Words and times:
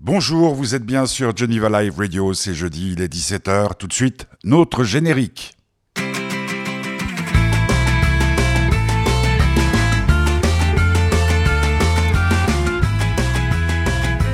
Bonjour, 0.00 0.54
vous 0.54 0.76
êtes 0.76 0.84
bien 0.84 1.06
sur 1.06 1.36
Geneva 1.36 1.68
Live 1.82 1.98
Radio, 1.98 2.32
c'est 2.32 2.54
jeudi, 2.54 2.92
il 2.92 3.02
est 3.02 3.12
17h. 3.12 3.74
Tout 3.76 3.88
de 3.88 3.92
suite, 3.92 4.28
notre 4.44 4.84
générique. 4.84 5.56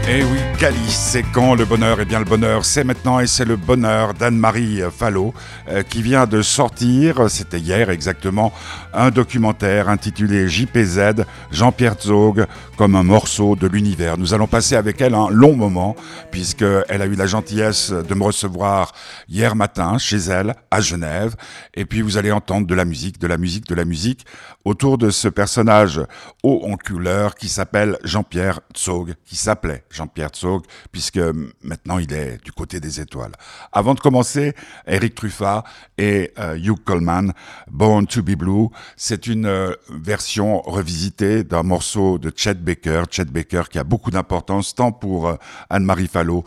Eh 0.06 0.43
Calice, 0.59 1.09
c'est 1.12 1.23
quand 1.23 1.55
le 1.55 1.64
bonheur? 1.64 1.98
Eh 2.00 2.05
bien, 2.05 2.18
le 2.18 2.25
bonheur, 2.25 2.64
c'est 2.64 2.84
maintenant 2.84 3.18
et 3.18 3.27
c'est 3.27 3.45
le 3.45 3.57
bonheur 3.57 4.14
d'Anne-Marie 4.14 4.80
Fallot 4.96 5.34
euh, 5.69 5.82
qui 5.82 6.00
vient 6.00 6.27
de 6.27 6.43
sortir, 6.43 7.29
c'était 7.29 7.59
hier 7.59 7.91
exactement, 7.91 8.52
un 8.93 9.11
documentaire 9.11 9.88
intitulé 9.88 10.48
JPZ, 10.48 11.25
Jean-Pierre 11.51 11.96
Zog, 12.01 12.46
comme 12.77 12.95
un 12.95 13.02
morceau 13.02 13.56
de 13.56 13.66
l'univers. 13.66 14.16
Nous 14.16 14.32
allons 14.32 14.46
passer 14.46 14.77
avec 14.77 15.01
elle 15.01 15.14
un 15.14 15.29
long 15.29 15.56
moment, 15.56 15.96
puisqu'elle 16.30 17.02
a 17.02 17.06
eu 17.06 17.14
la 17.14 17.27
gentillesse 17.27 17.91
de 17.91 18.14
me 18.14 18.25
recevoir 18.25 18.92
hier 19.28 19.56
matin 19.56 19.98
chez 19.98 20.19
elle, 20.19 20.55
à 20.70 20.80
Genève, 20.80 21.34
et 21.75 21.84
puis 21.84 22.00
vous 22.00 22.16
allez 22.16 22.33
entendre 22.33 22.66
de 22.66 22.75
la 22.75 22.84
musique, 22.84 23.19
de 23.19 23.27
la 23.27 23.36
musique, 23.36 23.66
de 23.66 23.75
la 23.75 23.84
musique, 23.84 24.25
autour 24.64 24.98
de 24.98 25.11
ce 25.11 25.28
personnage 25.28 26.00
haut 26.42 26.62
en 26.64 26.77
couleur 26.77 27.34
qui 27.34 27.48
s'appelle 27.48 27.98
Jean-Pierre 28.05 28.61
Zog, 28.77 29.14
qui 29.25 29.36
s'appelait 29.36 29.84
Jean-Pierre 29.91 30.30
Zog, 30.34 30.44
puisque 30.93 31.21
maintenant 31.62 31.98
il 31.98 32.12
est 32.12 32.43
du 32.45 32.53
côté 32.53 32.80
des 32.80 33.01
étoiles. 33.01 33.33
Avant 33.73 33.95
de 33.95 34.01
commencer, 34.01 34.55
Eric 34.87 35.15
Truffat 35.15 35.65
et 35.98 36.33
euh, 36.39 36.57
Hugh 36.57 36.83
Coleman, 36.84 37.33
Born 37.70 38.07
to 38.07 38.23
be 38.23 38.33
Blue, 38.37 38.69
c'est 38.97 39.27
une 39.27 39.47
euh, 39.47 39.75
version 39.91 40.61
revisitée 40.62 41.45
d'un 41.45 41.62
morceau 41.62 42.19
de 42.19 42.33
Chet 42.34 42.55
Baker, 42.55 43.05
Chet 43.11 43.27
Baker 43.27 43.65
qui 43.70 43.79
a 43.79 43.84
beaucoup 43.84 44.11
d'importance 44.11 44.75
tant 44.75 44.93
pour 44.93 45.29
euh, 45.29 45.37
Anne-Marie 45.70 46.09
Fallot 46.09 46.45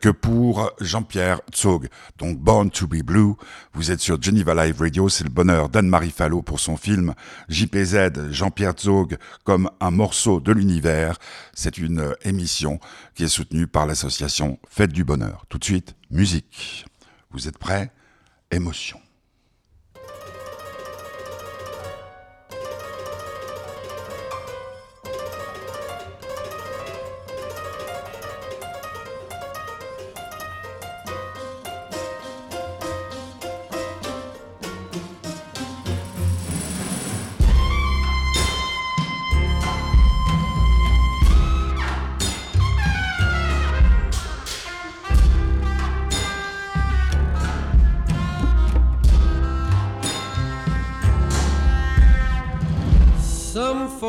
que 0.00 0.08
pour 0.08 0.70
Jean-Pierre 0.80 1.40
Zog. 1.54 1.88
Donc 2.18 2.38
Born 2.38 2.70
to 2.70 2.86
be 2.86 3.02
Blue, 3.02 3.34
vous 3.74 3.90
êtes 3.90 4.00
sur 4.00 4.20
Geneva 4.20 4.54
Live 4.54 4.80
Radio, 4.80 5.08
c'est 5.08 5.24
le 5.24 5.30
bonheur 5.30 5.68
d'Anne-Marie 5.68 6.10
Fallot 6.10 6.42
pour 6.42 6.60
son 6.60 6.76
film 6.76 7.14
JPZ, 7.48 8.30
Jean-Pierre 8.30 8.74
Zog 8.78 9.16
comme 9.44 9.70
un 9.80 9.90
morceau 9.90 10.40
de 10.40 10.52
l'univers. 10.52 11.18
C'est 11.54 11.78
une 11.78 12.14
émission 12.24 12.80
qui 13.16 13.24
est 13.24 13.28
soutenue 13.28 13.66
par 13.66 13.86
l'association 13.86 14.58
Fête 14.68 14.92
du 14.92 15.02
Bonheur. 15.02 15.46
Tout 15.48 15.58
de 15.58 15.64
suite, 15.64 15.96
musique. 16.10 16.84
Vous 17.30 17.48
êtes 17.48 17.58
prêts? 17.58 17.90
Émotion. 18.50 19.00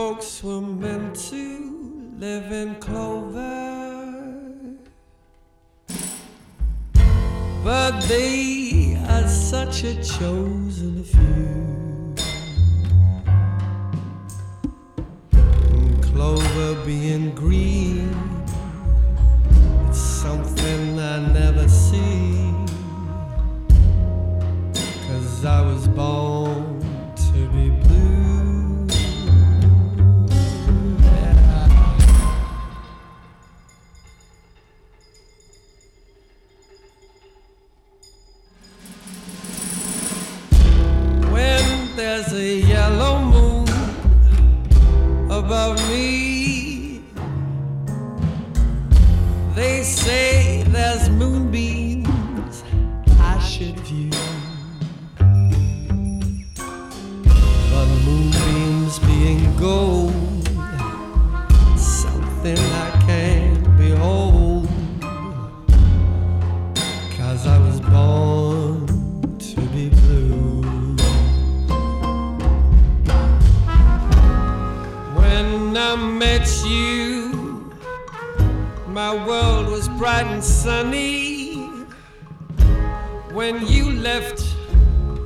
folks 0.08 0.42
were 0.42 0.62
meant 0.62 1.14
to 1.14 2.14
live 2.18 2.50
in 2.50 2.76
clover, 2.76 3.44
but 7.62 8.00
they 8.08 8.96
are 9.10 9.28
such 9.28 9.84
a 9.84 9.96
chosen 10.02 11.04
few. 11.04 12.16
And 15.34 16.04
clover 16.04 16.86
being 16.86 17.36
green. 17.36 17.87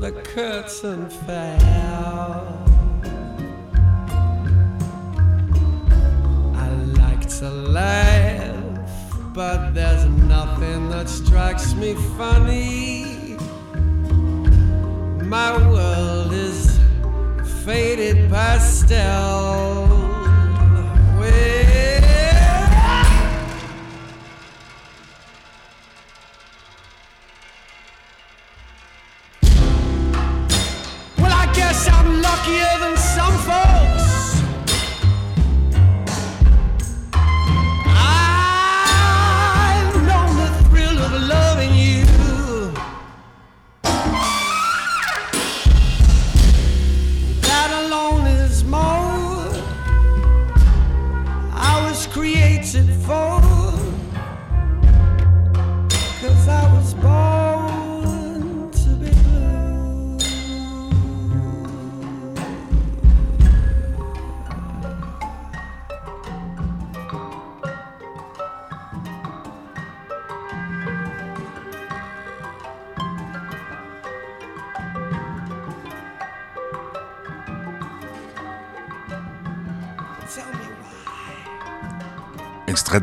the 0.02 0.12
curtain 0.12 1.08
fell. 1.08 2.66
I 6.56 6.70
like 6.98 7.30
to 7.38 7.48
laugh, 7.52 8.84
but 9.32 9.76
there's 9.76 10.06
nothing 10.06 10.90
that 10.90 11.08
strikes 11.08 11.76
me 11.76 11.94
funny. 12.18 13.38
My 15.24 15.56
world 15.70 16.34
is 16.34 16.80
faded 17.64 18.28
pastel. 18.32 20.01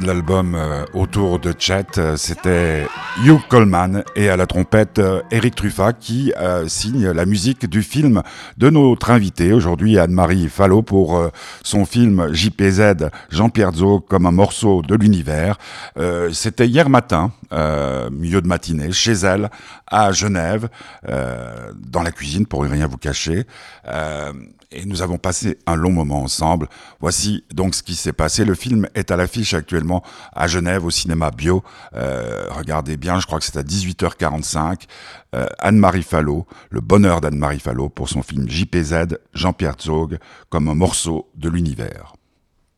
L'album 0.09 0.55
euh, 0.55 0.87
autour 0.95 1.39
de 1.39 1.53
Chet, 1.59 1.99
euh, 1.99 2.17
c'était 2.17 2.87
Hugh 3.23 3.41
Coleman 3.51 4.05
et 4.17 4.31
à 4.31 4.39
la 4.39 4.47
trompette 4.47 4.99
euh, 4.99 5.21
Eric 5.31 5.55
Truffat 5.55 5.93
qui 5.93 6.33
signe 6.67 7.11
la 7.11 7.27
musique 7.27 7.69
du 7.69 7.83
film 7.83 8.23
de 8.57 8.71
notre 8.71 9.11
invité 9.11 9.53
aujourd'hui 9.53 9.99
Anne-Marie 9.99 10.49
Fallot 10.49 10.83
pour 10.83 11.31
son 11.63 11.85
film 11.85 12.33
JPZ 12.33 13.09
Jean-Pierre 13.31 13.73
Zog 13.73 14.05
comme 14.09 14.27
un 14.27 14.33
morceau 14.33 14.83
de 14.83 14.95
l'univers. 14.95 15.59
c'était 16.33 16.67
hier 16.67 16.89
matin, 16.89 17.33
milieu 17.53 18.41
de 18.41 18.47
matinée, 18.47 18.93
chez 18.93 19.13
elle 19.13 19.51
à 19.87 20.13
Genève, 20.13 20.69
dans 21.05 22.03
la 22.03 22.13
cuisine 22.13 22.47
pour 22.47 22.63
rien 22.63 22.87
vous 22.87 22.99
cacher 22.99 23.47
et 24.71 24.85
nous 24.85 25.03
avons 25.03 25.19
passé 25.19 25.59
un 25.67 25.77
long 25.77 25.93
moment 25.93 26.23
ensemble. 26.23 26.69
Voici 27.01 27.45
donc 27.53 27.75
ce 27.75 27.83
qui 27.83 27.95
s'est 27.95 28.13
passé. 28.13 28.45
Le 28.45 28.55
film 28.55 28.89
est 28.95 29.11
à 29.11 29.17
l'affiche 29.17 29.55
actuellement 29.55 30.03
à 30.33 30.47
Genève 30.47 30.85
au 30.85 30.91
cinéma 30.91 31.31
Bio. 31.31 31.63
Euh, 31.95 32.47
regardez 32.51 32.97
bien, 32.97 33.19
je 33.21 33.27
crois 33.27 33.39
que 33.39 33.45
c'est 33.45 33.57
à 33.57 33.63
18h45. 33.63 34.83
Euh, 35.35 35.47
Anne-Marie 35.59 36.03
Fallot, 36.03 36.47
le 36.71 36.81
bonheur 36.81 37.21
d'Anne-Marie 37.21 37.61
Fallot 37.61 37.89
pour 37.89 38.09
son 38.09 38.23
film 38.23 38.49
JPZ, 38.49 39.19
Jean-Pierre 39.35 39.77
Zog, 39.81 40.19
comme 40.51 40.69
un 40.69 40.75
morceau 40.75 41.31
de 41.35 41.49
l'univers. 41.49 42.15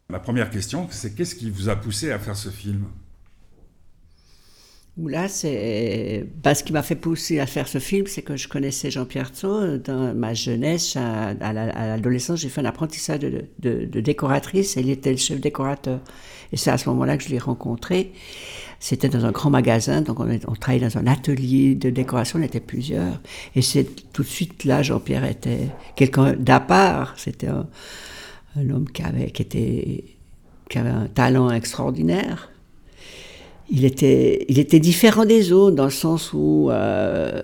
Ma 0.08 0.18
première 0.18 0.50
question, 0.50 0.88
c'est 0.90 1.14
qu'est-ce 1.14 1.36
qui 1.36 1.50
vous 1.50 1.68
a 1.68 1.76
poussé 1.76 2.10
à 2.10 2.18
faire 2.18 2.36
ce 2.36 2.48
film? 2.48 2.86
Là, 5.08 5.28
c'est 5.28 6.26
bah, 6.42 6.54
ce 6.54 6.62
qui 6.62 6.72
m'a 6.72 6.82
fait 6.82 6.96
pousser 6.96 7.40
à 7.40 7.46
faire 7.46 7.68
ce 7.68 7.78
film, 7.78 8.06
c'est 8.06 8.22
que 8.22 8.36
je 8.36 8.48
connaissais 8.48 8.90
Jean-Pierre 8.90 9.30
Tso 9.30 9.78
dans 9.78 10.14
ma 10.14 10.34
jeunesse, 10.34 10.96
à, 10.96 11.34
l'adolescence, 11.52 12.40
j'ai 12.40 12.48
fait 12.48 12.60
un 12.60 12.66
apprentissage 12.66 13.20
de, 13.20 14.00
décoratrice 14.00 14.76
et 14.76 14.80
il 14.80 14.90
était 14.90 15.12
le 15.12 15.16
chef 15.16 15.40
décorateur. 15.40 16.00
Et 16.52 16.56
c'est 16.56 16.70
à 16.70 16.78
ce 16.78 16.88
moment-là 16.90 17.16
que 17.16 17.24
je 17.24 17.28
l'ai 17.30 17.38
rencontré. 17.38 18.12
C'était 18.78 19.08
dans 19.08 19.24
un 19.24 19.30
grand 19.30 19.50
magasin, 19.50 20.00
donc 20.00 20.20
on, 20.20 20.54
travaillait 20.54 20.86
dans 20.86 20.98
un 20.98 21.06
atelier 21.06 21.74
de 21.74 21.90
décoration, 21.90 22.38
on 22.38 22.42
était 22.42 22.60
plusieurs. 22.60 23.20
Et 23.54 23.62
c'est 23.62 23.86
tout 24.12 24.22
de 24.22 24.28
suite 24.28 24.64
là, 24.64 24.82
Jean-Pierre 24.82 25.24
était 25.24 25.68
quelqu'un 25.96 26.32
d'à 26.32 26.60
part. 26.60 27.14
C'était 27.16 27.48
un, 27.48 27.66
homme 28.56 28.88
qui 28.90 29.02
avait 29.02 29.30
un 30.76 31.06
talent 31.08 31.50
extraordinaire 31.50 32.50
il 33.70 33.84
était, 33.84 34.44
il 34.48 34.58
était 34.58 34.80
différent 34.80 35.24
des 35.24 35.52
autres 35.52 35.76
dans 35.76 35.84
le 35.84 35.90
sens 35.90 36.32
où 36.32 36.70
euh, 36.70 37.42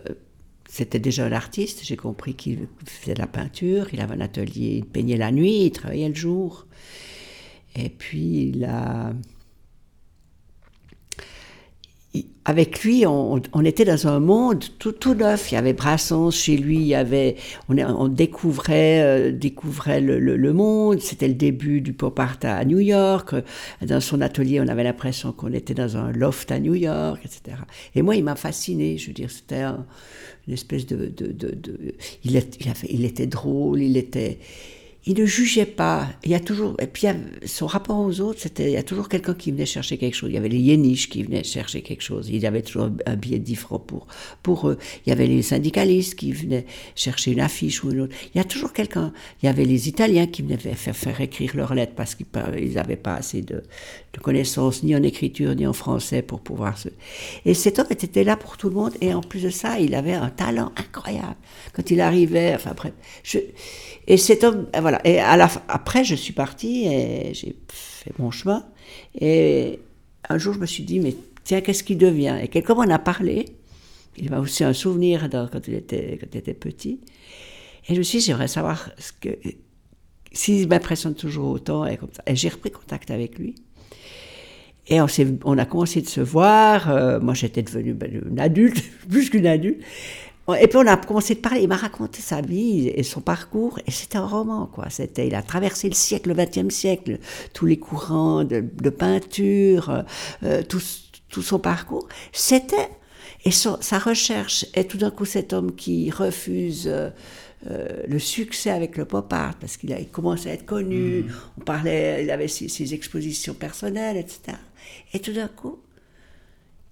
c'était 0.68 0.98
déjà 0.98 1.24
un 1.24 1.32
artiste. 1.32 1.80
J'ai 1.84 1.96
compris 1.96 2.34
qu'il 2.34 2.66
faisait 2.84 3.14
de 3.14 3.20
la 3.20 3.26
peinture, 3.26 3.88
il 3.92 4.00
avait 4.00 4.14
un 4.14 4.20
atelier, 4.20 4.76
il 4.78 4.84
peignait 4.84 5.16
la 5.16 5.30
nuit, 5.30 5.64
il 5.66 5.70
travaillait 5.70 6.08
le 6.08 6.14
jour. 6.14 6.66
Et 7.76 7.88
puis 7.88 8.52
il 8.54 8.64
a 8.64 9.12
avec 12.44 12.84
lui, 12.84 13.04
on, 13.06 13.40
était 13.64 13.84
dans 13.84 14.06
un 14.06 14.20
monde 14.20 14.64
tout, 14.78 15.14
neuf. 15.14 15.50
Il 15.50 15.56
y 15.56 15.58
avait 15.58 15.72
Brassens 15.72 16.30
chez 16.30 16.56
lui, 16.56 16.76
il 16.76 16.86
y 16.86 16.94
avait, 16.94 17.34
on, 17.68 18.06
découvrait, 18.06 19.02
euh, 19.02 19.32
découvrait 19.32 20.00
le, 20.00 20.52
monde. 20.52 21.00
C'était 21.00 21.26
le 21.26 21.34
début 21.34 21.80
du 21.80 21.92
pop 21.92 22.18
art 22.20 22.38
à 22.42 22.64
New 22.64 22.78
York. 22.78 23.34
Dans 23.82 24.00
son 24.00 24.20
atelier, 24.20 24.60
on 24.60 24.68
avait 24.68 24.84
l'impression 24.84 25.32
qu'on 25.32 25.52
était 25.52 25.74
dans 25.74 25.96
un 25.96 26.12
loft 26.12 26.52
à 26.52 26.60
New 26.60 26.74
York, 26.74 27.20
etc. 27.24 27.56
Et 27.96 28.02
moi, 28.02 28.14
il 28.14 28.22
m'a 28.22 28.36
fasciné. 28.36 28.96
Je 28.96 29.08
veux 29.08 29.12
dire, 29.12 29.30
c'était 29.30 29.64
une 30.46 30.54
espèce 30.54 30.86
de, 30.86 31.12
il, 32.22 32.36
il, 32.36 32.72
il 32.88 33.04
était 33.04 33.26
drôle, 33.26 33.82
il 33.82 33.96
était, 33.96 34.38
il 35.08 35.16
ne 35.20 35.24
jugeait 35.24 35.66
pas. 35.66 36.08
Il 36.24 36.32
y 36.32 36.34
a 36.34 36.40
toujours, 36.40 36.74
et 36.80 36.88
puis 36.88 37.06
son 37.44 37.68
rapport 37.68 37.98
aux 38.00 38.20
autres, 38.20 38.40
c'était, 38.40 38.64
il 38.64 38.72
y 38.72 38.76
a 38.76 38.82
toujours 38.82 39.08
quelqu'un 39.08 39.34
qui 39.34 39.52
venait 39.52 39.64
chercher 39.64 39.98
quelque 39.98 40.16
chose. 40.16 40.30
Il 40.30 40.34
y 40.34 40.36
avait 40.36 40.48
les 40.48 40.58
yéniches 40.58 41.08
qui 41.08 41.22
venaient 41.22 41.44
chercher 41.44 41.82
quelque 41.82 42.02
chose. 42.02 42.28
Il 42.28 42.38
y 42.38 42.46
avait 42.46 42.62
toujours 42.62 42.90
un 43.06 43.14
billet 43.14 43.38
de 43.38 43.44
10 43.44 43.54
francs 43.54 43.86
pour, 43.86 44.08
pour 44.42 44.68
eux. 44.68 44.78
Il 45.06 45.10
y 45.10 45.12
avait 45.12 45.28
les 45.28 45.42
syndicalistes 45.42 46.16
qui 46.16 46.32
venaient 46.32 46.66
chercher 46.96 47.30
une 47.30 47.40
affiche 47.40 47.84
ou 47.84 47.92
une 47.92 48.00
autre. 48.00 48.16
Il 48.34 48.38
y 48.38 48.40
a 48.40 48.44
toujours 48.44 48.72
quelqu'un. 48.72 49.12
Il 49.42 49.46
y 49.46 49.48
avait 49.48 49.64
les 49.64 49.88
Italiens 49.88 50.26
qui 50.26 50.42
venaient 50.42 50.56
faire, 50.56 50.96
faire 50.96 51.20
écrire 51.20 51.56
leurs 51.56 51.74
lettres 51.74 51.94
parce 51.94 52.16
qu'ils 52.16 52.26
n'avaient 52.74 52.96
pas 52.96 53.14
assez 53.14 53.42
de, 53.42 53.62
de, 54.12 54.20
connaissances 54.20 54.82
ni 54.82 54.96
en 54.96 55.04
écriture 55.04 55.54
ni 55.54 55.68
en 55.68 55.72
français 55.72 56.22
pour 56.22 56.40
pouvoir 56.40 56.78
se. 56.78 56.88
Et 57.44 57.54
cet 57.54 57.78
homme 57.78 57.86
était 57.90 58.24
là 58.24 58.36
pour 58.36 58.56
tout 58.56 58.68
le 58.68 58.74
monde. 58.74 58.94
Et 59.00 59.14
en 59.14 59.20
plus 59.20 59.44
de 59.44 59.50
ça, 59.50 59.78
il 59.78 59.94
avait 59.94 60.14
un 60.14 60.30
talent 60.30 60.72
incroyable. 60.76 61.36
Quand 61.74 61.92
il 61.92 62.00
arrivait, 62.00 62.54
enfin 62.56 62.72
bref, 62.74 62.92
je, 63.22 63.38
et 64.06 64.16
cet 64.16 64.44
homme, 64.44 64.66
voilà 64.78 65.00
et 65.04 65.18
à 65.18 65.36
la, 65.36 65.50
après, 65.68 66.04
je 66.04 66.14
suis 66.14 66.32
partie 66.32 66.86
et 66.86 67.34
j'ai 67.34 67.56
fait 67.68 68.12
mon 68.18 68.30
chemin. 68.30 68.66
Et 69.20 69.80
un 70.28 70.38
jour, 70.38 70.54
je 70.54 70.60
me 70.60 70.66
suis 70.66 70.84
dit, 70.84 71.00
mais 71.00 71.14
tiens, 71.44 71.60
qu'est-ce 71.60 71.82
qu'il 71.82 71.98
devient? 71.98 72.38
Et 72.42 72.48
quelqu'un 72.48 72.74
m'en 72.74 72.82
a 72.82 72.98
parlé. 72.98 73.46
Il 74.16 74.30
m'a 74.30 74.38
aussi 74.38 74.64
un 74.64 74.72
souvenir 74.72 75.28
quand, 75.30 75.68
il 75.68 75.74
était, 75.74 76.18
petit. 76.54 77.00
Et 77.88 77.94
je 77.94 77.98
me 77.98 78.02
suis 78.02 78.18
dit, 78.18 78.24
j'aimerais 78.26 78.48
savoir 78.48 78.90
ce 78.98 79.12
que, 79.12 79.36
s'il 80.32 80.68
m'impressionne 80.68 81.14
toujours 81.14 81.50
autant. 81.50 81.84
Et 81.86 81.98
j'ai 82.36 82.48
repris 82.48 82.70
contact 82.70 83.10
avec 83.10 83.38
lui. 83.38 83.56
Et 84.88 85.00
on, 85.00 85.06
on, 85.44 85.58
a 85.58 85.64
commencé 85.64 86.00
de 86.00 86.08
se 86.08 86.20
voir. 86.20 86.90
Euh, 86.90 87.18
moi, 87.18 87.34
j'étais 87.34 87.62
devenue 87.62 87.92
ben, 87.92 88.22
une 88.30 88.38
adulte, 88.38 88.82
plus 89.10 89.30
qu'une 89.30 89.46
adulte. 89.46 89.82
Et 90.54 90.68
puis 90.68 90.78
on 90.78 90.86
a 90.86 90.96
commencé 90.96 91.34
de 91.34 91.40
parler, 91.40 91.62
il 91.62 91.68
m'a 91.68 91.76
raconté 91.76 92.20
sa 92.20 92.40
vie 92.40 92.88
et 92.88 93.02
son 93.02 93.20
parcours, 93.20 93.80
et 93.84 93.90
c'était 93.90 94.18
un 94.18 94.26
roman, 94.26 94.66
quoi. 94.66 94.90
C'était, 94.90 95.26
il 95.26 95.34
a 95.34 95.42
traversé 95.42 95.88
le 95.88 95.94
siècle, 95.94 96.32
le 96.32 96.34
XXe 96.34 96.72
siècle, 96.72 97.18
tous 97.52 97.66
les 97.66 97.78
courants 97.78 98.44
de, 98.44 98.90
peinture, 98.90 100.04
euh, 100.44 100.62
tout, 100.62 100.80
tout, 101.28 101.42
son 101.42 101.58
parcours. 101.58 102.06
C'était, 102.32 102.88
et 103.44 103.50
sa 103.50 103.98
recherche, 103.98 104.66
et 104.74 104.86
tout 104.86 104.98
d'un 104.98 105.10
coup 105.10 105.24
cet 105.24 105.52
homme 105.52 105.74
qui 105.74 106.10
refuse 106.12 106.86
euh, 106.86 107.10
euh, 107.68 108.02
le 108.06 108.18
succès 108.20 108.70
avec 108.70 108.96
le 108.96 109.04
pop 109.04 109.32
art, 109.32 109.56
parce 109.58 109.76
qu'il 109.76 109.92
a 109.92 110.00
commencé 110.04 110.48
à 110.48 110.52
être 110.52 110.66
connu, 110.66 111.22
mmh. 111.22 111.30
on 111.58 111.60
parlait, 111.62 112.22
il 112.22 112.30
avait 112.30 112.46
ses, 112.46 112.68
ses 112.68 112.94
expositions 112.94 113.54
personnelles, 113.54 114.16
etc. 114.16 114.56
Et 115.12 115.18
tout 115.18 115.32
d'un 115.32 115.48
coup, 115.48 115.80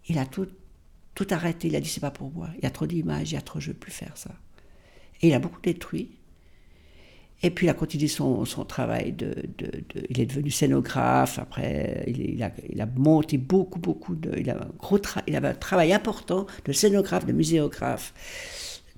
il 0.08 0.18
a 0.18 0.26
tout 0.26 0.48
tout 1.14 1.26
arrêté. 1.30 1.68
Il 1.68 1.76
a 1.76 1.80
dit 1.80 1.88
c'est 1.88 2.00
pas 2.00 2.10
pour 2.10 2.30
moi. 2.32 2.48
Il 2.58 2.64
y 2.64 2.66
a 2.66 2.70
trop 2.70 2.86
d'images, 2.86 3.32
il 3.32 3.34
y 3.34 3.38
a 3.38 3.42
trop, 3.42 3.60
je 3.60 3.68
veux 3.68 3.74
plus 3.74 3.92
faire 3.92 4.16
ça. 4.16 4.30
Et 5.22 5.28
il 5.28 5.34
a 5.34 5.38
beaucoup 5.38 5.60
détruit. 5.62 6.10
Et 7.42 7.50
puis 7.50 7.66
il 7.66 7.68
a 7.68 7.74
continué 7.74 8.08
son, 8.08 8.44
travail 8.66 9.14
Il 10.08 10.20
est 10.20 10.26
devenu 10.26 10.50
scénographe. 10.50 11.38
Après, 11.38 12.04
il, 12.06 12.42
a, 12.42 12.86
monté 12.96 13.36
beaucoup, 13.36 13.78
beaucoup 13.78 14.14
de. 14.14 14.38
Il, 14.38 14.48
a 14.48 14.54
un 14.54 14.70
gros 14.78 14.98
avait 15.28 15.48
un 15.48 15.54
travail 15.54 15.92
important 15.92 16.46
de 16.64 16.72
scénographe, 16.72 17.26
de 17.26 17.32
muséographe. 17.32 18.14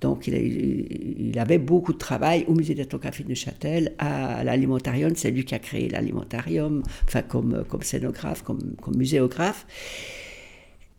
Donc 0.01 0.29
il, 0.29 1.37
avait 1.39 1.59
beaucoup 1.59 1.93
de 1.93 1.99
travail 1.99 2.45
au 2.47 2.55
musée 2.55 2.75
d'ethnographie 2.75 3.25
de 3.25 3.31
Neuchâtel, 3.31 3.95
à 3.99 4.45
l'alimentarium. 4.45 5.13
C'est 5.17 5.33
lui 5.33 5.45
qui 5.45 5.55
a 5.55 5.59
créé 5.59 5.89
l'alimentarium, 5.89 6.83
enfin 7.05 7.23
comme, 7.23 7.65
scénographe, 7.83 8.43
comme 8.43 8.61
muséographe. 8.95 9.67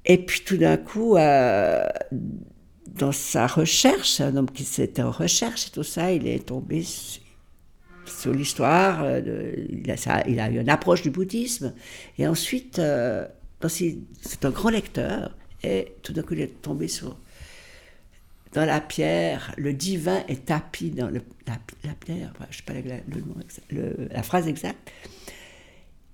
Et 0.08 0.18
puis 0.18 0.42
tout 0.46 0.56
d'un 0.56 0.78
coup, 0.78 1.18
euh, 1.18 1.86
dans 2.88 3.12
sa 3.12 3.46
recherche, 3.46 4.22
un 4.22 4.38
homme 4.38 4.50
qui 4.50 4.64
s'était 4.64 5.02
en 5.02 5.12
recherche 5.12 5.68
et 5.68 5.70
tout 5.70 5.84
ça, 5.84 6.14
il 6.14 6.26
est 6.26 6.46
tombé 6.46 6.82
sur, 6.82 8.34
l'histoire, 8.34 9.04
euh, 9.04 9.54
il, 9.70 10.40
a 10.40 10.50
eu 10.50 10.60
une 10.60 10.70
approche 10.70 11.02
du 11.02 11.12
bouddhisme, 11.12 11.74
et 12.18 12.26
ensuite, 12.26 12.80
euh, 12.80 13.28
c'est 13.68 14.46
un 14.46 14.50
grand 14.50 14.70
lecteur, 14.70 15.36
et 15.62 15.94
tout 16.04 16.14
d'un 16.14 16.24
coup, 16.24 16.34
il 16.34 16.42
est 16.42 16.62
tombé 16.62 16.88
sur, 16.88 17.18
dans 18.54 18.64
la 18.64 18.80
pierre, 18.80 19.54
le 19.58 19.74
divin 19.74 20.24
est 20.30 20.46
tapis 20.46 20.92
dans 20.92 21.10
la, 21.10 21.20
pierre, 22.00 22.32
je 22.40 22.46
ne 22.46 22.54
sais 22.54 22.64
pas 22.66 22.74
le, 23.72 24.08
la 24.10 24.24
phrase 24.24 24.48
exacte, 24.48 24.90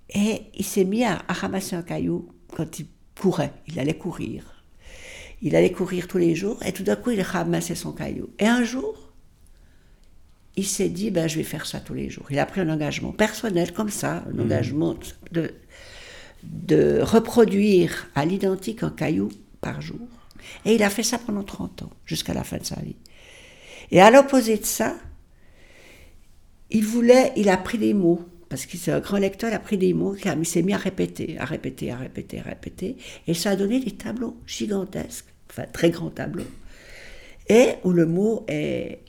et 0.09 0.41
il 0.55 0.65
s'est 0.65 0.83
mis 0.83 1.03
à, 1.03 1.21
à 1.27 1.33
ramasser 1.33 1.75
un 1.75 1.83
caillou 1.83 2.27
quand 2.47 2.79
il 2.79 2.87
courait, 3.19 3.53
il 3.67 3.79
allait 3.79 3.97
courir. 3.97 4.63
Il 5.41 5.55
allait 5.55 5.71
courir 5.71 6.07
tous 6.07 6.17
les 6.17 6.35
jours 6.35 6.57
et 6.63 6.71
tout 6.71 6.83
d'un 6.83 6.95
coup 6.95 7.11
il 7.11 7.21
ramassait 7.21 7.75
son 7.75 7.91
caillou. 7.91 8.29
Et 8.39 8.47
un 8.47 8.63
jour, 8.63 8.95
il 10.55 10.65
s'est 10.65 10.89
dit, 10.89 11.11
ben, 11.11 11.27
je 11.27 11.37
vais 11.37 11.43
faire 11.43 11.65
ça 11.65 11.79
tous 11.79 11.93
les 11.93 12.09
jours. 12.09 12.25
Il 12.29 12.39
a 12.39 12.45
pris 12.45 12.61
un 12.61 12.69
engagement 12.69 13.11
personnel 13.11 13.73
comme 13.73 13.89
ça, 13.89 14.23
un 14.27 14.33
mmh. 14.33 14.39
engagement 14.41 14.95
de, 15.31 15.51
de 16.43 16.99
reproduire 17.01 18.07
à 18.15 18.25
l'identique 18.25 18.83
un 18.83 18.91
caillou 18.91 19.29
par 19.61 19.81
jour. 19.81 20.07
Et 20.65 20.75
il 20.75 20.83
a 20.83 20.89
fait 20.89 21.03
ça 21.03 21.17
pendant 21.17 21.43
30 21.43 21.83
ans, 21.83 21.89
jusqu'à 22.05 22.33
la 22.33 22.43
fin 22.43 22.57
de 22.57 22.65
sa 22.65 22.79
vie. 22.81 22.95
Et 23.91 24.01
à 24.01 24.11
l'opposé 24.11 24.57
de 24.57 24.65
ça, 24.65 24.95
il 26.69 26.85
voulait, 26.85 27.31
il 27.35 27.49
a 27.49 27.57
pris 27.57 27.77
des 27.77 27.93
mots 27.93 28.25
parce 28.53 28.67
que 28.67 28.91
un 28.91 28.99
grand 28.99 29.17
lecteur, 29.17 29.51
a 29.51 29.57
pris 29.57 29.79
des 29.79 29.95
mots, 29.95 30.15
il 30.15 30.45
s'est 30.45 30.61
mis 30.61 30.73
à 30.73 30.77
répéter, 30.77 31.39
à 31.39 31.45
répéter, 31.45 31.89
à 31.89 31.97
répéter, 31.97 32.39
à 32.39 32.43
répéter, 32.43 32.97
et 33.25 33.33
ça 33.33 33.49
a 33.49 33.55
donné 33.55 33.79
des 33.79 33.93
tableaux 33.93 34.37
gigantesques, 34.45 35.25
enfin 35.49 35.63
très 35.73 35.89
grands 35.89 36.11
tableaux, 36.11 36.45
et 37.49 37.69
où 37.83 37.89
le 37.89 38.05
mot 38.05 38.45
est, 38.47 38.99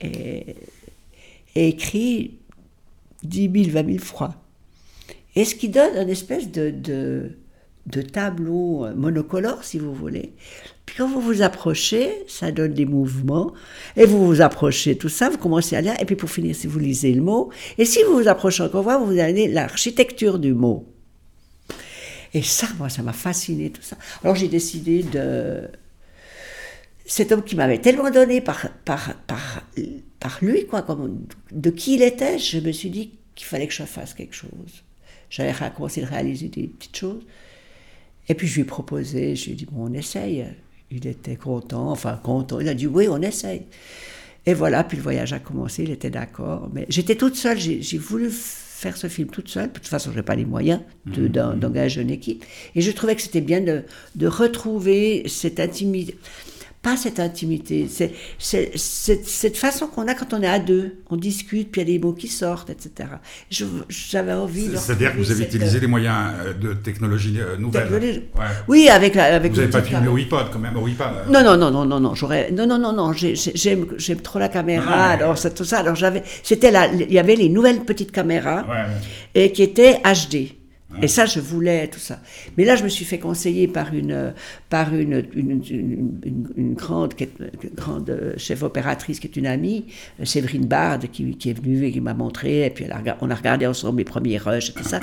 écrit 1.54 2.38
10 3.22 3.50
000, 3.64 3.70
20 3.70 3.86
000 3.86 3.98
fois. 3.98 4.34
Et 5.36 5.44
ce 5.44 5.54
qui 5.54 5.68
donne 5.68 5.94
une 5.94 6.08
espèce 6.08 6.50
de, 6.50 7.36
de 7.86 8.02
tableau 8.02 8.86
monocolore, 8.94 9.62
si 9.62 9.78
vous 9.78 9.92
voulez. 9.92 10.32
Puis 10.86 10.96
quand 10.96 11.08
vous 11.08 11.20
vous 11.20 11.42
approchez, 11.42 12.24
ça 12.28 12.50
donne 12.50 12.72
des 12.72 12.86
mouvements. 12.86 13.52
Et 13.96 14.06
vous 14.06 14.26
vous 14.26 14.40
approchez, 14.40 14.96
tout 14.96 15.08
ça, 15.08 15.28
vous 15.28 15.38
commencez 15.38 15.76
à 15.76 15.80
lire. 15.80 15.94
Et 16.00 16.04
puis 16.04 16.16
pour 16.16 16.30
finir, 16.30 16.54
si 16.56 16.66
vous 16.66 16.78
lisez 16.78 17.12
le 17.12 17.22
mot, 17.22 17.50
et 17.78 17.84
si 17.84 18.02
vous 18.04 18.14
vous 18.14 18.28
approchez 18.28 18.62
encore, 18.62 18.82
vous 18.98 19.06
vous 19.06 19.18
allez 19.18 19.48
l'architecture 19.48 20.38
du 20.38 20.54
mot. 20.54 20.86
Et 22.32 22.42
ça, 22.42 22.66
moi, 22.78 22.88
ça 22.88 23.02
m'a 23.02 23.12
fasciné, 23.12 23.70
tout 23.70 23.82
ça. 23.82 23.96
Alors 24.22 24.34
j'ai 24.34 24.48
décidé 24.48 25.02
de... 25.02 25.68
Cet 27.06 27.32
homme 27.32 27.42
qui 27.42 27.54
m'avait 27.54 27.78
tellement 27.78 28.10
donné 28.10 28.40
par, 28.40 28.66
par, 28.86 29.14
par, 29.26 29.62
par 30.18 30.38
lui, 30.40 30.66
quoi, 30.66 30.80
comme, 30.80 31.26
de 31.52 31.70
qui 31.70 31.96
il 31.96 32.02
était, 32.02 32.38
je 32.38 32.58
me 32.60 32.72
suis 32.72 32.88
dit 32.88 33.12
qu'il 33.34 33.46
fallait 33.46 33.66
que 33.66 33.74
je 33.74 33.82
fasse 33.82 34.14
quelque 34.14 34.34
chose. 34.34 34.84
J'avais 35.28 35.52
commencé 35.76 36.02
à 36.02 36.06
réaliser 36.06 36.48
des 36.48 36.66
petites 36.66 36.96
choses. 36.96 37.22
Et 38.28 38.34
puis 38.34 38.46
je 38.46 38.54
lui 38.54 38.62
ai 38.62 38.64
proposé, 38.64 39.36
je 39.36 39.46
lui 39.46 39.52
ai 39.52 39.54
dit, 39.54 39.66
bon, 39.70 39.90
on 39.90 39.92
essaye. 39.92 40.46
Il 40.90 41.06
était 41.06 41.36
content, 41.36 41.90
enfin 41.90 42.18
content. 42.22 42.60
Il 42.60 42.68
a 42.68 42.74
dit, 42.74 42.86
oui, 42.86 43.08
on 43.08 43.20
essaye. 43.20 43.62
Et 44.46 44.54
voilà, 44.54 44.84
puis 44.84 44.96
le 44.96 45.02
voyage 45.02 45.32
a 45.32 45.38
commencé, 45.38 45.84
il 45.84 45.90
était 45.90 46.10
d'accord. 46.10 46.70
Mais 46.72 46.86
j'étais 46.88 47.14
toute 47.14 47.36
seule, 47.36 47.58
j'ai 47.58 47.98
voulu 47.98 48.30
faire 48.30 48.96
ce 48.96 49.06
film 49.06 49.28
toute 49.28 49.48
seule. 49.48 49.68
De 49.68 49.72
toute 49.72 49.86
façon, 49.86 50.10
je 50.10 50.16
n'ai 50.16 50.22
pas 50.22 50.36
les 50.36 50.44
moyens 50.44 50.80
mhm. 51.06 51.28
d'engager 51.28 52.02
une 52.02 52.10
équipe. 52.10 52.44
Et 52.74 52.82
je 52.82 52.90
trouvais 52.90 53.16
que 53.16 53.22
c'était 53.22 53.40
bien 53.40 53.60
de, 53.60 53.82
de 54.14 54.26
retrouver 54.26 55.24
cette 55.26 55.60
intimité 55.60 56.16
pas 56.84 56.96
cette 56.98 57.18
intimité, 57.18 57.88
c'est 57.88 58.12
cette 58.76 59.56
façon 59.56 59.86
qu'on 59.86 60.06
a 60.06 60.14
quand 60.14 60.34
on 60.34 60.42
est 60.42 60.46
à 60.46 60.58
deux, 60.58 60.98
on 61.08 61.16
discute, 61.16 61.72
puis 61.72 61.80
il 61.80 61.88
y 61.88 61.90
a 61.90 61.98
des 61.98 61.98
mots 61.98 62.12
qui 62.12 62.28
sortent, 62.28 62.68
etc. 62.68 63.08
J'avais 63.88 64.34
envie 64.34 64.68
de... 64.68 64.76
C'est-à-dire 64.76 65.12
que 65.12 65.16
vous 65.16 65.32
avez 65.32 65.44
utilisé 65.44 65.80
les 65.80 65.86
moyens 65.86 66.16
euh, 66.44 66.52
de 66.52 66.74
technologie 66.74 67.40
euh, 67.40 67.56
nouvelle. 67.56 68.24
Oui, 68.68 68.90
avec 68.90 69.14
la... 69.14 69.34
Avec 69.34 69.52
vous 69.52 69.60
n'avez 69.60 69.70
pas 69.70 69.82
filmé 69.82 70.08
au 70.08 70.18
iPod 70.18 70.48
quand 70.52 70.58
même, 70.58 70.76
au 70.76 70.86
iPad 70.86 71.26
Non, 71.30 71.42
non, 71.42 71.56
non, 71.56 71.70
non, 71.70 71.86
non, 71.86 72.00
non, 72.00 72.14
j'aurais... 72.14 72.50
Non, 72.50 72.66
non, 72.66 72.78
non, 72.78 72.92
non, 72.92 73.12
j'aime 73.14 74.20
trop 74.22 74.38
la 74.38 74.48
caméra, 74.48 74.92
ah, 74.94 75.10
alors 75.12 75.38
c'est 75.38 75.54
tout 75.54 75.64
ça, 75.64 75.78
alors 75.78 75.94
j'avais... 75.94 76.22
C'était 76.42 76.70
là, 76.70 76.88
il 76.92 77.10
y 77.10 77.18
avait 77.18 77.36
les 77.36 77.48
nouvelles 77.48 77.80
petites 77.80 78.12
caméras, 78.12 78.66
et 79.34 79.52
qui 79.52 79.62
étaient 79.62 80.02
HD. 80.04 80.63
Et 81.02 81.08
ça, 81.08 81.26
je 81.26 81.40
voulais 81.40 81.88
tout 81.88 81.98
ça. 81.98 82.20
Mais 82.56 82.64
là, 82.64 82.76
je 82.76 82.84
me 82.84 82.88
suis 82.88 83.04
fait 83.04 83.18
conseiller 83.18 83.68
par 83.68 83.92
une, 83.92 84.32
par 84.70 84.94
une, 84.94 85.24
une, 85.34 86.74
grande, 86.74 87.14
grande 87.74 88.34
chef 88.36 88.62
opératrice 88.62 89.20
qui 89.20 89.26
est 89.26 89.36
une 89.36 89.46
amie, 89.46 89.86
Séverine 90.22 90.66
Bard, 90.66 91.00
qui, 91.12 91.36
qui 91.36 91.50
est 91.50 91.52
venue 91.52 91.84
et 91.84 91.92
qui 91.92 92.00
m'a 92.00 92.14
montré. 92.14 92.66
Et 92.66 92.70
puis, 92.70 92.86
on 93.20 93.30
a 93.30 93.34
regardé 93.34 93.66
ensemble 93.66 93.98
les 93.98 94.04
premiers 94.04 94.38
rushs 94.38 94.70
et 94.70 94.72
tout 94.72 94.84
ça. 94.84 95.00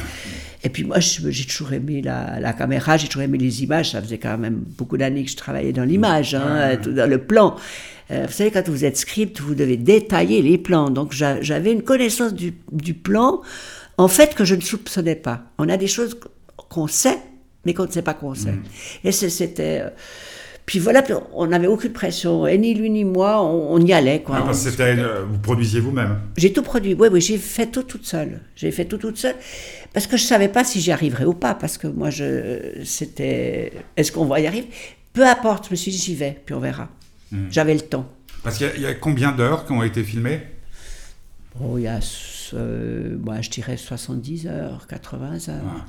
Et 0.63 0.69
puis, 0.69 0.83
moi, 0.83 0.99
j'ai 0.99 1.45
toujours 1.45 1.73
aimé 1.73 2.01
la, 2.01 2.39
la 2.39 2.53
caméra, 2.53 2.97
j'ai 2.97 3.07
toujours 3.07 3.23
aimé 3.23 3.37
les 3.37 3.63
images. 3.63 3.91
Ça 3.91 4.01
faisait 4.01 4.17
quand 4.17 4.37
même 4.37 4.63
beaucoup 4.77 4.97
d'années 4.97 5.23
que 5.23 5.31
je 5.31 5.37
travaillais 5.37 5.73
dans 5.73 5.85
l'image, 5.85 6.35
hein, 6.35 6.77
dans 6.77 7.09
le 7.09 7.17
plan. 7.17 7.55
Euh, 8.11 8.25
vous 8.27 8.33
savez, 8.33 8.51
quand 8.51 8.67
vous 8.67 8.85
êtes 8.85 8.97
script, 8.97 9.39
vous 9.39 9.55
devez 9.55 9.77
détailler 9.77 10.41
les 10.41 10.57
plans. 10.57 10.89
Donc, 10.89 11.13
j'avais 11.13 11.71
une 11.71 11.81
connaissance 11.81 12.33
du, 12.33 12.53
du 12.71 12.93
plan 12.93 13.41
en 14.01 14.07
fait, 14.07 14.35
que 14.35 14.45
je 14.45 14.55
ne 14.55 14.61
soupçonnais 14.61 15.15
pas. 15.15 15.43
On 15.57 15.69
a 15.69 15.77
des 15.77 15.87
choses 15.87 16.19
qu'on 16.69 16.87
sait, 16.87 17.17
mais 17.65 17.73
qu'on 17.73 17.85
ne 17.85 17.91
sait 17.91 18.01
pas 18.01 18.13
qu'on 18.13 18.33
sait. 18.33 18.51
Mm. 18.51 18.63
Et 19.03 19.11
c'était. 19.11 19.81
Euh, 19.81 19.89
puis 20.65 20.79
voilà, 20.79 21.03
on 21.33 21.47
n'avait 21.47 21.67
aucune 21.67 21.91
pression, 21.91 22.47
et 22.47 22.57
ni 22.57 22.73
lui 22.73 22.89
ni 22.89 23.03
moi, 23.03 23.43
on, 23.43 23.79
y 23.79 23.91
allait. 23.91 24.21
Quoi. 24.21 24.41
parce 24.45 24.63
que 24.69 24.81
euh, 24.81 25.25
vous 25.29 25.39
produisiez 25.39 25.79
vous-même 25.79 26.19
J'ai 26.37 26.53
tout 26.53 26.61
produit, 26.61 26.93
oui, 26.93 27.09
oui, 27.11 27.19
j'ai 27.19 27.37
fait 27.37 27.65
tout 27.65 27.83
toute 27.83 28.05
seule. 28.05 28.41
J'ai 28.55 28.71
fait 28.71 28.85
tout 28.85 28.97
toute 28.97 29.17
seule, 29.17 29.35
parce 29.91 30.07
que 30.07 30.17
je 30.17 30.23
ne 30.23 30.27
savais 30.27 30.47
pas 30.47 30.63
si 30.63 30.79
j'y 30.79 30.91
arriverais 30.91 31.25
ou 31.25 31.33
pas, 31.33 31.55
parce 31.55 31.77
que 31.77 31.87
moi, 31.87 32.09
je, 32.09 32.83
c'était, 32.85 33.73
est-ce 33.97 34.11
qu'on 34.11 34.25
va 34.25 34.39
y 34.39 34.47
arriver? 34.47 34.69
Peu 35.13 35.27
importe, 35.27 35.65
je 35.65 35.71
me 35.71 35.75
suis 35.75 35.91
dit, 35.91 35.97
j'y 35.97 36.15
vais, 36.15 36.39
puis 36.45 36.55
on 36.55 36.59
verra. 36.59 36.87
Mm. 37.31 37.47
J'avais 37.49 37.73
le 37.73 37.81
temps. 37.81 38.07
Parce 38.43 38.57
qu'il 38.57 38.81
y, 38.81 38.85
a 38.85 38.93
combien 38.93 39.31
d'heures 39.31 39.65
qui 39.65 39.73
ont 39.73 39.83
été 39.83 40.03
filmées? 40.03 40.41
Il 41.59 41.81
y 41.81 41.87
a 41.87 41.99
euh, 42.53 43.17
moi, 43.19 43.41
je 43.41 43.49
dirais 43.49 43.77
70 43.77 44.47
heures, 44.47 44.87
80 44.87 45.49
heures. 45.49 45.85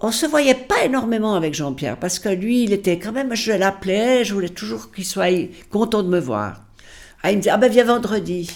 On 0.00 0.12
se 0.12 0.26
voyait 0.26 0.54
pas 0.54 0.84
énormément 0.84 1.34
avec 1.34 1.54
Jean-Pierre 1.54 1.96
parce 1.96 2.18
que 2.18 2.28
lui, 2.28 2.64
il 2.64 2.72
était 2.72 2.98
quand 2.98 3.12
même, 3.12 3.34
je 3.34 3.52
l'appelais, 3.52 4.24
je 4.24 4.34
voulais 4.34 4.48
toujours 4.48 4.92
qu'il 4.92 5.04
soit 5.04 5.48
content 5.70 6.02
de 6.02 6.08
me 6.08 6.20
voir. 6.20 6.62
Ah, 7.22 7.30
il 7.30 7.36
me 7.36 7.42
disait, 7.42 7.50
ah 7.50 7.56
ben 7.56 7.70
viens 7.70 7.84
vendredi. 7.84 8.50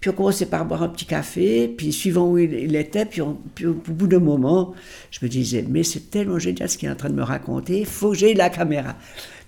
Puis 0.00 0.10
on 0.10 0.12
commençait 0.12 0.46
par 0.46 0.64
boire 0.64 0.84
un 0.84 0.88
petit 0.88 1.06
café, 1.06 1.66
puis 1.66 1.92
suivant 1.92 2.30
où 2.30 2.38
il, 2.38 2.76
était, 2.76 3.04
puis, 3.04 3.20
puis, 3.54 3.66
au 3.66 3.74
bout 3.74 4.06
d'un 4.06 4.20
moment, 4.20 4.74
je 5.10 5.18
me 5.22 5.28
disais, 5.28 5.64
mais 5.68 5.82
c'est 5.82 6.10
tellement 6.10 6.38
génial 6.38 6.68
ce 6.68 6.78
qu'il 6.78 6.88
est 6.88 6.92
en 6.92 6.96
train 6.96 7.10
de 7.10 7.14
me 7.14 7.22
raconter, 7.24 7.80
il 7.80 7.86
faut 7.86 8.12
que 8.12 8.18
j'ai 8.18 8.34
la 8.34 8.48
caméra. 8.48 8.94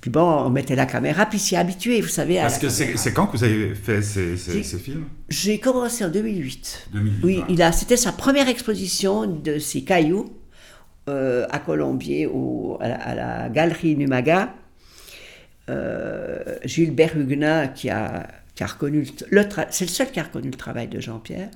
Puis 0.01 0.11
bon, 0.11 0.23
on 0.23 0.51
mettait 0.51 0.75
la 0.75 0.87
caméra, 0.87 1.27
puis 1.27 1.39
s'y 1.39 1.55
habitué, 1.57 2.01
vous 2.01 2.09
savez. 2.09 2.37
Parce 2.37 2.59
que 2.59 2.69
c'est 2.69 3.13
quand 3.13 3.27
que 3.27 3.37
vous 3.37 3.45
avez 3.45 3.75
fait 3.75 4.03
ces, 4.03 4.37
films? 4.37 5.05
J'ai 5.29 5.59
commencé 5.59 6.05
en 6.05 6.09
2008. 6.09 6.89
2008 6.93 7.21
oui, 7.23 7.45
il 7.49 7.63
a, 7.63 7.71
c'était 7.71 7.99
sa 7.99 8.11
première 8.11 8.49
exposition 8.49 9.27
de 9.27 9.59
ses 9.59 9.83
cailloux 9.83 10.33
euh, 11.09 11.47
à 11.51 11.59
Colombier, 11.59 12.27
au, 12.27 12.79
à, 12.81 13.15
la, 13.15 13.49
galerie 13.51 13.95
Numaga. 13.95 14.55
Euh, 15.69 16.57
Gilbert 16.65 17.17
Huguenin, 17.17 17.69
qui 17.69 17.91
a, 17.91 18.27
qui 18.61 18.65
a 18.65 18.67
reconnu 18.67 19.07
le, 19.31 19.43
c'est 19.71 19.87
le 19.87 19.91
seul 19.91 20.11
qui 20.13 20.21
a 20.21 20.25
reconnu 20.25 20.51
le 20.51 20.57
travail 20.57 20.87
de 20.87 21.01
Jean-Pierre 21.01 21.51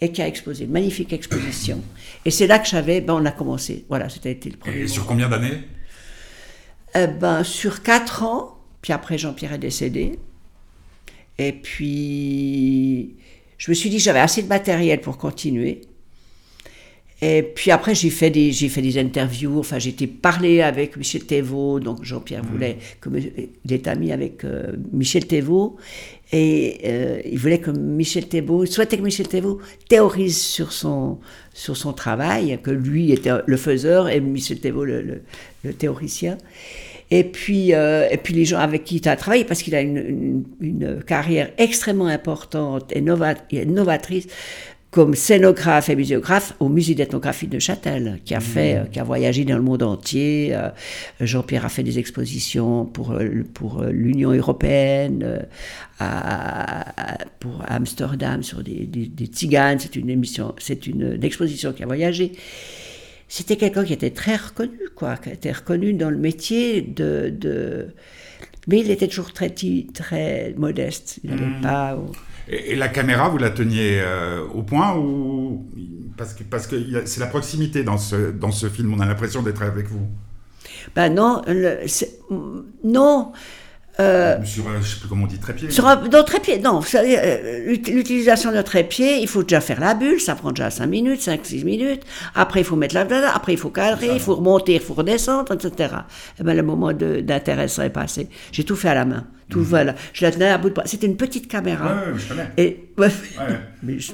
et 0.00 0.10
qui 0.10 0.20
a 0.22 0.26
exposé 0.26 0.64
une 0.64 0.72
magnifique 0.72 1.12
exposition. 1.12 1.80
Et 2.24 2.32
c'est 2.32 2.48
là 2.48 2.58
que 2.58 2.66
j'avais, 2.66 3.00
ben 3.00 3.14
on 3.14 3.24
a 3.26 3.30
commencé. 3.30 3.84
Voilà, 3.88 4.08
c'était 4.08 4.36
le 4.44 4.56
premier. 4.56 4.80
Et 4.80 4.88
sur 4.88 5.06
combien 5.06 5.28
d'années? 5.28 5.60
Eh 6.96 7.06
ben, 7.06 7.44
sur 7.44 7.84
quatre 7.84 8.24
ans, 8.24 8.58
puis 8.82 8.92
après 8.92 9.18
Jean-Pierre 9.18 9.52
est 9.52 9.58
décédé. 9.58 10.18
Et 11.38 11.52
puis, 11.52 13.14
je 13.56 13.70
me 13.70 13.74
suis 13.76 13.88
dit 13.88 13.98
que 13.98 14.02
j'avais 14.02 14.18
assez 14.18 14.42
de 14.42 14.48
matériel 14.48 15.00
pour 15.00 15.16
continuer. 15.16 15.82
Et 17.20 17.42
puis 17.42 17.72
après, 17.72 17.96
j'ai 17.96 18.10
fait 18.10 18.30
des, 18.30 18.52
j'ai 18.52 18.68
fait 18.68 18.82
des 18.82 18.96
interviews. 18.98 19.58
Enfin, 19.58 19.78
j'ai 19.78 19.90
été 19.90 20.06
parler 20.06 20.60
avec 20.60 20.96
Michel 20.96 21.24
Thévaux. 21.24 21.80
Donc 21.80 22.04
Jean-Pierre 22.04 22.44
mmh. 22.44 22.48
voulait 22.48 22.78
que 23.00 23.10
il 23.64 23.72
est 23.72 23.88
ami 23.88 24.12
avec 24.12 24.44
euh, 24.44 24.72
Michel 24.92 25.26
Thévaux 25.26 25.76
et 26.30 26.80
euh, 26.84 27.20
il 27.24 27.38
voulait 27.38 27.58
que 27.58 27.70
Michel 27.70 28.28
Thévaux, 28.28 28.64
il 28.64 28.68
souhaitait 28.68 28.98
que 28.98 29.02
Michel 29.02 29.28
Thévaux 29.28 29.60
théorise 29.88 30.40
sur 30.40 30.72
son 30.72 31.18
sur 31.54 31.76
son 31.76 31.92
travail, 31.92 32.58
que 32.62 32.70
lui 32.70 33.12
était 33.12 33.30
le 33.46 33.56
faiseur 33.56 34.08
et 34.08 34.20
Michel 34.20 34.60
Thévaux 34.60 34.84
le, 34.84 35.22
théoricien. 35.78 36.38
Et 37.10 37.24
puis, 37.24 37.72
euh, 37.72 38.06
et 38.10 38.18
puis 38.18 38.34
les 38.34 38.44
gens 38.44 38.58
avec 38.58 38.84
qui 38.84 38.96
il 38.96 39.08
a 39.08 39.16
travaillé, 39.16 39.44
parce 39.44 39.62
qu'il 39.62 39.74
a 39.74 39.80
une, 39.80 40.44
une, 40.60 41.02
carrière 41.02 41.50
extrêmement 41.56 42.06
importante 42.06 42.92
et 42.94 43.00
novatrice 43.00 44.26
comme 44.90 45.14
scénographe 45.14 45.90
et 45.90 45.96
muséographe 45.96 46.54
au 46.60 46.68
musée 46.68 46.94
d'ethnographie 46.94 47.46
de 47.46 47.58
Châtel, 47.58 48.20
qui 48.24 48.34
a 48.34 48.40
fait, 48.40 48.74
mmh. 48.74 48.78
euh, 48.78 48.84
qui 48.86 49.00
a 49.00 49.04
voyagé 49.04 49.44
dans 49.44 49.56
le 49.56 49.62
monde 49.62 49.82
entier. 49.82 50.50
Euh, 50.54 50.70
Jean-Pierre 51.20 51.66
a 51.66 51.68
fait 51.68 51.82
des 51.82 51.98
expositions 51.98 52.86
pour 52.86 53.12
euh, 53.12 53.44
pour 53.52 53.82
l'Union 53.84 54.32
européenne, 54.32 55.46
à, 55.98 57.18
pour 57.38 57.62
Amsterdam 57.68 58.42
sur 58.42 58.62
des, 58.62 58.86
des, 58.86 59.26
tziganes. 59.26 59.78
C'est 59.78 59.96
une 59.96 60.08
émission, 60.08 60.54
c'est 60.58 60.86
une, 60.86 61.22
exposition 61.22 61.72
qui 61.72 61.82
a 61.82 61.86
voyagé. 61.86 62.32
C'était 63.28 63.56
quelqu'un 63.56 63.84
qui 63.84 63.92
était 63.92 64.10
très 64.10 64.36
reconnu, 64.36 64.78
quoi, 64.94 65.18
qui 65.18 65.28
était 65.28 65.52
reconnu 65.52 65.92
dans 65.92 66.08
le 66.08 66.16
métier 66.16 66.80
de, 66.80 67.28
de 67.28 67.88
mais 68.68 68.80
il 68.80 68.90
était 68.90 69.08
toujours 69.08 69.34
très 69.34 69.50
très 69.50 70.54
modeste. 70.56 71.20
Il 71.24 71.30
n'allait 71.30 71.46
mmh. 71.46 71.60
pas. 71.60 71.98
Et, 72.50 72.76
la 72.76 72.88
caméra, 72.88 73.28
vous 73.28 73.38
la 73.38 73.50
teniez 73.50 74.00
euh, 74.00 74.42
au 74.54 74.62
point 74.62 74.96
ou 74.96 75.66
parce 76.16 76.34
que 76.34 76.42
parce 76.42 76.66
que 76.66 76.76
c'est 77.06 77.20
la 77.20 77.26
proximité 77.26 77.84
dans 77.84 77.98
ce 77.98 78.30
dans 78.30 78.50
ce 78.50 78.68
film, 78.68 78.92
on 78.94 79.00
a 79.00 79.06
l'impression 79.06 79.42
d'être 79.42 79.62
avec 79.62 79.86
vous. 79.88 80.08
Ben 80.94 81.14
non, 81.14 81.42
non. 82.84 83.32
Euh, 84.00 84.36
sur, 84.44 84.62
je 84.70 84.76
ne 84.76 84.82
sais 84.82 85.00
plus 85.00 85.08
comment 85.08 85.24
on 85.24 85.26
dit, 85.26 85.38
trépied 85.38 85.70
Sur 85.70 85.88
un, 85.88 85.96
non, 86.08 86.22
trépied, 86.22 86.60
non. 86.60 86.80
Euh, 86.94 87.76
l'utilisation 87.88 88.52
d'un 88.52 88.62
trépied, 88.62 89.20
il 89.20 89.26
faut 89.26 89.42
déjà 89.42 89.60
faire 89.60 89.80
la 89.80 89.94
bulle, 89.94 90.20
ça 90.20 90.36
prend 90.36 90.52
déjà 90.52 90.70
5 90.70 90.86
minutes, 90.86 91.20
5-6 91.20 91.64
minutes. 91.64 92.02
Après, 92.36 92.60
il 92.60 92.64
faut 92.64 92.76
mettre 92.76 92.94
la 92.94 93.08
après, 93.34 93.54
il 93.54 93.58
faut 93.58 93.70
cadrer, 93.70 94.10
il 94.12 94.20
faut 94.20 94.36
remonter, 94.36 94.74
il 94.74 94.80
faut 94.80 94.94
redescendre, 94.94 95.52
etc. 95.52 95.94
Et 96.38 96.44
ben, 96.44 96.56
le 96.56 96.62
moment 96.62 96.92
d'intérêt 96.92 97.66
serait 97.66 97.90
passé. 97.90 98.28
J'ai 98.52 98.62
tout 98.62 98.76
fait 98.76 98.90
à 98.90 98.94
la 98.94 99.04
main. 99.04 99.26
Tout, 99.50 99.58
mhm. 99.58 99.64
voilà. 99.64 99.94
Je 100.12 100.24
la 100.24 100.30
tenais 100.30 100.48
à 100.48 100.58
bout 100.58 100.68
de 100.68 100.74
bras. 100.74 100.86
C'était 100.86 101.08
une 101.08 101.16
petite 101.16 101.48
caméra. 101.48 101.86
Ouais, 101.86 102.18
je 102.18 102.28
connais. 102.28 102.50
Et, 102.56 102.90
mais 103.82 103.98
je, 103.98 104.12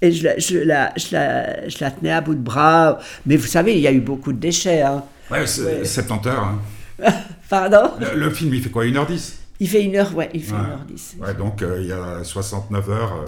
et 0.00 0.10
je 0.10 0.24
la, 0.24 0.38
je, 0.38 0.58
la, 0.58 0.92
je, 0.96 1.06
la, 1.12 1.68
je 1.68 1.76
la 1.80 1.90
tenais 1.92 2.10
à 2.10 2.20
bout 2.20 2.34
de 2.34 2.40
bras. 2.40 2.98
Mais 3.26 3.36
vous 3.36 3.46
savez, 3.46 3.74
il 3.74 3.80
y 3.80 3.86
a 3.86 3.92
eu 3.92 4.00
beaucoup 4.00 4.32
de 4.32 4.38
déchets. 4.38 4.82
Hein. 4.82 5.04
Ouais, 5.30 5.46
70 5.46 6.26
heures. 6.28 6.42
Hein. 6.42 6.58
Pardon 7.48 7.90
le, 8.14 8.30
film, 8.30 8.54
il 8.54 8.62
fait 8.62 8.70
quoi 8.70 8.84
1h10 8.84 9.34
Il 9.60 9.68
fait 9.68 9.82
1h, 9.82 10.12
ouais, 10.14 10.30
il 10.34 10.42
fait 10.42 10.54
1h10. 10.54 11.18
Ouais, 11.18 11.34
donc 11.34 11.62
euh, 11.62 11.80
il 11.80 11.88
y 11.88 11.92
a 11.92 12.24
69 12.24 12.90
heures. 12.90 13.24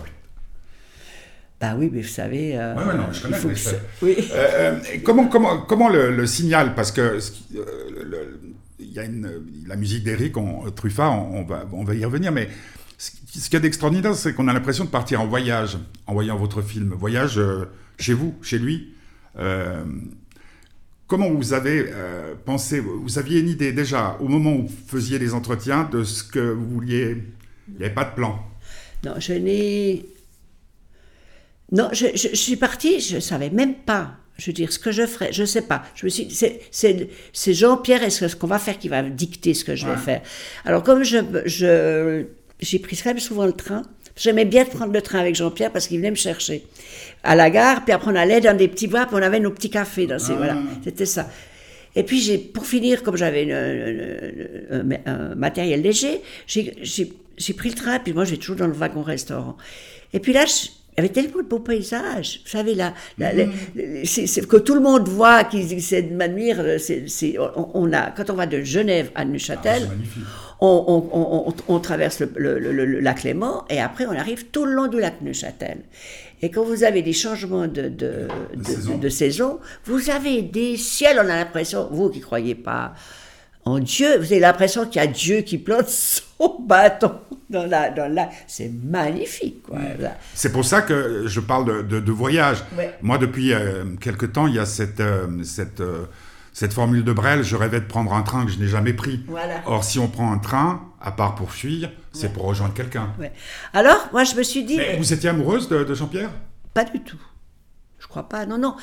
Bah 1.60 1.74
oui, 1.78 1.90
mais 1.92 2.02
vous 2.02 2.08
savez. 2.08 2.58
Euh, 2.58 2.74
ouais, 2.74 2.84
ouais, 2.84 2.94
non, 2.96 3.12
je 3.12 3.22
connais. 3.22 3.38
Que 3.38 3.54
ça... 3.54 3.72
oui. 4.02 4.16
Euh, 4.32 4.78
comment, 5.04 5.28
comment, 5.28 5.58
comment 5.60 5.88
le, 5.88 6.10
le 6.14 6.26
signal 6.26 6.74
Parce 6.74 6.92
que 6.92 7.18
il 8.78 8.92
y 8.92 8.98
a 8.98 9.04
une, 9.04 9.30
la 9.66 9.76
musique 9.76 10.04
d'Eric 10.04 10.34
Truffat, 10.74 11.10
on, 11.10 11.40
on, 11.40 11.44
va, 11.44 11.64
on 11.72 11.84
va 11.84 11.94
y 11.94 12.04
revenir, 12.04 12.32
mais 12.32 12.48
ce 12.98 13.10
qu'il 13.10 13.54
y 13.54 13.56
a 13.56 13.60
d'extraordinaire, 13.60 14.14
c'est 14.14 14.34
qu'on 14.34 14.48
a 14.48 14.52
l'impression 14.52 14.84
de 14.84 14.90
partir 14.90 15.20
en 15.20 15.26
voyage 15.26 15.78
en 16.06 16.12
voyant 16.12 16.36
votre 16.36 16.62
film. 16.62 16.94
Voyage 16.94 17.40
chez 17.98 18.14
vous, 18.14 18.34
chez 18.42 18.58
lui. 18.58 18.94
Comment 21.06 21.30
vous 21.30 21.52
avez 21.52 21.86
euh, 21.88 22.34
pensé, 22.46 22.80
vous 22.80 23.18
aviez 23.18 23.40
une 23.40 23.48
idée 23.48 23.72
déjà 23.72 24.16
au 24.20 24.28
moment 24.28 24.52
où 24.52 24.66
vous 24.66 24.76
faisiez 24.86 25.18
les 25.18 25.34
entretiens 25.34 25.88
de 25.92 26.02
ce 26.02 26.24
que 26.24 26.38
vous 26.38 26.66
vouliez 26.66 27.16
Il 27.68 27.78
n'y 27.78 27.84
avait 27.84 27.94
pas 27.94 28.04
de 28.04 28.14
plan 28.14 28.38
Non, 29.04 29.14
je 29.18 29.34
n'ai. 29.34 30.06
Non, 31.72 31.90
je, 31.92 32.06
suis 32.34 32.56
partie, 32.56 33.00
je 33.00 33.16
ne 33.16 33.20
savais 33.20 33.50
même 33.50 33.74
pas, 33.74 34.16
je 34.38 34.46
veux 34.46 34.52
dire, 34.52 34.72
ce 34.72 34.78
que 34.78 34.92
je 34.92 35.06
ferais, 35.06 35.32
je 35.32 35.42
ne 35.42 35.46
sais 35.46 35.62
pas. 35.62 35.82
Je 35.94 36.06
me 36.06 36.10
suis 36.10 36.28
c'est 36.30 37.54
Jean-Pierre, 37.54 38.02
est-ce 38.02 38.36
qu'on 38.36 38.46
va 38.46 38.58
faire 38.58 38.78
qui 38.78 38.88
va 38.88 39.02
dicter 39.02 39.52
ce 39.54 39.64
que 39.64 39.74
je 39.74 39.86
vais 39.86 39.96
faire? 39.96 40.22
Alors, 40.64 40.82
comme 40.82 41.02
je, 41.02 41.18
je 41.46 42.26
j'ai 42.60 42.78
pris 42.78 42.96
quand 42.96 43.10
même 43.10 43.18
souvent 43.18 43.46
le 43.46 43.52
train, 43.52 43.82
J'aimais 44.16 44.44
bien 44.44 44.64
prendre 44.64 44.92
le 44.92 45.02
train 45.02 45.18
avec 45.18 45.34
Jean-Pierre 45.34 45.72
parce 45.72 45.88
qu'il 45.88 45.96
venait 45.96 46.10
me 46.10 46.16
chercher 46.16 46.64
à 47.24 47.34
la 47.34 47.50
gare, 47.50 47.84
puis 47.84 47.92
après 47.92 48.12
on 48.12 48.14
allait 48.14 48.40
dans 48.40 48.56
des 48.56 48.68
petits 48.68 48.86
bois, 48.86 49.06
puis 49.06 49.16
on 49.16 49.22
avait 49.22 49.40
nos 49.40 49.50
petits 49.50 49.70
cafés. 49.70 50.06
Dans 50.06 50.20
ces, 50.20 50.34
Voilà, 50.34 50.56
ah. 50.56 50.78
c'était 50.84 51.06
ça. 51.06 51.28
Et 51.96 52.02
puis, 52.02 52.20
j'ai, 52.20 52.38
pour 52.38 52.66
finir, 52.66 53.02
comme 53.02 53.16
j'avais 53.16 53.50
un, 53.52 55.34
matériel 55.36 55.80
léger, 55.82 56.20
j'ai, 56.46 56.72
pris 57.56 57.70
le 57.70 57.74
train, 57.74 57.98
puis 58.00 58.12
moi, 58.12 58.24
j'ai 58.24 58.36
toujours 58.36 58.56
dans 58.56 58.66
le 58.66 58.72
wagon-restaurant. 58.72 59.56
Et 60.12 60.20
puis 60.20 60.32
là, 60.32 60.44
il 60.96 61.02
y 61.02 61.06
avait 61.06 61.12
tellement 61.12 61.42
de 61.42 61.48
beaux 61.48 61.58
paysages. 61.58 62.40
Vous 62.44 62.50
savez, 62.50 62.74
là, 62.74 62.94
mm. 63.18 63.24
c'est, 64.04 64.46
que 64.46 64.56
tout 64.56 64.74
le 64.74 64.80
monde 64.80 65.08
voit, 65.08 65.42
qu'ils 65.42 65.72
essaient 65.72 66.02
de 66.02 66.14
m'admire. 66.14 66.62
on, 67.74 67.92
a, 67.92 68.10
quand 68.12 68.30
on 68.30 68.34
va 68.34 68.46
de 68.46 68.62
Genève 68.62 69.10
à 69.16 69.24
Neuchâtel, 69.24 69.88
ah, 70.60 70.66
on, 71.68 71.80
traverse 71.80 72.20
le, 72.20 73.00
lac 73.00 73.24
Léman 73.24 73.64
et 73.68 73.80
après 73.80 74.06
on 74.06 74.12
arrive 74.12 74.46
tout 74.46 74.64
le 74.64 74.72
long 74.72 74.86
du 74.86 75.00
lac 75.00 75.20
Neuchâtel. 75.20 75.78
Et 76.42 76.50
quand 76.50 76.62
vous 76.62 76.84
avez 76.84 77.02
des 77.02 77.12
changements 77.12 77.66
de, 77.66 77.88
de, 77.88 79.08
saison. 79.08 79.58
vous 79.84 80.10
avez 80.10 80.42
des 80.42 80.76
ciels, 80.76 81.16
on 81.18 81.28
a 81.28 81.36
l'impression, 81.36 81.88
vous 81.90 82.10
qui 82.10 82.20
ne 82.20 82.24
croyez 82.24 82.54
pas 82.54 82.94
en 83.64 83.78
Dieu, 83.78 84.18
vous 84.18 84.24
avez 84.24 84.40
l'impression 84.40 84.86
qu'il 84.86 85.00
y 85.00 85.04
a 85.04 85.06
Dieu 85.06 85.40
qui 85.40 85.58
plante 85.58 85.88
son 85.88 86.58
bâton 86.60 87.12
dans 87.50 87.66
la, 87.66 87.90
dans 87.90 88.28
C'est 88.46 88.70
magnifique. 88.70 89.64
C'est 90.34 90.52
pour 90.52 90.64
ça 90.64 90.82
que 90.82 91.26
je 91.26 91.40
parle 91.40 91.86
de, 91.86 92.12
voyage. 92.12 92.64
Moi, 93.02 93.18
depuis 93.18 93.52
euh, 93.52 93.84
quelque 94.00 94.26
temps, 94.26 94.46
il 94.46 94.54
y 94.54 94.58
a 94.58 94.66
cette, 94.66 95.00
euh, 95.00 95.42
cette 95.44 95.80
euh, 95.80 96.04
cette 96.54 96.72
formule 96.72 97.02
de 97.02 97.12
Brel, 97.12 97.42
je 97.42 97.56
rêvais 97.56 97.80
de 97.80 97.84
prendre 97.84 98.14
un 98.14 98.22
train 98.22 98.46
que 98.46 98.52
je 98.52 98.60
n'ai 98.60 98.68
jamais 98.68 98.92
pris. 98.92 99.26
Or, 99.66 99.82
si 99.82 99.98
on 99.98 100.06
prend 100.06 100.32
un 100.32 100.38
train, 100.38 100.88
à 101.00 101.10
part 101.10 101.34
pour 101.34 101.50
fuir, 101.50 101.90
c'est 102.12 102.32
pour 102.32 102.44
rejoindre 102.44 102.74
quelqu'un. 102.74 103.12
Alors, 103.72 104.08
moi, 104.12 104.22
je 104.22 104.36
me 104.36 104.42
suis 104.44 104.62
dit. 104.62 104.76
Mais 104.76 104.96
vous 104.96 105.12
étiez 105.12 105.30
amoureuse 105.30 105.68
de, 105.68 105.92
Jean-Pierre? 105.94 106.30
Pas 106.72 106.84
du 106.84 107.00
tout. 107.00 107.18
Je 107.98 108.06
crois 108.06 108.28
pas. 108.28 108.46
Non, 108.46 108.56
non. 108.56 108.76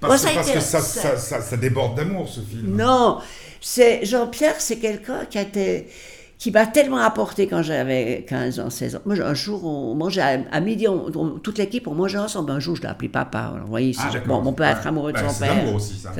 Parce, 0.00 0.26
que 0.26 0.60
ça, 0.60 0.82
ça, 0.82 1.56
déborde 1.56 1.96
d'amour, 1.96 2.28
ce 2.28 2.40
film. 2.40 2.76
Non, 2.76 3.20
c'est 3.66 4.04
Jean-Pierre, 4.04 4.56
c'est 4.58 4.76
quelqu'un 4.76 5.24
qui 5.24 5.38
a 5.38 5.42
été 5.42 5.88
qui 6.36 6.50
m'a 6.50 6.66
tellement 6.66 6.98
apporté 6.98 7.46
quand 7.46 7.62
j'avais 7.62 8.26
15 8.28 8.60
ans, 8.60 8.68
16 8.68 8.96
ans. 8.96 9.00
Moi, 9.06 9.16
un 9.22 9.32
jour, 9.32 9.64
on 9.64 9.94
mangeait 9.94 10.44
à, 10.50 10.60
midi, 10.60 10.86
toute 11.42 11.56
l'équipe, 11.56 11.88
on 11.88 11.94
mangeait 11.94 12.18
ensemble. 12.18 12.50
Un 12.50 12.60
jour, 12.60 12.76
je 12.76 12.82
l'ai 12.82 12.88
appelé 12.88 13.08
papa. 13.08 13.54
Vous 13.62 13.68
voyez, 13.68 13.96
ah, 13.98 14.10
bon, 14.26 14.42
on 14.44 14.52
peut 14.52 14.64
être 14.64 14.86
amoureux 14.86 15.12
de 15.12 15.18
ben, 15.18 15.30
son 15.30 15.40
père. 15.40 15.74
aussi, 15.74 15.94
ça. 15.94 16.12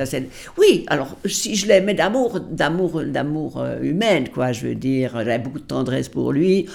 oui, 0.57 0.85
alors, 0.87 1.15
si 1.25 1.55
je 1.55 1.67
l'aimais 1.67 1.93
d'amour, 1.93 2.39
d'amour, 2.39 3.03
d'amour 3.03 3.59
euh, 3.59 3.79
humain, 3.81 4.23
quoi, 4.33 4.51
je 4.51 4.67
veux 4.67 4.75
dire, 4.75 5.11
j'avais 5.13 5.37
beaucoup 5.37 5.59
de 5.59 5.65
tendresse 5.65 6.09
pour 6.09 6.31
lui. 6.31 6.67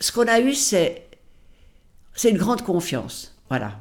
Ce 0.00 0.10
qu'on 0.10 0.26
a 0.26 0.40
eu, 0.40 0.54
c'est, 0.54 1.06
c'est 2.14 2.30
une 2.30 2.38
grande 2.38 2.62
confiance. 2.62 3.36
Voilà. 3.48 3.72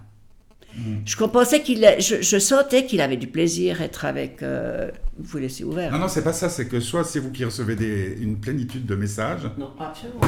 Mm. 0.76 0.98
Je 1.06 1.16
pensais 1.16 1.62
qu'il, 1.62 1.86
je, 2.00 2.40
sentais 2.40 2.86
qu'il 2.86 3.02
avait 3.02 3.18
du 3.18 3.28
plaisir 3.28 3.82
à 3.82 3.86
être 3.86 4.06
avec. 4.06 4.44
Euh, 4.44 4.92
vous 5.18 5.38
laissez 5.38 5.64
ouvert. 5.64 5.92
Non, 5.92 6.00
non, 6.00 6.08
c'est 6.08 6.24
pas 6.24 6.34
ça. 6.34 6.50
C'est 6.50 6.68
que 6.68 6.80
soit 6.80 7.04
c'est 7.04 7.20
vous 7.20 7.32
qui 7.32 7.46
recevez 7.46 7.76
des, 7.76 8.18
une 8.20 8.40
plénitude 8.40 8.86
de 8.86 8.96
messages. 8.96 9.50
Non, 9.58 9.72
absolument. 9.80 10.22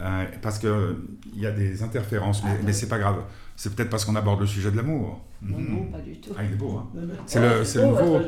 Euh, 0.00 0.24
parce 0.42 0.58
que 0.58 0.96
il 1.34 1.40
y 1.40 1.46
a 1.46 1.50
des 1.50 1.82
interférences, 1.82 2.42
mais, 2.44 2.58
mais 2.64 2.72
c'est 2.72 2.88
pas 2.88 2.98
grave. 2.98 3.22
C'est 3.56 3.74
peut-être 3.74 3.90
parce 3.90 4.04
qu'on 4.04 4.14
aborde 4.14 4.40
le 4.40 4.46
sujet 4.46 4.70
de 4.70 4.76
l'amour. 4.76 5.20
Non, 5.42 5.58
non, 5.58 5.84
pas 5.86 5.98
du 5.98 6.18
tout. 6.20 6.30
Ah, 6.38 6.44
il 6.44 6.52
est 6.52 6.56
beau. 6.56 6.78
Hein. 6.78 6.88
C'est 7.26 7.40
le, 7.40 7.64
c'est 7.64 7.80
le 7.80 7.88
nouveau. 7.88 8.20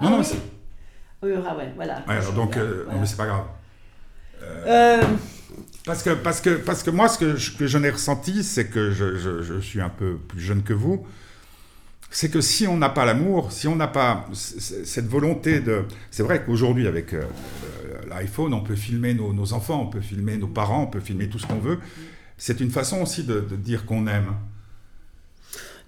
Non, 0.00 0.10
non, 0.10 0.22
c'est. 0.22 0.38
Oui, 1.22 1.32
ah 1.46 1.56
ouais, 1.56 1.72
voilà. 1.76 2.02
Ouais, 2.08 2.16
alors 2.16 2.32
donc, 2.32 2.56
euh, 2.56 2.84
mais 2.98 3.06
c'est 3.06 3.16
pas 3.16 3.26
grave. 3.26 3.46
Euh... 5.82 5.86
Parce 5.86 6.02
que, 6.02 6.10
parce 6.10 6.40
que, 6.40 6.50
parce 6.50 6.82
que 6.82 6.90
moi, 6.90 7.08
ce 7.08 7.18
que 7.18 7.36
je, 7.36 7.56
que 7.56 7.66
je 7.66 7.78
n'ai 7.78 7.90
ressenti, 7.90 8.44
c'est 8.44 8.66
que 8.66 8.90
je, 8.90 9.16
je, 9.16 9.42
je, 9.42 9.60
suis 9.60 9.80
un 9.80 9.88
peu 9.88 10.16
plus 10.16 10.40
jeune 10.40 10.62
que 10.62 10.72
vous, 10.72 11.04
c'est 12.10 12.30
que 12.30 12.40
si 12.40 12.66
on 12.66 12.76
n'a 12.76 12.88
pas 12.88 13.04
l'amour, 13.04 13.52
si 13.52 13.66
on 13.66 13.76
n'a 13.76 13.88
pas 13.88 14.28
cette 14.32 15.06
volonté 15.08 15.60
de... 15.60 15.84
C'est 16.10 16.22
vrai 16.22 16.44
qu'aujourd'hui, 16.44 16.86
avec 16.86 17.14
euh, 17.14 17.24
l'iPhone, 18.08 18.54
on 18.54 18.60
peut 18.60 18.76
filmer 18.76 19.14
nos, 19.14 19.32
nos, 19.32 19.54
enfants, 19.54 19.80
on 19.82 19.86
peut 19.86 20.00
filmer 20.00 20.36
nos 20.36 20.46
parents, 20.46 20.82
on 20.82 20.86
peut 20.86 21.00
filmer 21.00 21.28
tout 21.28 21.38
ce 21.38 21.46
qu'on 21.46 21.58
veut. 21.58 21.78
C'est 22.36 22.60
une 22.60 22.70
façon 22.70 23.00
aussi 23.02 23.24
de, 23.24 23.40
de 23.40 23.56
dire 23.56 23.86
qu'on 23.86 24.06
aime. 24.06 24.34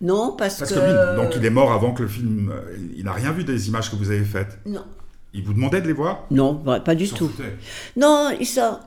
Non, 0.01 0.35
parce, 0.37 0.59
parce 0.59 0.73
que... 0.73 0.77
que 0.77 1.17
donc 1.17 1.37
il 1.37 1.45
est 1.45 1.51
mort 1.51 1.73
avant 1.73 1.93
que 1.93 2.03
le 2.03 2.09
film... 2.09 2.51
Euh, 2.53 2.77
il 2.97 3.05
n'a 3.05 3.13
rien 3.13 3.31
vu 3.31 3.45
des 3.45 3.69
images 3.69 3.91
que 3.91 3.97
vous 3.97 4.11
avez 4.11 4.25
faites. 4.25 4.59
Non. 4.67 4.85
Il 5.35 5.43
vous 5.43 5.53
demandait 5.53 5.81
de 5.81 5.87
les 5.87 5.93
voir? 5.93 6.25
Non, 6.31 6.55
pas 6.55 6.95
du 6.95 7.09
tout. 7.09 7.31
Non, 7.97 8.35
il 8.41 8.47
sort... 8.47 8.81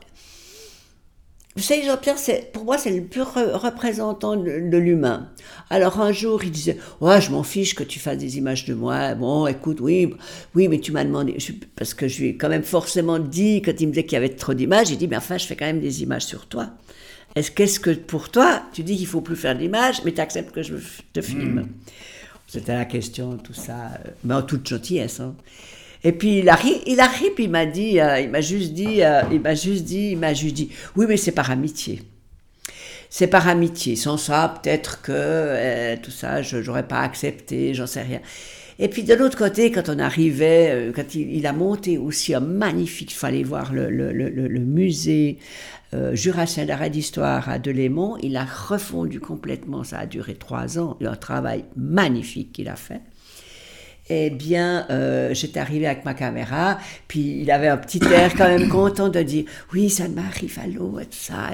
Vous 1.57 1.63
savez, 1.63 1.83
Jean-Pierre, 1.83 2.17
pour 2.53 2.65
moi, 2.65 2.77
c'est 2.77 2.91
le 2.91 3.01
pur 3.01 3.33
représentant 3.33 4.35
de, 4.35 4.77
l'humain. 4.77 5.31
Alors 5.71 5.99
un 5.99 6.11
jour, 6.11 6.43
il 6.43 6.51
disait, 6.51 6.77
ouais, 7.01 7.19
je 7.19 7.31
m'en 7.31 7.41
fiche 7.41 7.73
que 7.73 7.83
tu 7.83 7.97
fasses 7.97 8.19
des 8.19 8.37
images 8.37 8.65
de 8.65 8.75
moi. 8.75 9.15
Bon, 9.15 9.47
écoute, 9.47 9.79
oui, 9.81 10.13
oui, 10.53 10.67
mais 10.67 10.79
tu 10.79 10.91
m'as 10.91 11.03
demandé, 11.03 11.35
parce 11.75 11.95
que 11.95 12.07
je 12.07 12.21
lui 12.21 12.27
ai 12.29 12.37
quand 12.37 12.49
même 12.49 12.61
forcément 12.61 13.17
dit, 13.17 13.63
quand 13.63 13.73
il 13.81 13.87
me 13.87 13.91
disait 13.91 14.03
qu'il 14.03 14.13
y 14.13 14.17
avait 14.17 14.29
trop 14.29 14.53
d'images, 14.53 14.89
j'ai 14.89 14.97
dit, 14.97 15.07
mais 15.07 15.17
enfin, 15.17 15.39
je 15.39 15.47
fais 15.47 15.55
quand 15.55 15.65
même 15.65 15.79
des 15.79 16.03
images 16.03 16.25
sur 16.25 16.45
toi. 16.45 16.69
Est-ce 17.33 17.49
qu'est-ce 17.49 17.79
que 17.79 17.89
pour 17.89 18.29
toi, 18.29 18.61
tu 18.71 18.83
dis 18.83 18.95
qu'il 18.95 19.07
faut 19.07 19.21
plus 19.21 19.35
faire 19.35 19.57
d'images, 19.57 20.03
mais 20.05 20.13
tu 20.13 20.21
acceptes 20.21 20.51
que 20.51 20.61
je 20.61 20.75
te 21.11 21.21
filme? 21.21 21.61
Hmm. 21.61 21.67
C'était 22.45 22.75
la 22.75 22.85
question, 22.85 23.35
tout 23.37 23.55
ça, 23.55 23.93
euh, 24.05 24.11
mais 24.23 24.35
en 24.35 24.43
toute 24.43 24.67
gentillesse. 24.67 25.21
Hein. 25.21 25.33
Et 26.03 26.11
puis 26.11 26.39
il 26.39 26.49
arrive, 26.49 26.77
il 26.85 26.99
arrive, 26.99 27.33
il 27.39 27.49
m'a 27.49 27.65
dit, 27.65 27.99
euh, 27.99 28.19
il 28.19 28.29
m'a 28.29 28.41
juste 28.41 28.73
dit, 28.73 29.03
euh, 29.03 29.21
il 29.31 29.41
m'a 29.41 29.55
juste 29.55 29.83
dit, 29.83 30.11
il 30.11 30.17
m'a 30.17 30.33
juste 30.33 30.55
dit, 30.55 30.69
oui, 30.95 31.05
mais 31.07 31.17
c'est 31.17 31.31
par 31.31 31.49
amitié. 31.51 32.01
C'est 33.09 33.27
par 33.27 33.47
amitié. 33.47 33.95
Sans 33.95 34.17
ça, 34.17 34.59
peut-être 34.61 35.01
que 35.01 35.11
euh, 35.13 35.95
tout 36.01 36.11
ça, 36.11 36.41
je 36.41 36.57
n'aurais 36.57 36.87
pas 36.87 36.99
accepté, 36.99 37.73
j'en 37.73 37.87
sais 37.87 38.01
rien. 38.01 38.19
Et 38.79 38.89
puis 38.89 39.03
de 39.03 39.13
l'autre 39.15 39.37
côté, 39.37 39.71
quand 39.71 39.89
on 39.89 39.97
arrivait, 39.97 40.91
quand 40.95 41.15
il, 41.15 41.47
a 41.47 41.53
monté 41.53 41.97
aussi 41.97 42.35
un 42.35 42.41
magnifique, 42.41 43.11
il 43.11 43.15
fallait 43.15 43.41
voir 43.41 43.73
le, 43.73 43.89
le, 43.89 44.11
le, 44.11 44.29
le 44.29 44.59
musée 44.59 45.39
jurassien 46.11 46.65
d'arrêt 46.65 46.91
d'histoire 46.91 47.49
à 47.49 47.57
Delémont, 47.57 48.17
il 48.21 48.37
a 48.37 48.45
refondu 48.45 49.19
complètement, 49.19 49.83
ça 49.83 49.97
a 49.97 50.05
duré 50.05 50.35
trois 50.35 50.77
ans, 50.77 50.95
un 51.01 51.15
travail 51.15 51.65
magnifique 51.75 52.51
qu'il 52.51 52.69
a 52.69 52.75
fait 52.75 53.01
eh 54.09 54.29
bien, 54.29 54.85
euh, 54.89 55.33
j'étais 55.33 55.59
arrivée 55.59 55.87
avec 55.87 56.05
ma 56.05 56.13
caméra, 56.13 56.77
puis 57.07 57.41
il 57.41 57.51
avait 57.51 57.67
un 57.67 57.77
petit 57.77 58.01
air 58.11 58.33
quand 58.35 58.47
même 58.47 58.69
content 58.69 59.09
de 59.09 59.21
dire 59.21 59.45
Oui, 59.73 59.89
ça 59.89 60.07
m'arrive 60.07 60.57
à 60.59 60.67
l'eau, 60.67 60.99
et 60.99 61.05
tout 61.05 61.17
ça, 61.17 61.49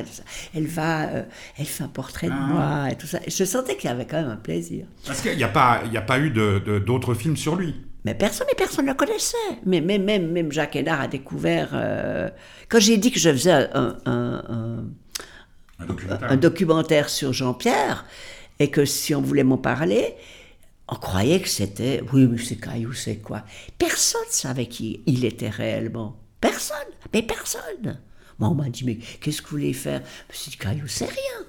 Elle 0.56 0.68
va, 0.68 1.04
euh, 1.04 1.24
elle 1.58 1.66
fait 1.66 1.84
un 1.84 1.88
portrait 1.88 2.28
de 2.28 2.34
ah. 2.36 2.48
moi, 2.48 2.92
et 2.92 2.96
tout 2.96 3.08
ça. 3.08 3.20
je 3.26 3.44
sentais 3.44 3.76
qu'il 3.76 3.90
y 3.90 3.94
avait 3.94 4.06
quand 4.06 4.22
même 4.22 4.30
un 4.30 4.38
plaisir. 4.38 4.86
Parce 5.06 5.22
qu'il 5.22 5.36
n'y 5.36 5.44
a, 5.44 5.48
pas, 5.48 5.82
a 5.94 6.02
pas 6.02 6.20
eu 6.20 6.30
d'autres 6.30 7.14
films 7.14 7.38
sur 7.38 7.56
lui 7.56 7.76
mais 8.06 8.16
personne, 8.16 8.48
mais 8.50 8.56
personne 8.56 8.86
ne 8.86 8.92
le 8.92 8.98
connaissait. 8.98 9.38
Mais 9.66 9.80
même, 9.80 10.04
même, 10.04 10.30
même 10.32 10.52
Jacques 10.52 10.76
Hénard 10.76 11.02
a 11.02 11.08
découvert. 11.08 11.70
Euh, 11.74 12.30
quand 12.68 12.80
j'ai 12.80 12.98
dit 12.98 13.12
que 13.12 13.20
je 13.20 13.30
faisais 13.30 13.52
un, 13.52 13.96
un, 14.06 14.84
documentaire. 15.88 16.32
un 16.32 16.36
documentaire 16.36 17.10
sur 17.10 17.32
Jean-Pierre, 17.32 18.06
et 18.60 18.70
que 18.70 18.84
si 18.86 19.16
on 19.16 19.22
voulait 19.22 19.44
m'en 19.44 19.58
parler, 19.58 20.16
on 20.94 20.96
croyait 20.96 21.42
que 21.42 21.50
c'était, 21.50 22.04
oui, 22.14 22.28
mais 22.28 22.38
c'est 22.38 22.58
Caillou, 22.58 22.94
c'est 22.94 23.18
quoi? 23.18 23.44
Personne 23.80 24.22
ne 24.28 24.34
savait 24.34 24.68
qui 24.68 25.02
il 25.08 25.26
était 25.26 25.50
réellement. 25.50 26.20
Personne, 26.40 26.78
mais 27.12 27.24
personne. 27.24 28.00
Moi, 28.38 28.50
on 28.50 28.54
m'a 28.54 28.70
dit, 28.70 28.84
mais 28.84 29.00
qu'est-ce 29.20 29.42
que 29.42 29.48
vous 29.48 29.58
voulez 29.58 29.74
faire? 29.74 30.04
C'est 30.30 30.56
Caillou, 30.56 30.88
c'est 30.88 31.06
rien. 31.06 31.48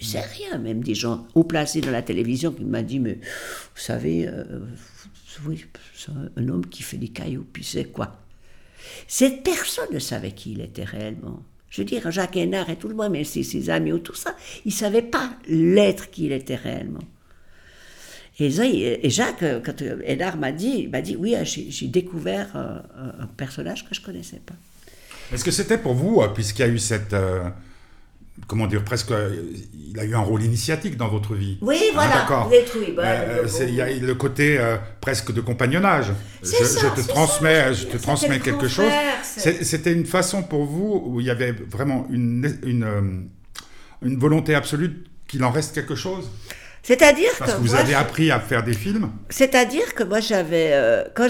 C'est 0.00 0.20
rien. 0.20 0.56
Même 0.56 0.82
des 0.82 0.94
gens 0.94 1.26
haut 1.34 1.44
placés 1.44 1.82
dans 1.82 1.90
la 1.90 2.00
télévision 2.00 2.50
qui 2.50 2.64
m'ont 2.64 2.82
dit, 2.82 2.98
mais 2.98 3.14
vous 3.14 3.80
savez, 3.80 4.26
euh, 4.26 4.60
oui, 5.44 5.66
c'est 5.94 6.12
un 6.36 6.48
homme 6.48 6.66
qui 6.66 6.82
fait 6.82 6.96
des 6.96 7.08
cailloux, 7.08 7.46
puis 7.52 7.64
c'est 7.64 7.92
quoi? 7.92 8.16
Cette 9.06 9.42
personne 9.42 9.92
ne 9.92 9.98
savait 9.98 10.32
qui 10.32 10.52
il 10.52 10.62
était 10.62 10.84
réellement. 10.84 11.42
Je 11.68 11.82
veux 11.82 11.84
dire, 11.84 12.10
Jacques 12.10 12.36
Hénard 12.36 12.70
et 12.70 12.76
tout 12.76 12.88
le 12.88 12.94
monde, 12.94 13.12
mais 13.12 13.24
ses, 13.24 13.42
ses 13.42 13.68
amis 13.68 13.92
ou 13.92 13.98
tout 13.98 14.14
ça, 14.14 14.34
ils 14.64 14.72
ne 14.72 14.76
savaient 14.76 15.02
pas 15.02 15.30
l'être 15.46 16.10
qu'il 16.10 16.32
était 16.32 16.56
réellement. 16.56 17.00
Et, 18.46 19.06
et 19.06 19.10
Jacques, 19.10 19.44
quand 19.64 19.82
Hénard 20.04 20.36
m'a 20.36 20.52
dit, 20.52 20.88
m'a 20.88 21.00
dit, 21.00 21.16
oui, 21.16 21.34
j'ai 21.44 21.86
découvert 21.88 22.48
un 22.54 23.26
personnage 23.36 23.88
que 23.88 23.94
je 23.94 24.00
ne 24.00 24.06
connaissais 24.06 24.40
pas. 24.44 24.54
Est-ce 25.32 25.44
que 25.44 25.50
c'était 25.50 25.78
pour 25.78 25.94
vous, 25.94 26.22
puisqu'il 26.34 26.62
y 26.62 26.64
a 26.64 26.68
eu 26.68 26.78
cette 26.78 27.14
comment 28.46 28.66
dire, 28.66 28.84
presque, 28.84 29.12
il 29.74 29.98
a 29.98 30.04
eu 30.04 30.14
un 30.14 30.20
rôle 30.20 30.42
initiatique 30.42 30.96
dans 30.96 31.08
votre 31.08 31.34
vie? 31.34 31.58
Oui, 31.60 31.76
ah, 31.80 31.92
voilà, 31.94 32.14
d'accord. 32.14 32.50
Euh, 32.98 33.46
il 33.68 33.74
y 33.74 33.80
a 33.80 33.92
le 33.92 34.14
côté 34.14 34.58
euh, 34.58 34.76
presque 35.00 35.32
de 35.32 35.40
compagnonnage. 35.40 36.12
Je, 36.42 36.48
je, 36.48 37.02
te 37.02 37.06
transmets, 37.06 37.74
je 37.74 37.86
te 37.86 37.96
transmets 37.96 38.40
quelque 38.40 38.68
chose. 38.68 38.90
C'était 39.22 39.92
une 39.92 40.06
façon 40.06 40.42
pour 40.42 40.64
vous 40.64 41.02
où 41.06 41.20
il 41.20 41.26
y 41.26 41.30
avait 41.30 41.52
vraiment 41.52 42.06
une, 42.10 42.58
une, 42.64 42.84
euh, 42.84 43.00
une 44.02 44.18
volonté 44.18 44.54
absolue 44.54 45.04
qu'il 45.28 45.44
en 45.44 45.50
reste 45.50 45.74
quelque 45.74 45.94
chose? 45.94 46.30
C'est-à-dire 46.82 47.30
que. 47.32 47.38
Parce 47.38 47.54
que 47.54 47.60
vous 47.60 47.74
avez 47.74 47.94
appris 47.94 48.30
à 48.30 48.40
faire 48.40 48.64
des 48.64 48.74
films 48.74 49.10
C'est-à-dire 49.28 49.94
que 49.94 50.04
moi 50.04 50.20
j'avais. 50.20 51.04
quand 51.14 51.28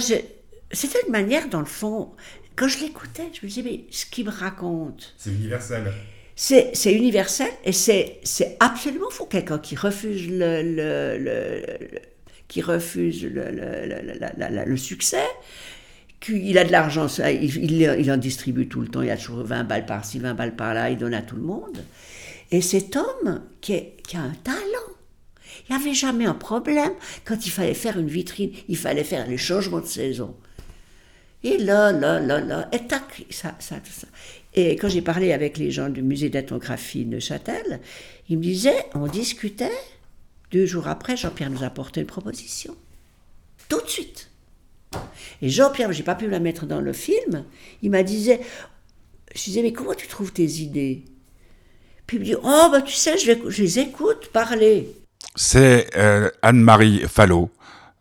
C'était 0.71 1.01
une 1.07 1.13
manière, 1.13 1.49
dans 1.49 1.61
le 1.61 1.67
fond. 1.67 2.13
Quand 2.55 2.69
je 2.69 2.81
l'écoutais, 2.81 3.31
je 3.33 3.47
me 3.47 3.49
disais, 3.49 3.63
mais 3.63 3.85
ce 3.91 4.05
qu'il 4.05 4.27
me 4.27 4.31
raconte. 4.31 5.15
C'est 5.17 5.31
universel 5.31 5.93
c'est 6.35 6.93
universel 6.93 7.49
et 7.65 7.73
c'est 7.73 8.57
absolument 8.61 9.11
fou. 9.11 9.27
Quelqu'un 9.27 9.59
qui 9.59 9.77
refuse 9.77 10.29
le, 10.29 10.63
le, 10.63 11.63
qui 12.49 12.63
refuse 12.63 13.25
le, 13.25 14.65
le 14.67 14.77
succès, 14.77 15.25
qu'il 16.21 16.57
a 16.59 16.65
de 16.65 16.73
l'argent, 16.73 17.07
il, 17.19 17.83
il, 17.83 18.13
en 18.13 18.17
distribue 18.17 18.69
tout 18.69 18.81
le 18.81 18.89
temps, 18.89 19.03
il 19.03 19.11
a 19.11 19.17
toujours 19.17 19.45
20 19.45 19.65
balles 19.65 19.87
par-ci, 19.87 20.19
20 20.19 20.35
balles 20.35 20.57
par-là, 20.57 20.91
il 20.91 20.97
donne 20.97 21.15
à 21.15 21.23
tout 21.23 21.37
le 21.37 21.43
monde. 21.43 21.85
Et 22.51 22.61
cet 22.61 22.97
homme 22.97 23.43
qui, 23.61 23.75
est, 23.75 23.97
qui 24.07 24.17
a 24.17 24.21
un 24.21 24.35
talent, 24.45 24.57
il 25.69 25.75
n'y 25.75 25.81
avait 25.81 25.95
jamais 25.95 26.27
un 26.27 26.35
problème 26.35 26.93
quand 27.25 27.47
il 27.47 27.51
fallait 27.51 27.75
faire 27.75 27.99
une 27.99 28.09
vitrine, 28.09 28.53
il 28.69 28.77
fallait 28.77 29.05
faire 29.05 29.27
les 29.27 29.39
changements 29.39 29.81
de 29.81 29.87
saison. 29.87 30.35
Et 31.45 31.59
là, 31.59 31.91
là, 31.93 32.21
là, 32.21 32.41
là, 32.41 32.69
et 32.73 32.87
tac, 32.87 33.25
ça, 33.31 33.55
ça, 33.59 33.77
ça. 33.85 34.07
Et 34.55 34.77
quand 34.77 34.89
j'ai 34.89 35.03
parlé 35.03 35.33
avec 35.33 35.59
les 35.59 35.71
gens 35.71 35.89
du 35.89 36.03
musée 36.03 36.29
d'ethnographie 36.29 37.05
de 37.05 37.19
Châtel, 37.19 37.81
ils 38.29 38.39
me 38.39 38.43
disaient, 38.43 38.87
on 38.95 39.07
discutait, 39.07 39.73
deux 40.53 40.67
jours 40.67 40.89
après, 40.89 41.17
Jean-Pierre 41.17 41.51
nous 41.51 41.65
a 41.65 41.67
apporté 41.67 42.01
une 42.01 42.07
proposition. 42.07 42.77
Tout 43.69 43.81
de 43.81 43.89
suite. 43.89 44.31
Et 45.41 45.49
Jean-Pierre, 45.49 45.93
j'ai 45.93 46.03
pas 46.03 46.15
pu 46.15 46.29
la 46.29 46.39
mettre 46.39 46.67
dans 46.67 46.81
le 46.81 46.93
film, 46.93 47.45
il 47.83 47.91
m'a 47.91 48.03
disait, 48.03 48.41
je 49.35 49.43
disais, 49.43 49.63
mais 49.63 49.73
comment 49.73 49.95
tu 49.95 50.07
trouves 50.07 50.33
tes 50.33 50.45
idées? 50.45 51.05
Puis 52.07 52.19
il 52.19 52.21
me 52.21 52.25
dit, 52.25 52.35
oh, 52.35 52.69
bah 52.71 52.83
tu 52.83 52.93
sais, 52.93 53.17
je, 53.17 53.33
les 53.33 53.79
écoute 53.79 54.29
parler. 54.33 54.95
C'est 55.35 55.89
euh, 55.97 56.31
Anne-Marie 56.43 57.03
Fallot 57.09 57.51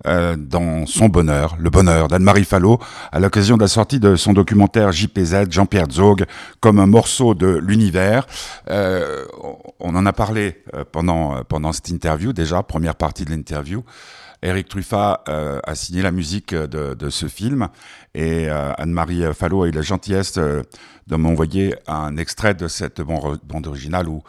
euh, 0.07 0.35
dans 0.35 0.85
son 0.87 1.09
bonheur, 1.09 1.55
le 1.59 1.69
bonheur 1.69 2.07
d'Anne-Marie 2.07 2.45
Fallot, 2.45 2.79
à 3.11 3.19
l'occasion 3.19 3.55
de 3.55 3.61
la 3.61 3.67
sortie 3.67 3.99
de 3.99 4.15
son 4.15 4.33
documentaire 4.33 4.91
JPZ, 4.91 5.49
Jean-Pierre 5.49 5.91
Zog, 5.91 6.25
comme 6.59 6.79
un 6.79 6.87
morceau 6.87 7.35
de 7.35 7.47
l'univers. 7.47 8.25
Euh, 8.69 9.25
on 9.79 9.95
en 9.95 10.05
a 10.05 10.13
parlé 10.13 10.63
euh, 10.73 10.83
pendant, 10.91 11.43
pendant 11.43 11.71
cette 11.71 11.89
interview 11.89 12.33
déjà, 12.33 12.63
première 12.63 12.95
partie 12.95 13.25
de 13.25 13.29
l'interview. 13.29 13.83
Eric 14.43 14.69
Truffat 14.69 15.23
a 15.27 15.75
signé 15.75 16.01
la 16.01 16.09
musique 16.09 16.55
de, 16.55 16.95
de 16.95 17.09
ce 17.11 17.27
film 17.27 17.67
et 18.15 18.49
Anne-Marie 18.49 19.21
Fallot 19.35 19.61
a 19.61 19.67
eu 19.67 19.71
la 19.71 19.83
gentillesse 19.83 20.33
de 20.33 21.15
m'envoyer 21.15 21.75
un 21.85 22.17
extrait 22.17 22.55
de 22.55 22.67
cette 22.67 23.01
bande 23.01 23.67
originale 23.67 24.09
où 24.09 24.23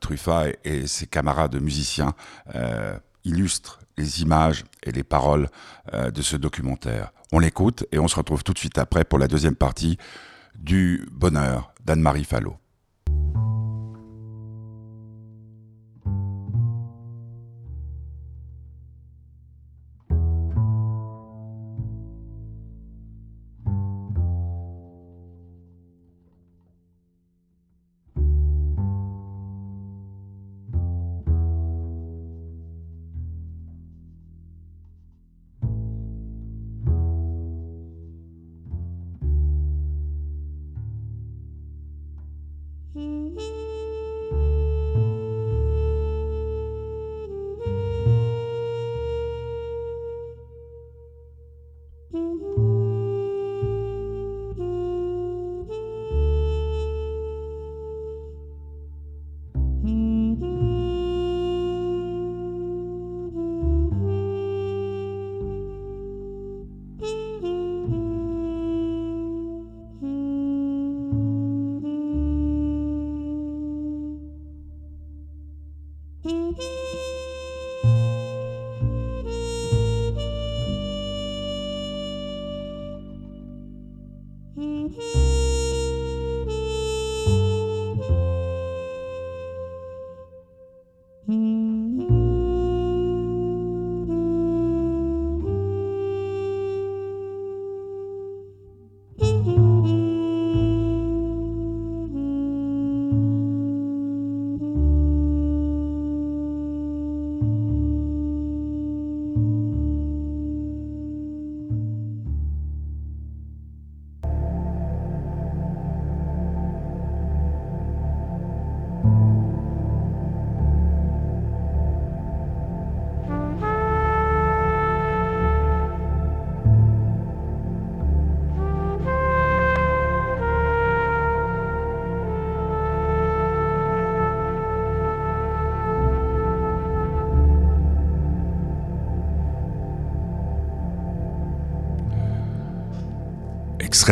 Truffat 0.00 0.46
et, 0.64 0.86
ses 0.86 1.06
camarades 1.06 1.60
musiciens 1.60 2.14
illustrent 3.24 3.80
les 4.00 4.22
images 4.22 4.64
et 4.82 4.92
les 4.92 5.04
paroles 5.04 5.48
euh, 5.92 6.10
de 6.10 6.22
ce 6.22 6.36
documentaire. 6.36 7.12
On 7.32 7.38
l'écoute 7.38 7.84
et 7.92 7.98
on 7.98 8.08
se 8.08 8.16
retrouve 8.16 8.42
tout 8.42 8.52
de 8.52 8.58
suite 8.58 8.78
après 8.78 9.04
pour 9.04 9.18
la 9.18 9.28
deuxième 9.28 9.54
partie 9.54 9.98
du 10.54 11.06
bonheur 11.12 11.72
d'Anne-Marie 11.84 12.24
Fallot. 12.24 12.56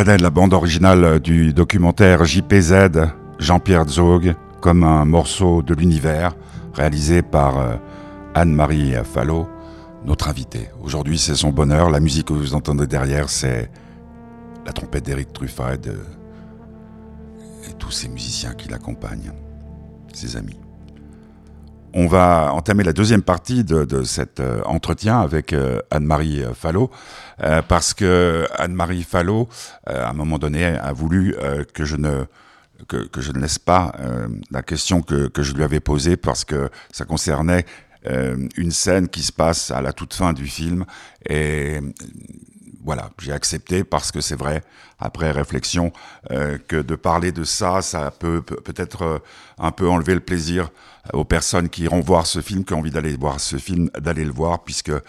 La 0.05 0.29
bande 0.29 0.53
originale 0.53 1.19
du 1.19 1.53
documentaire 1.53 2.23
JPZ 2.23 2.73
Jean-Pierre 3.37 3.87
Zog 3.87 4.33
comme 4.61 4.83
un 4.83 5.03
morceau 5.03 5.61
de 5.61 5.73
l'univers 5.73 6.35
réalisé 6.73 7.21
par 7.21 7.57
euh, 7.57 7.75
Anne-Marie 8.33 8.93
Fallot, 9.03 9.49
notre 10.05 10.29
invitée. 10.29 10.69
Aujourd'hui, 10.81 11.17
c'est 11.17 11.35
son 11.35 11.49
bonheur. 11.49 11.89
La 11.89 11.99
musique 11.99 12.27
que 12.27 12.33
vous 12.33 12.53
entendez 12.53 12.87
derrière, 12.87 13.29
c'est 13.29 13.69
la 14.65 14.71
trompette 14.71 15.03
d'Éric 15.03 15.33
Truffat 15.33 15.73
et, 15.73 17.69
et 17.69 17.73
tous 17.77 17.91
ces 17.91 18.07
musiciens 18.07 18.53
qui 18.53 18.69
l'accompagnent, 18.69 19.33
ses 20.13 20.37
amis. 20.37 20.59
On 21.93 22.07
va 22.07 22.51
entamer 22.53 22.83
la 22.83 22.93
deuxième 22.93 23.23
partie 23.23 23.63
de, 23.63 24.03
cet 24.03 24.39
euh, 24.39 24.61
entretien 24.65 25.19
avec 25.19 25.53
euh, 25.53 25.79
Anne-Marie 25.89 26.43
euh, 26.43 26.53
Fallot, 26.53 26.91
parce 27.67 27.93
que 27.93 28.45
Anne-Marie 28.57 29.03
Fallot, 29.03 29.47
à 29.85 30.09
un 30.09 30.13
moment 30.13 30.37
donné, 30.37 30.65
a 30.65 30.91
voulu 30.91 31.33
que 31.73 31.85
je 31.85 31.95
ne 31.95 33.39
laisse 33.39 33.59
pas 33.59 33.93
la 34.51 34.61
question 34.61 35.01
que, 35.01 35.27
que, 35.29 35.41
je 35.41 35.53
lui 35.53 35.63
avais 35.63 35.79
posée 35.79 36.17
parce 36.17 36.43
que 36.43 36.69
ça 36.91 37.05
concernait 37.05 37.65
une 38.57 38.71
scène 38.71 39.07
qui 39.07 39.21
se 39.21 39.31
passe 39.31 39.71
à 39.71 39.81
la 39.81 39.93
toute 39.93 40.13
fin 40.13 40.33
du 40.33 40.47
film 40.47 40.83
et 41.29 41.79
voilà, 42.89 43.11
j'ai 43.19 43.33
accepté 43.33 43.83
parce 43.83 44.11
que 44.11 44.19
c'est 44.19 44.35
vrai, 44.35 44.63
après 44.97 45.29
réflexion, 45.29 45.93
euh, 46.31 46.57
que 46.57 46.77
de 46.77 46.95
parler 46.95 47.31
de 47.31 47.43
ça, 47.43 47.83
ça 47.83 48.09
peut 48.09 48.41
peut-être 48.41 49.03
euh, 49.03 49.19
un 49.59 49.69
peu 49.69 49.87
enlever 49.87 50.15
le 50.15 50.21
plaisir 50.21 50.71
aux 51.13 51.23
personnes 51.23 51.69
qui 51.69 51.83
iront 51.83 51.99
voir 51.99 52.25
ce 52.25 52.41
film, 52.41 52.65
qui 52.65 52.73
ont 52.73 52.79
envie 52.79 52.89
d'aller 52.89 53.15
voir 53.15 53.39
ce 53.39 53.57
film, 53.57 53.91
d'aller 53.99 54.25
le 54.25 54.31
voir, 54.31 54.63
puisque, 54.63 54.89
euh, 54.89 55.01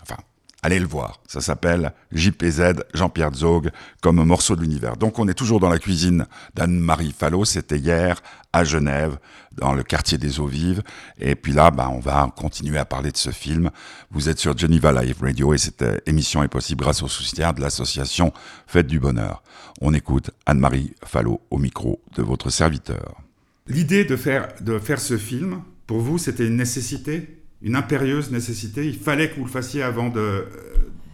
enfin, 0.00 0.16
allez 0.64 0.80
le 0.80 0.86
voir. 0.86 1.20
Ça 1.28 1.42
s'appelle 1.42 1.92
JPZ, 2.12 2.84
Jean-Pierre 2.94 3.34
Zog, 3.34 3.70
comme 4.00 4.24
morceau 4.24 4.56
de 4.56 4.62
l'univers. 4.62 4.96
Donc 4.96 5.18
on 5.18 5.28
est 5.28 5.34
toujours 5.34 5.60
dans 5.60 5.68
la 5.68 5.78
cuisine 5.78 6.26
d'Anne-Marie 6.54 7.14
Fallot, 7.16 7.44
c'était 7.44 7.76
hier 7.76 8.22
à 8.54 8.64
Genève, 8.64 9.18
dans 9.52 9.74
le 9.74 9.82
quartier 9.82 10.16
des 10.16 10.40
eaux 10.40 10.46
vives. 10.46 10.82
Et 11.18 11.34
puis 11.34 11.52
là, 11.52 11.70
bah, 11.70 11.90
on 11.92 12.00
va 12.00 12.32
continuer 12.34 12.78
à 12.78 12.86
parler 12.86 13.12
de 13.12 13.16
ce 13.18 13.30
film. 13.30 13.70
Vous 14.10 14.30
êtes 14.30 14.38
sur 14.38 14.56
Geneva 14.56 14.90
Live 15.02 15.18
Radio 15.20 15.52
et 15.52 15.58
cette 15.58 15.82
euh, 15.82 15.98
émission 16.06 16.42
est 16.42 16.48
possible 16.48 16.82
grâce 16.82 17.02
au 17.02 17.08
soutien 17.08 17.52
de 17.52 17.60
l'association 17.60 18.32
Fête 18.66 18.86
du 18.86 18.98
Bonheur. 18.98 19.42
On 19.82 19.92
écoute 19.92 20.30
Anne-Marie 20.46 20.94
Fallot 21.04 21.42
au 21.50 21.58
micro 21.58 22.00
de 22.16 22.22
votre 22.22 22.48
serviteur. 22.48 23.20
L'idée 23.66 24.04
de 24.06 24.16
faire, 24.16 24.48
de 24.62 24.78
faire 24.78 25.00
ce 25.00 25.18
film, 25.18 25.62
pour 25.86 26.00
vous, 26.00 26.16
c'était 26.16 26.46
une 26.46 26.56
nécessité? 26.56 27.43
Une 27.64 27.76
impérieuse 27.76 28.30
nécessité 28.30 28.86
Il 28.86 28.96
fallait 28.96 29.30
que 29.30 29.36
vous 29.36 29.46
le 29.46 29.50
fassiez 29.50 29.82
avant 29.82 30.10
de, 30.10 30.20
euh, 30.20 30.42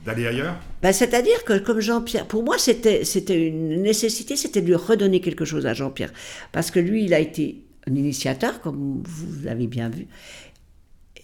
d'aller 0.04 0.26
ailleurs 0.26 0.56
ben, 0.82 0.92
C'est-à-dire 0.92 1.44
que, 1.44 1.58
comme 1.58 1.80
Jean-Pierre, 1.80 2.26
pour 2.26 2.42
moi, 2.42 2.58
c'était, 2.58 3.04
c'était 3.04 3.46
une 3.46 3.80
nécessité, 3.82 4.36
c'était 4.36 4.60
de 4.60 4.66
lui 4.66 4.74
redonner 4.74 5.20
quelque 5.20 5.44
chose 5.44 5.64
à 5.64 5.72
Jean-Pierre. 5.72 6.12
Parce 6.52 6.70
que 6.70 6.80
lui, 6.80 7.04
il 7.04 7.14
a 7.14 7.20
été 7.20 7.64
un 7.88 7.94
initiateur, 7.94 8.60
comme 8.60 9.02
vous 9.06 9.42
l'avez 9.44 9.68
bien 9.68 9.88
vu. 9.88 10.08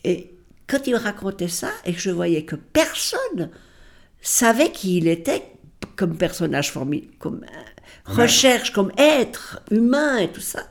Et 0.05 0.31
quand 0.69 0.87
il 0.87 0.95
racontait 0.95 1.49
ça, 1.49 1.71
et 1.85 1.93
que 1.93 2.01
je 2.01 2.11
voyais 2.11 2.45
que 2.45 2.57
personne 2.57 3.51
savait 4.23 4.71
qui 4.71 4.99
il 4.99 5.09
était 5.09 5.43
comme 5.97 6.17
personnage 6.17 6.71
formidable, 6.71 7.13
comme 7.19 7.45
euh, 7.45 8.13
recherche, 8.13 8.73
comme 8.73 8.93
être 8.97 9.61
humain 9.71 10.19
et 10.19 10.29
tout 10.29 10.41
ça, 10.41 10.69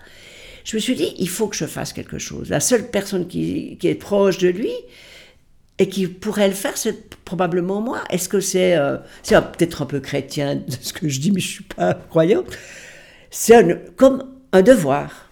je 0.66 0.76
me 0.76 0.82
suis 0.82 0.96
dit, 0.96 1.14
il 1.20 1.30
faut 1.30 1.48
que 1.48 1.56
je 1.56 1.66
fasse 1.66 1.94
quelque 1.94 2.18
chose. 2.18 2.50
La 2.50 2.60
seule 2.60 2.90
personne 2.90 3.28
qui, 3.28 3.78
est 3.82 3.96
proche 3.96 4.40
de 4.40 4.50
lui 4.50 4.72
et 5.78 5.88
qui 5.88 6.08
pourrait 6.08 6.48
le 6.48 6.56
faire, 6.56 6.76
c'est 6.76 7.16
probablement 7.24 7.82
moi. 7.82 8.04
Est-ce 8.10 8.28
que 8.28 8.40
c'est 8.40 8.76
euh, 8.76 8.98
c'est 9.22 9.36
peut-être 9.36 9.84
un 9.84 9.86
peu 9.86 10.00
chrétien 10.00 10.56
de 10.68 10.76
ce 10.82 10.92
que 10.92 11.08
je 11.08 11.20
dis, 11.20 11.32
mais 11.32 11.40
je 11.40 11.48
suis 11.48 11.64
pas 11.64 11.94
croyant. 11.94 12.44
C'est 13.30 13.96
comme 13.96 14.24
un 14.52 14.62
devoir. 14.64 15.30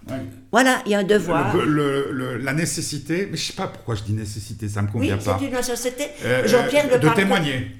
Voilà, 0.51 0.83
il 0.85 0.91
y 0.91 0.95
a 0.95 0.99
un 0.99 1.03
devoir. 1.03 1.55
la 1.57 2.53
nécessité, 2.53 3.27
mais 3.31 3.37
je 3.37 3.43
sais 3.43 3.53
pas 3.53 3.67
pourquoi 3.67 3.95
je 3.95 4.03
dis 4.03 4.13
nécessité, 4.13 4.67
ça 4.67 4.83
me 4.83 4.91
convient 4.91 5.17
oui, 5.17 5.25
pas. 5.25 5.39
une 5.41 5.51
nécessité. 5.51 6.03
Euh, 6.25 6.47
Jean-Pierre 6.47 6.99
de 6.99 7.09
témoigner. 7.15 7.71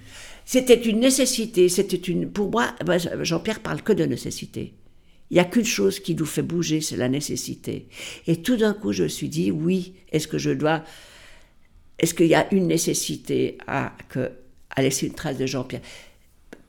C'était 0.45 0.81
une 0.81 0.99
nécessité, 1.01 1.69
c'était 1.69 1.97
une. 1.97 2.31
Pour 2.31 2.49
moi, 2.49 2.73
Jean-Pierre 3.21 3.59
parle 3.59 3.81
que 3.81 3.93
de 3.93 4.05
nécessité. 4.05 4.73
Il 5.33 5.37
n'y 5.37 5.39
a 5.39 5.45
qu'une 5.45 5.65
chose 5.65 5.99
qui 5.99 6.13
nous 6.13 6.27
fait 6.27 6.43
bouger, 6.43 6.79
c'est 6.79 6.95
la 6.95 7.09
nécessité. 7.09 7.87
Et 8.27 8.43
tout 8.43 8.55
d'un 8.55 8.75
coup, 8.75 8.93
je 8.93 9.01
me 9.01 9.07
suis 9.07 9.29
dit, 9.29 9.49
oui, 9.49 9.95
est-ce 10.11 10.27
que 10.27 10.37
je 10.37 10.51
dois... 10.51 10.83
Est-ce 11.97 12.13
qu'il 12.13 12.27
y 12.27 12.35
a 12.35 12.53
une 12.53 12.67
nécessité 12.67 13.57
à, 13.65 13.93
que, 14.09 14.29
à 14.69 14.83
laisser 14.83 15.07
une 15.07 15.15
trace 15.15 15.39
de 15.39 15.47
Jean-Pierre? 15.47 15.81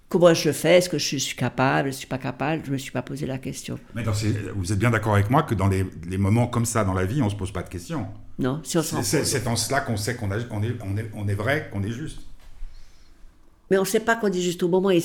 Comment 0.09 0.33
je 0.33 0.49
le 0.49 0.55
fais? 0.55 0.79
Est-ce 0.79 0.89
que 0.89 0.97
je 0.97 1.19
suis 1.19 1.37
capable? 1.37 1.91
Je 1.91 1.95
ne 1.95 1.99
suis 1.99 2.07
pas 2.07 2.17
capable? 2.17 2.63
Je 2.65 2.71
ne 2.71 2.73
me 2.73 2.79
suis 2.79 2.91
pas 2.91 3.03
posé 3.03 3.27
la 3.27 3.37
question. 3.37 3.79
Mais 3.95 4.03
vous 4.55 4.73
êtes 4.73 4.79
bien 4.79 4.91
d'accord 4.91 5.13
avec 5.13 5.29
moi 5.29 5.43
que 5.43 5.55
dans 5.55 5.69
les, 5.69 5.85
moments 6.17 6.47
comme 6.47 6.65
ça 6.65 6.85
dans 6.85 6.95
la 6.95 7.05
vie, 7.05 7.21
on 7.21 7.27
ne 7.27 7.31
se 7.31 7.37
pose 7.37 7.53
pas 7.53 7.65
de 7.65 7.69
questions. 7.69 8.07
Non, 8.39 8.63
si 8.65 8.79
on 8.79 8.83
C'est 8.83 9.47
en 9.47 9.57
cela 9.57 9.83
qu'on 9.83 9.99
sait 9.99 10.17
qu'on 10.17 10.33
est, 10.33 10.47
on 10.51 10.63
est, 10.97 11.11
on 11.15 11.29
est 11.29 11.35
vrai, 11.35 11.69
qu'on 11.71 11.83
est 11.83 11.93
juste. 11.93 12.21
Mais 13.71 13.77
on 13.77 13.83
ne 13.83 13.87
sait 13.87 14.01
pas 14.01 14.17
qu'on 14.17 14.33
est 14.33 14.41
juste 14.41 14.63
au 14.63 14.69
moment 14.69 14.89
et, 14.89 15.01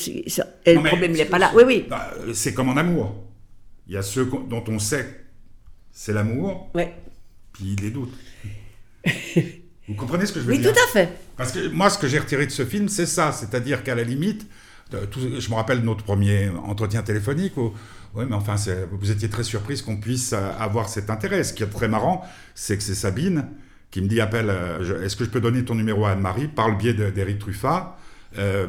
le 0.66 0.88
problème 0.88 1.12
n'est 1.12 1.26
pas 1.26 1.40
là. 1.40 1.52
Oui, 1.54 1.64
oui. 1.68 1.86
Bah, 1.90 2.10
c'est 2.34 2.54
comme 2.54 2.70
en 2.70 2.78
amour. 2.78 3.26
Il 3.90 3.96
y 3.96 3.98
a 3.98 4.04
ceux 4.04 4.26
dont 4.26 4.64
on 4.68 4.80
sait 4.80 5.26
c'est 5.92 6.14
l'amour, 6.14 6.70
ouais. 6.76 6.94
puis 7.52 7.76
les 7.76 7.90
doutes. 7.90 8.14
Vous 9.88 9.96
comprenez 9.96 10.28
ce 10.28 10.32
que 10.32 10.40
je 10.40 10.46
veux 10.46 10.56
dire 10.56 10.70
Oui, 10.70 10.74
tout 10.74 10.80
à 10.80 10.88
fait. 10.94 11.10
Parce 11.36 11.52
que 11.52 11.68
moi, 11.70 11.90
ce 11.90 11.98
que 11.98 12.08
j'ai 12.08 12.20
retiré 12.20 12.46
de 12.46 12.52
ce 12.52 12.64
film, 12.64 12.88
c'est 12.88 13.08
ça. 13.08 13.32
C'est-à-dire 13.32 13.84
qu'à 13.84 13.96
la 13.96 14.04
limite, 14.04 14.46
je 14.92 15.50
me 15.50 15.56
rappelle 15.56 15.80
notre 15.80 16.04
premier 16.04 16.50
entretien 16.50 17.02
téléphonique 17.02 17.58
où, 17.58 17.74
oui, 18.14 18.26
mais 18.30 18.36
enfin, 18.36 18.56
vous 18.92 19.10
étiez 19.10 19.28
très 19.28 19.44
surprise 19.44 19.82
qu'on 19.82 19.98
puisse 19.98 20.34
euh, 20.34 20.52
avoir 20.60 20.88
cet 20.88 21.10
intérêt. 21.10 21.44
Ce 21.44 21.54
qui 21.54 21.64
est 21.64 21.68
très 21.68 21.88
marrant, 21.88 22.24
c'est 22.54 22.78
que 22.78 22.84
c'est 22.84 22.96
Sabine 22.96 23.48
qui 23.90 24.02
me 24.02 24.08
dit 24.08 24.22
appelle, 24.22 24.50
euh, 24.50 25.04
est-ce 25.04 25.16
que 25.16 25.26
je 25.26 25.30
peux 25.32 25.42
donner 25.42 25.66
ton 25.66 25.74
numéro 25.74 26.06
à 26.06 26.12
Anne-Marie? 26.12 26.48
Par 26.48 26.70
le 26.70 26.76
biais 26.76 26.94
d'Éric 26.94 27.40
Truffat 27.40 27.98
euh, 28.38 28.68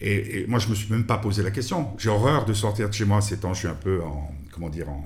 et, 0.00 0.44
moi, 0.46 0.58
je 0.58 0.68
me 0.68 0.74
suis 0.74 0.92
même 0.92 1.06
pas 1.06 1.18
posé 1.18 1.42
la 1.42 1.50
question. 1.50 1.88
J'ai 1.98 2.10
horreur 2.10 2.44
de 2.44 2.52
sortir 2.52 2.88
de 2.88 2.94
chez 2.94 3.04
moi 3.04 3.20
ces 3.20 3.38
temps. 3.38 3.54
Je 3.54 3.60
suis 3.60 3.68
un 3.68 3.74
peu 3.74 4.02
en, 4.02 4.30
comment 4.52 4.68
dire, 4.68 4.88
en, 4.90 5.04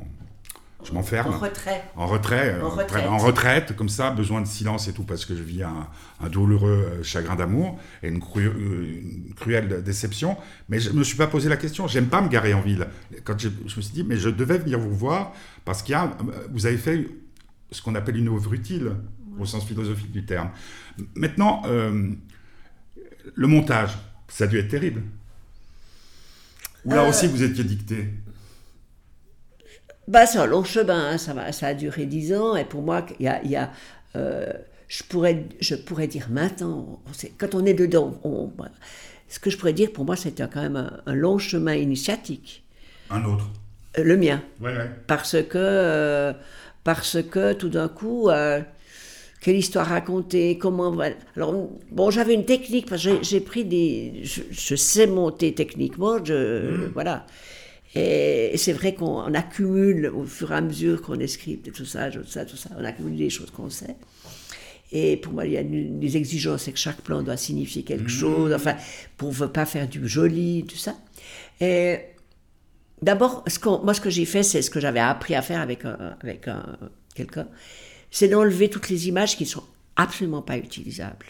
je 0.85 0.93
m'enferme. 0.93 1.35
En 1.35 1.39
retrait. 1.39 1.85
En 1.95 2.07
retrait, 2.07 2.61
en, 2.61 2.69
retraite. 2.71 3.07
en 3.07 3.19
retraite, 3.19 3.77
comme 3.77 3.89
ça, 3.89 4.11
besoin 4.11 4.41
de 4.41 4.47
silence 4.47 4.89
et 4.89 4.93
tout, 4.93 5.05
parce 5.05 5.25
que 5.25 5.37
je 5.37 5.43
vis 5.43 5.63
un, 5.63 5.87
douloureux 6.29 6.89
euh, 6.91 7.03
chagrin 7.03 7.37
d'amour 7.37 7.79
et 8.03 8.09
une, 8.09 8.21
cruelle 9.37 9.83
déception. 9.85 10.37
Mais 10.69 10.81
je 10.81 10.91
ne 10.91 10.99
me 10.99 11.05
suis 11.05 11.17
pas 11.17 11.27
posé 11.27 11.49
la 11.49 11.57
question. 11.57 11.87
J'aime 11.87 12.07
pas 12.07 12.21
me 12.21 12.29
garer 12.29 12.55
en 12.55 12.61
ville. 12.61 12.87
Quand 13.25 13.39
je, 13.39 13.49
me 13.49 13.83
suis 13.83 13.93
dit, 13.93 14.05
mais 14.05 14.17
je 14.17 14.29
devais 14.29 14.59
venir 14.59 14.79
vous 14.79 14.95
voir, 14.95 15.33
parce 15.65 15.83
qu'il 15.83 15.93
y 15.93 15.97
a, 15.97 16.11
vous 16.51 16.67
avez 16.67 16.79
fait 16.79 17.07
ce 17.71 17.83
qu'on 17.83 17.95
appelle 17.95 18.17
une 18.17 18.29
œuvre 18.29 18.53
utile, 18.55 18.93
au 19.39 19.47
sens 19.47 19.65
philosophique 19.65 20.11
du 20.11 20.25
terme. 20.25 20.51
Maintenant, 21.15 21.63
euh, 21.67 22.11
le 23.35 23.47
montage. 23.47 23.97
Ça 24.31 24.45
a 24.45 24.47
dû 24.47 24.59
être 24.59 24.69
terrible. 24.69 25.03
Ou 26.85 26.91
là 26.95 27.05
euh, 27.05 27.11
aussi, 27.11 27.27
vous 27.27 27.43
étiez 27.43 27.65
dicté 27.65 28.09
bah, 30.09 30.27
C'est 30.27 30.39
un 30.39 30.47
long 30.47 30.65
chemin, 30.65 31.11
hein. 31.11 31.19
ça, 31.19 31.67
a 31.67 31.75
duré 31.75 32.07
dix 32.07 32.33
ans, 32.33 32.57
et 32.57 32.65
pour 32.65 32.83
moi, 32.83 33.05
il 33.19 33.27
y 33.27 33.29
a... 33.29 33.45
Y 33.45 33.57
a 33.57 33.73
euh, 34.17 34.53
je, 34.89 35.05
pourrais, 35.05 35.45
je 35.61 35.77
pourrais 35.77 36.09
dire 36.09 36.29
maintenant, 36.31 37.01
quand 37.39 37.55
on 37.55 37.65
est 37.65 37.75
dedans, 37.75 38.21
ce 39.29 39.39
que 39.39 39.51
je 39.51 39.57
pourrais 39.57 39.73
dire, 39.73 39.93
pour 39.93 40.05
moi, 40.05 40.17
c'était 40.17 40.49
quand 40.49 40.63
même 40.63 40.91
un, 41.07 41.15
long 41.15 41.39
chemin 41.39 41.75
initiatique. 41.75 42.65
Un 43.09 43.25
autre 43.25 43.49
euh, 43.99 44.03
Le 44.03 44.17
mien. 44.17 44.43
Ouais, 44.61 44.77
ouais. 44.77 44.91
Parce 45.07 45.37
que, 45.43 46.35
parce 46.83 47.23
que 47.23 47.53
tout 47.53 47.69
d'un 47.69 47.89
coup, 47.89 48.31
quelle 49.41 49.57
histoire 49.57 49.87
raconter, 49.87 50.59
comment... 50.59 50.95
Alors, 51.35 51.71
bon, 51.91 52.11
j'avais 52.11 52.35
une 52.35 52.45
technique, 52.45 52.87
parce 52.89 53.05
que 53.05 53.23
j'ai 53.23 53.41
pris 53.41 53.65
des... 53.65 54.23
Je, 54.23 54.75
sais 54.75 55.07
monter 55.07 55.55
techniquement, 55.55 56.23
je... 56.23 56.71
Mmh. 56.71 56.91
Voilà. 56.93 57.27
Et 57.95 58.53
c'est 58.57 58.75
vrai 58.75 58.95
qu'on 58.95 59.33
accumule 59.35 60.13
au 60.15 60.25
fur 60.25 60.53
et 60.53 60.57
à 60.57 60.61
mesure 60.61 61.01
qu'on 61.01 61.19
écrit 61.19 61.59
tout 61.59 61.87
ça, 61.87 62.11
tout 62.11 62.25
ça, 62.27 62.45
tout 62.45 62.57
ça, 62.57 62.71
on 62.79 62.85
accumule 62.85 63.17
des 63.17 63.31
choses 63.31 63.51
qu'on 63.51 63.71
sait. 63.71 63.97
Et 64.93 65.17
pour 65.17 65.33
moi, 65.33 65.47
il 65.47 65.53
y 65.53 65.57
a 65.57 65.63
des 65.63 66.17
exigences, 66.17 66.65
c'est 66.65 66.73
que 66.73 66.79
chaque 66.79 67.01
plan 67.01 67.23
doit 67.23 67.39
signifier 67.39 67.83
quelque 67.83 68.05
mmh. 68.05 68.09
chose, 68.09 68.53
enfin, 68.53 68.77
pour 69.17 69.33
ne 69.33 69.47
pas 69.47 69.65
faire 69.65 69.89
du 69.89 70.07
joli, 70.07 70.67
tout 70.69 70.77
ça. 70.77 70.97
Et 71.63 72.01
d'abord, 73.01 73.43
ce 73.47 73.59
moi, 73.83 73.95
ce 73.95 74.03
que 74.03 74.11
j'ai 74.11 74.27
fait, 74.27 74.43
c'est 74.43 74.61
ce 74.61 74.71
que 74.71 74.81
j'avais 74.81 75.01
appris 75.01 75.35
à 75.35 75.41
faire 75.41 75.61
avec, 75.61 75.85
avec 76.23 76.47
quelqu'un 77.15 77.49
c'est 78.11 78.29
d'enlever 78.29 78.69
toutes 78.69 78.89
les 78.89 79.09
images 79.09 79.37
qui 79.37 79.45
ne 79.45 79.49
sont 79.49 79.65
absolument 79.97 80.43
pas 80.43 80.57
utilisables. 80.57 81.27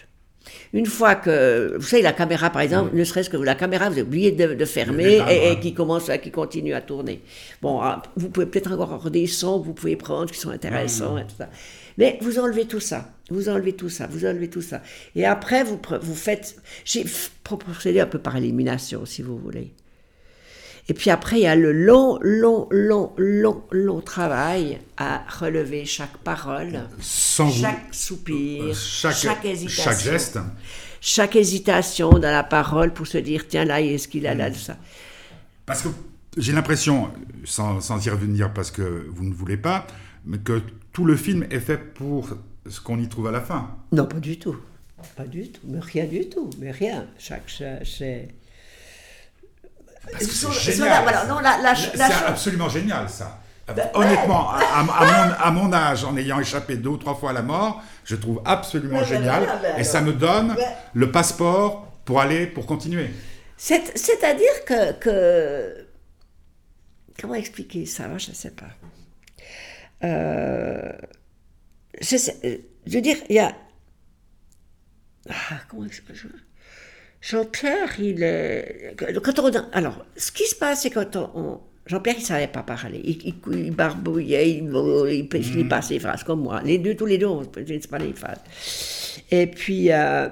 Une 0.72 0.86
fois 0.86 1.16
que, 1.16 1.76
vous 1.76 1.86
savez, 1.86 2.02
la 2.02 2.12
caméra, 2.12 2.50
par 2.50 2.62
exemple, 2.62 2.96
ne 2.96 3.04
serait-ce 3.04 3.28
que 3.28 3.36
la 3.36 3.54
caméra, 3.54 3.86
vous 3.86 3.92
avez 3.92 4.02
oublié 4.02 4.32
de, 4.32 4.64
fermer 4.64 5.20
et, 5.28 5.58
qui 5.60 5.74
commence, 5.74 6.10
qui 6.22 6.30
continue 6.30 6.74
à 6.74 6.80
tourner. 6.80 7.22
Bon, 7.60 7.80
ah, 7.80 8.02
vous 8.16 8.30
pouvez 8.30 8.46
peut-être 8.46 8.72
encore 8.72 8.92
avoir 8.92 9.10
des 9.10 9.26
sons 9.26 9.60
que 9.60 9.66
vous 9.66 9.74
pouvez 9.74 9.96
prendre 9.96 10.30
qui 10.30 10.38
sont 10.38 10.50
intéressants 10.50 11.18
et 11.18 11.24
tout 11.24 11.36
ça. 11.36 11.50
Mais 11.98 12.18
vous 12.22 12.38
enlevez 12.38 12.64
tout 12.64 12.80
ça, 12.80 13.10
vous 13.28 13.48
enlevez 13.48 13.74
tout 13.74 13.90
ça, 13.90 14.06
vous 14.06 14.24
enlevez 14.24 14.48
tout 14.48 14.62
ça. 14.62 14.80
Et 15.14 15.26
après, 15.26 15.64
vous, 15.64 15.78
vous 16.00 16.14
faites, 16.14 16.56
j'ai 16.84 17.04
procédé 17.44 18.00
un 18.00 18.06
peu 18.06 18.18
par 18.18 18.36
élimination, 18.36 19.04
si 19.04 19.22
vous 19.22 19.36
voulez. 19.36 19.72
Et 20.90 20.92
puis 20.92 21.08
après, 21.10 21.38
il 21.38 21.42
y 21.42 21.46
a 21.46 21.54
le 21.54 21.70
long, 21.70 22.18
long, 22.20 22.66
long, 22.72 23.12
long, 23.16 23.62
long 23.70 24.00
travail 24.00 24.80
à 24.96 25.22
relever 25.38 25.84
chaque 25.84 26.16
parole, 26.16 26.80
chaque 27.00 27.94
soupir, 27.94 28.64
euh, 28.64 28.74
chaque, 28.74 29.44
hésitation. 29.44 29.84
Chaque 29.84 30.00
geste. 30.00 30.38
Chaque 31.00 31.36
hésitation 31.36 32.10
dans 32.10 32.32
la 32.32 32.42
parole 32.42 32.92
pour 32.92 33.06
se 33.06 33.18
dire, 33.18 33.46
tiens, 33.46 33.64
là, 33.64 33.80
est-ce 33.80 34.08
qu'il 34.08 34.26
a 34.26 34.34
là, 34.34 34.50
de 34.50 34.56
ça. 34.56 34.78
Parce 35.64 35.82
que 35.82 35.90
j'ai 36.36 36.52
l'impression, 36.52 37.08
sans, 37.44 37.80
sans, 37.80 38.04
y 38.04 38.10
revenir 38.10 38.52
parce 38.52 38.72
que 38.72 39.06
vous 39.10 39.22
ne 39.22 39.32
voulez 39.32 39.56
pas, 39.56 39.86
mais 40.26 40.38
que 40.38 40.60
tout 40.92 41.04
le 41.04 41.14
film 41.14 41.46
est 41.52 41.60
fait 41.60 41.78
pour 41.78 42.30
ce 42.68 42.80
qu'on 42.80 42.98
y 42.98 43.08
trouve 43.08 43.28
à 43.28 43.30
la 43.30 43.40
fin. 43.40 43.76
Non, 43.92 44.06
pas 44.06 44.18
du 44.18 44.40
tout. 44.40 44.56
Pas 45.16 45.24
du 45.24 45.52
tout, 45.52 45.60
mais 45.68 45.78
rien 45.78 46.06
du 46.06 46.28
tout, 46.28 46.50
mais 46.58 46.72
rien. 46.72 47.06
Chaque, 47.16 47.46
chaque 47.46 47.86
Sur- 47.86 48.26
c'est 50.18 50.72
génial. 50.72 51.02
voilà, 51.02 51.24
non, 51.26 51.38
la- 51.40 51.58
la- 51.58 51.74
C'est 51.74 51.96
la 51.96 52.08
chose- 52.10 52.22
absolument 52.26 52.68
génial, 52.68 53.08
ça. 53.08 53.38
Ben, 53.74 53.88
Honnêtement, 53.94 54.50
à, 54.50 54.58
à 54.58 54.82
mon, 54.82 55.34
à 55.34 55.50
mon 55.52 55.72
âge, 55.72 56.04
en 56.04 56.16
ayant 56.16 56.40
échappé 56.40 56.76
deux 56.76 56.88
ou 56.90 56.96
trois 56.96 57.14
fois 57.14 57.30
à 57.30 57.32
la 57.32 57.42
mort, 57.42 57.80
je 58.04 58.16
trouve 58.16 58.42
absolument 58.44 58.98
ben 58.98 59.04
génial. 59.06 59.46
ben 59.62 59.76
et 59.78 59.84
ça 59.84 60.00
me 60.00 60.12
donne 60.12 60.56
le 60.92 61.10
passeport 61.12 61.86
pour 62.04 62.20
aller, 62.20 62.46
pour 62.48 62.66
continuer. 62.66 63.10
C'est- 63.56 63.96
C'est-à-dire 63.96 64.64
que, 64.66 64.92
que- 64.94 65.86
Comment 67.20 67.34
expliquer 67.34 67.84
ça? 67.86 68.08
Moi, 68.08 68.18
Je 68.18 68.30
ne 68.30 68.34
sais 68.34 68.50
pas. 68.50 68.70
Euh, 70.02 70.92
je, 72.00 72.16
sais- 72.16 72.64
je 72.86 72.92
veux 72.94 73.02
dire, 73.02 73.18
il 73.28 73.36
y 73.36 73.38
a. 73.38 73.54
Ah, 75.28 75.34
comment 75.68 75.84
expliquer 75.84 76.18
Jean-Pierre, 77.20 78.00
il 78.00 78.22
est. 78.22 78.96
Quand 79.22 79.38
on, 79.40 79.50
alors, 79.72 80.04
ce 80.16 80.32
qui 80.32 80.44
se 80.46 80.54
passe, 80.54 80.82
c'est 80.82 80.90
quand 80.90 81.16
on. 81.16 81.60
Jean-Pierre, 81.86 82.16
il 82.18 82.22
ne 82.22 82.26
savait 82.26 82.46
pas 82.46 82.62
parler. 82.62 83.00
Il, 83.04 83.18
il, 83.24 83.34
il 83.66 83.70
barbouillait, 83.72 84.50
il 84.50 84.64
ne 84.66 85.42
finit 85.42 85.64
pas 85.64 85.82
ses 85.82 85.98
phrases 85.98 86.22
comme 86.24 86.42
moi. 86.42 86.62
Les 86.62 86.78
deux, 86.78 86.94
tous 86.94 87.06
les 87.06 87.18
deux, 87.18 87.26
on 87.26 87.40
ne 87.40 87.86
pas 87.86 87.98
les 87.98 88.12
phrases. 88.12 88.38
Et 89.30 89.46
puis. 89.46 89.92
euh, 89.92 90.28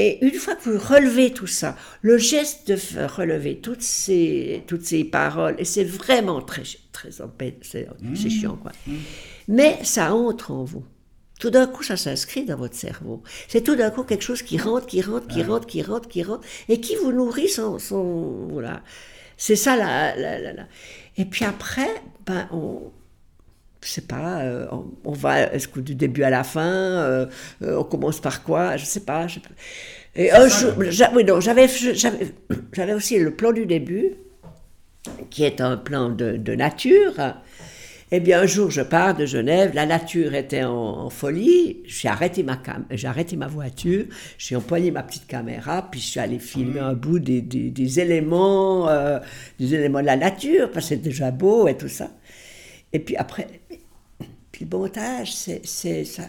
et 0.00 0.24
une 0.24 0.34
fois 0.34 0.54
que 0.54 0.68
vous 0.70 0.78
relevez 0.78 1.32
tout 1.32 1.48
ça, 1.48 1.76
le 2.02 2.18
geste 2.18 2.68
de 2.68 2.76
relever 3.04 3.58
toutes 3.58 3.82
ces, 3.82 4.62
toutes 4.68 4.84
ces 4.84 5.02
paroles, 5.02 5.56
et 5.58 5.64
c'est 5.64 5.82
vraiment 5.82 6.40
très, 6.40 6.62
très 6.92 7.10
c'est 7.62 7.88
c'est 8.14 8.30
chiant, 8.30 8.56
quoi. 8.56 8.70
Mais 9.48 9.78
ça 9.82 10.14
entre 10.14 10.52
en 10.52 10.62
vous. 10.62 10.84
Tout 11.38 11.50
d'un 11.50 11.66
coup, 11.66 11.82
ça 11.82 11.96
s'inscrit 11.96 12.44
dans 12.44 12.56
votre 12.56 12.74
cerveau. 12.74 13.22
C'est 13.46 13.62
tout 13.62 13.76
d'un 13.76 13.90
coup 13.90 14.02
quelque 14.02 14.22
chose 14.24 14.42
qui 14.42 14.58
rentre, 14.58 14.86
qui 14.86 15.02
rentre, 15.02 15.28
qui 15.28 15.42
rentre, 15.42 15.66
qui 15.66 15.82
rentre, 15.82 16.08
qui 16.08 16.22
rentre, 16.22 16.46
et 16.68 16.80
qui 16.80 16.96
vous 16.96 17.12
nourrit 17.12 17.48
son... 17.48 17.78
son 17.78 18.48
voilà. 18.50 18.82
C'est 19.36 19.54
ça, 19.56 19.76
la- 19.76 20.16
Et 21.16 21.24
puis 21.24 21.44
après, 21.44 21.88
ben, 22.26 22.48
on, 22.52 22.90
je 23.84 23.88
sais 23.88 24.00
pas, 24.00 24.40
euh, 24.40 24.66
on, 24.72 24.86
on 25.04 25.12
va 25.12 25.42
est-ce 25.52 25.68
que 25.68 25.78
du 25.78 25.94
début 25.94 26.24
à 26.24 26.30
la 26.30 26.42
fin, 26.42 26.66
euh, 26.66 27.26
euh, 27.62 27.76
on 27.78 27.84
commence 27.84 28.20
par 28.20 28.42
quoi, 28.42 28.76
je 28.76 28.84
sais 28.84 29.00
pas. 29.04 29.28
je- 29.28 29.38
Et 30.16 30.32
un 30.32 30.48
jour, 30.48 30.72
oui, 31.14 31.24
non, 31.24 31.40
j'avais, 31.40 31.68
j'avais, 31.68 32.34
j'avais 32.72 32.94
aussi 32.94 33.16
le 33.20 33.32
plan 33.36 33.52
du 33.52 33.64
début, 33.66 34.14
qui 35.30 35.44
est 35.44 35.60
un 35.60 35.76
plan 35.76 36.08
de, 36.08 36.36
de 36.36 36.54
nature. 36.56 37.14
Eh 38.10 38.20
bien, 38.20 38.40
un 38.40 38.46
jour, 38.46 38.70
je 38.70 38.80
pars 38.80 39.14
de 39.14 39.26
Genève, 39.26 39.72
la 39.74 39.84
nature 39.84 40.34
était 40.34 40.64
en, 40.64 40.72
en 40.72 41.10
folie, 41.10 41.82
j'ai 41.84 42.08
arrêté, 42.08 42.42
ma 42.42 42.56
cam- 42.56 42.86
j'ai 42.90 43.06
arrêté 43.06 43.36
ma 43.36 43.48
voiture, 43.48 44.06
j'ai 44.38 44.56
empoigné 44.56 44.90
ma 44.90 45.02
petite 45.02 45.26
caméra, 45.26 45.86
puis 45.90 46.00
je 46.00 46.06
suis 46.06 46.20
allé 46.20 46.38
filmer 46.38 46.80
un 46.80 46.94
bout 46.94 47.18
des, 47.18 47.42
des- 47.42 47.70
des 47.70 48.00
éléments, 48.00 48.88
euh, 48.88 49.18
des 49.60 49.74
éléments 49.74 50.00
de 50.00 50.06
la 50.06 50.16
nature, 50.16 50.70
parce 50.70 50.86
que 50.86 50.94
c'est 50.94 51.02
déjà 51.02 51.30
beau 51.30 51.68
et 51.68 51.76
tout 51.76 51.88
ça. 51.88 52.10
Et 52.94 52.98
puis 52.98 53.14
après, 53.16 53.46
puis 54.52 54.64
le 54.70 54.74
montage, 54.78 55.34
c'est, 55.34 55.60
c'est 55.66 56.06
ça. 56.06 56.22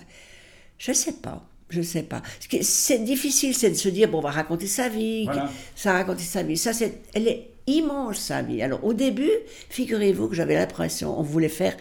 Je 0.77 0.91
sais 0.91 1.13
pas. 1.13 1.45
Je 1.69 1.81
sais 1.81 2.03
pas. 2.03 2.23
Ce 2.41 2.47
qui 2.49 2.57
est- 2.57 2.63
C'est 2.63 2.99
difficile, 2.99 3.53
c'est 3.55 3.69
de 3.69 3.75
se 3.75 3.87
dire, 3.89 4.09
bon, 4.09 4.17
on 4.17 4.21
va 4.21 4.31
raconter 4.31 4.65
sa 4.67 4.89
vie. 4.89 5.25
Voilà. 5.25 5.49
Ça 5.75 5.91
a 5.91 5.93
raconté 5.99 6.23
sa 6.23 6.41
vie. 6.43 6.57
Ça, 6.57 6.73
c'est, 6.73 6.99
elle 7.13 7.27
est 7.27 7.51
immense, 7.77 8.17
sa 8.17 8.41
vie. 8.41 8.61
Alors, 8.61 8.83
au 8.83 8.93
début, 8.93 9.31
figurez-vous 9.69 10.29
que 10.29 10.35
j'avais 10.35 10.55
l'impression, 10.55 11.17
on 11.19 11.23
voulait 11.23 11.49
faire 11.49 11.75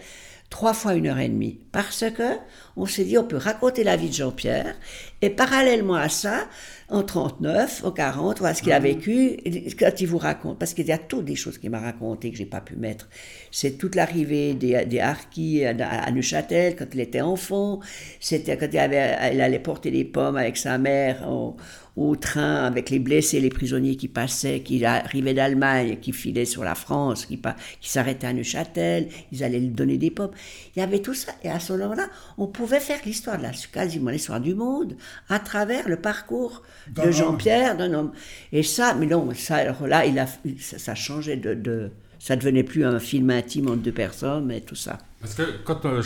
trois 0.49 0.73
fois 0.73 0.95
une 0.95 1.07
heure 1.07 1.19
et 1.19 1.29
demie. 1.29 1.59
Parce 1.71 2.05
que, 2.15 2.37
on 2.75 2.85
s'est 2.85 3.03
dit, 3.03 3.17
on 3.17 3.23
peut 3.23 3.37
raconter 3.37 3.83
la 3.83 3.95
vie 3.95 4.09
de 4.09 4.13
Jean-Pierre. 4.13 4.75
Et 5.21 5.29
parallèlement 5.29 5.95
à 5.95 6.09
ça, 6.09 6.47
en 6.89 7.03
39, 7.03 7.83
en 7.85 7.91
40, 7.91 8.39
voilà 8.39 8.55
ce 8.55 8.63
qu'il 8.63 8.71
a 8.71 8.79
vécu, 8.79 9.37
et 9.45 9.71
quand 9.75 10.01
il 10.01 10.07
vous 10.07 10.17
raconte, 10.17 10.57
parce 10.57 10.73
qu'il 10.73 10.87
y 10.87 10.91
a 10.91 10.97
toutes 10.97 11.25
des 11.25 11.35
choses 11.35 11.59
qu'il 11.59 11.69
m'a 11.69 11.79
racontées 11.79 12.31
que 12.31 12.37
j'ai 12.37 12.45
pas 12.45 12.61
pu 12.61 12.75
mettre. 12.77 13.09
C'est 13.51 13.77
toute 13.77 13.95
l'arrivée 13.95 14.55
des, 14.55 14.85
des 14.85 14.99
harkis 14.99 15.65
à, 15.65 15.75
à 15.87 16.11
Neuchâtel 16.11 16.75
quand 16.75 16.87
il 16.93 17.01
était 17.01 17.21
enfant. 17.21 17.79
C'était 18.19 18.57
quand 18.57 18.69
il, 18.71 18.79
avait, 18.79 19.33
il 19.33 19.41
allait 19.41 19.59
porter 19.59 19.91
des 19.91 20.05
pommes 20.05 20.37
avec 20.37 20.57
sa 20.57 20.77
mère 20.77 21.29
au, 21.29 21.57
au 21.99 22.15
train 22.15 22.63
avec 22.63 22.89
les 22.89 22.99
blessés, 22.99 23.41
les 23.41 23.49
prisonniers 23.49 23.95
qui 23.97 24.07
passaient, 24.07 24.61
qui 24.61 24.83
arrivaient 24.85 25.33
d'Allemagne, 25.33 25.97
qui 26.01 26.13
filaient 26.13 26.45
sur 26.45 26.63
la 26.63 26.73
France, 26.75 27.25
qui, 27.25 27.39
qui 27.81 27.89
s'arrêtaient 27.89 28.27
à 28.27 28.33
Neuchâtel. 28.33 29.09
Ils 29.31 29.43
allaient 29.43 29.59
lui 29.59 29.67
donner 29.67 29.97
des 29.97 30.09
pommes. 30.09 30.31
Il 30.75 30.79
y 30.79 30.81
avait 30.81 30.99
tout 31.01 31.13
ça. 31.13 31.33
Et 31.43 31.49
à 31.49 31.59
ce 31.59 31.73
moment-là, 31.73 32.07
on 32.37 32.47
pouvait 32.47 32.79
faire 32.79 32.99
l'histoire 33.05 33.37
de 33.37 33.43
la, 33.43 33.51
quasiment 33.71 34.11
l'histoire 34.11 34.39
du 34.39 34.55
monde 34.55 34.95
à 35.27 35.39
travers 35.39 35.89
le 35.89 35.97
parcours 35.97 36.63
de. 36.87 37.11
Jean-Pierre, 37.11 37.75
d'un 37.75 37.93
homme. 37.93 38.11
Et 38.53 38.63
ça, 38.63 38.93
mais 38.93 39.05
non, 39.05 39.29
ça, 39.35 39.57
alors 39.57 39.85
là, 39.85 40.05
il 40.05 40.17
a, 40.19 40.27
ça, 40.59 40.79
ça 40.79 40.95
changeait 40.95 41.37
de, 41.37 41.53
de- 41.53 41.91
Ça 42.19 42.35
devenait 42.35 42.63
plus 42.63 42.83
un 42.83 42.99
film 42.99 43.29
intime 43.29 43.69
entre 43.69 43.81
deux 43.81 43.91
personnes 43.91 44.51
et 44.51 44.61
tout 44.61 44.75
ça. 44.75 44.97
Parce 45.21 45.33
que 45.33 45.43
quand 45.63 45.85
euh, 45.85 46.01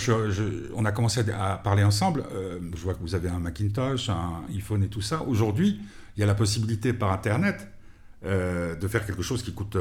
on 0.75 0.85
a 0.85 0.91
commencé 0.91 1.23
à 1.31 1.57
parler 1.57 1.83
ensemble, 1.83 2.23
euh, 2.33 2.59
je 2.75 2.81
vois 2.81 2.93
que 2.93 3.01
vous 3.01 3.15
avez 3.15 3.29
un 3.29 3.39
Macintosh, 3.39 4.09
un 4.09 4.43
iPhone 4.53 4.83
et 4.83 4.87
tout 4.87 5.01
ça. 5.01 5.23
Aujourd'hui, 5.23 5.79
il 6.15 6.19
y 6.19 6.23
a 6.23 6.27
la 6.27 6.35
possibilité 6.35 6.93
par 6.93 7.11
Internet 7.11 7.67
euh, 8.25 8.75
de 8.75 8.87
faire 8.87 9.05
quelque 9.05 9.23
chose 9.23 9.43
qui 9.43 9.53
coûte 9.53 9.77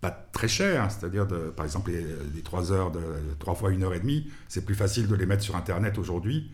pas 0.00 0.10
très 0.10 0.48
cher, 0.48 0.90
c'est-à-dire 0.90 1.26
par 1.56 1.64
exemple 1.64 1.90
les, 1.90 2.04
les 2.34 2.42
3 2.42 2.70
heures, 2.70 2.90
de, 2.92 3.00
3 3.40 3.54
fois 3.56 3.72
une 3.72 3.82
heure 3.82 3.94
et 3.94 4.00
demie, 4.00 4.30
c'est 4.46 4.64
plus 4.64 4.76
facile 4.76 5.08
de 5.08 5.14
les 5.16 5.26
mettre 5.26 5.42
sur 5.42 5.56
Internet 5.56 5.98
aujourd'hui 5.98 6.52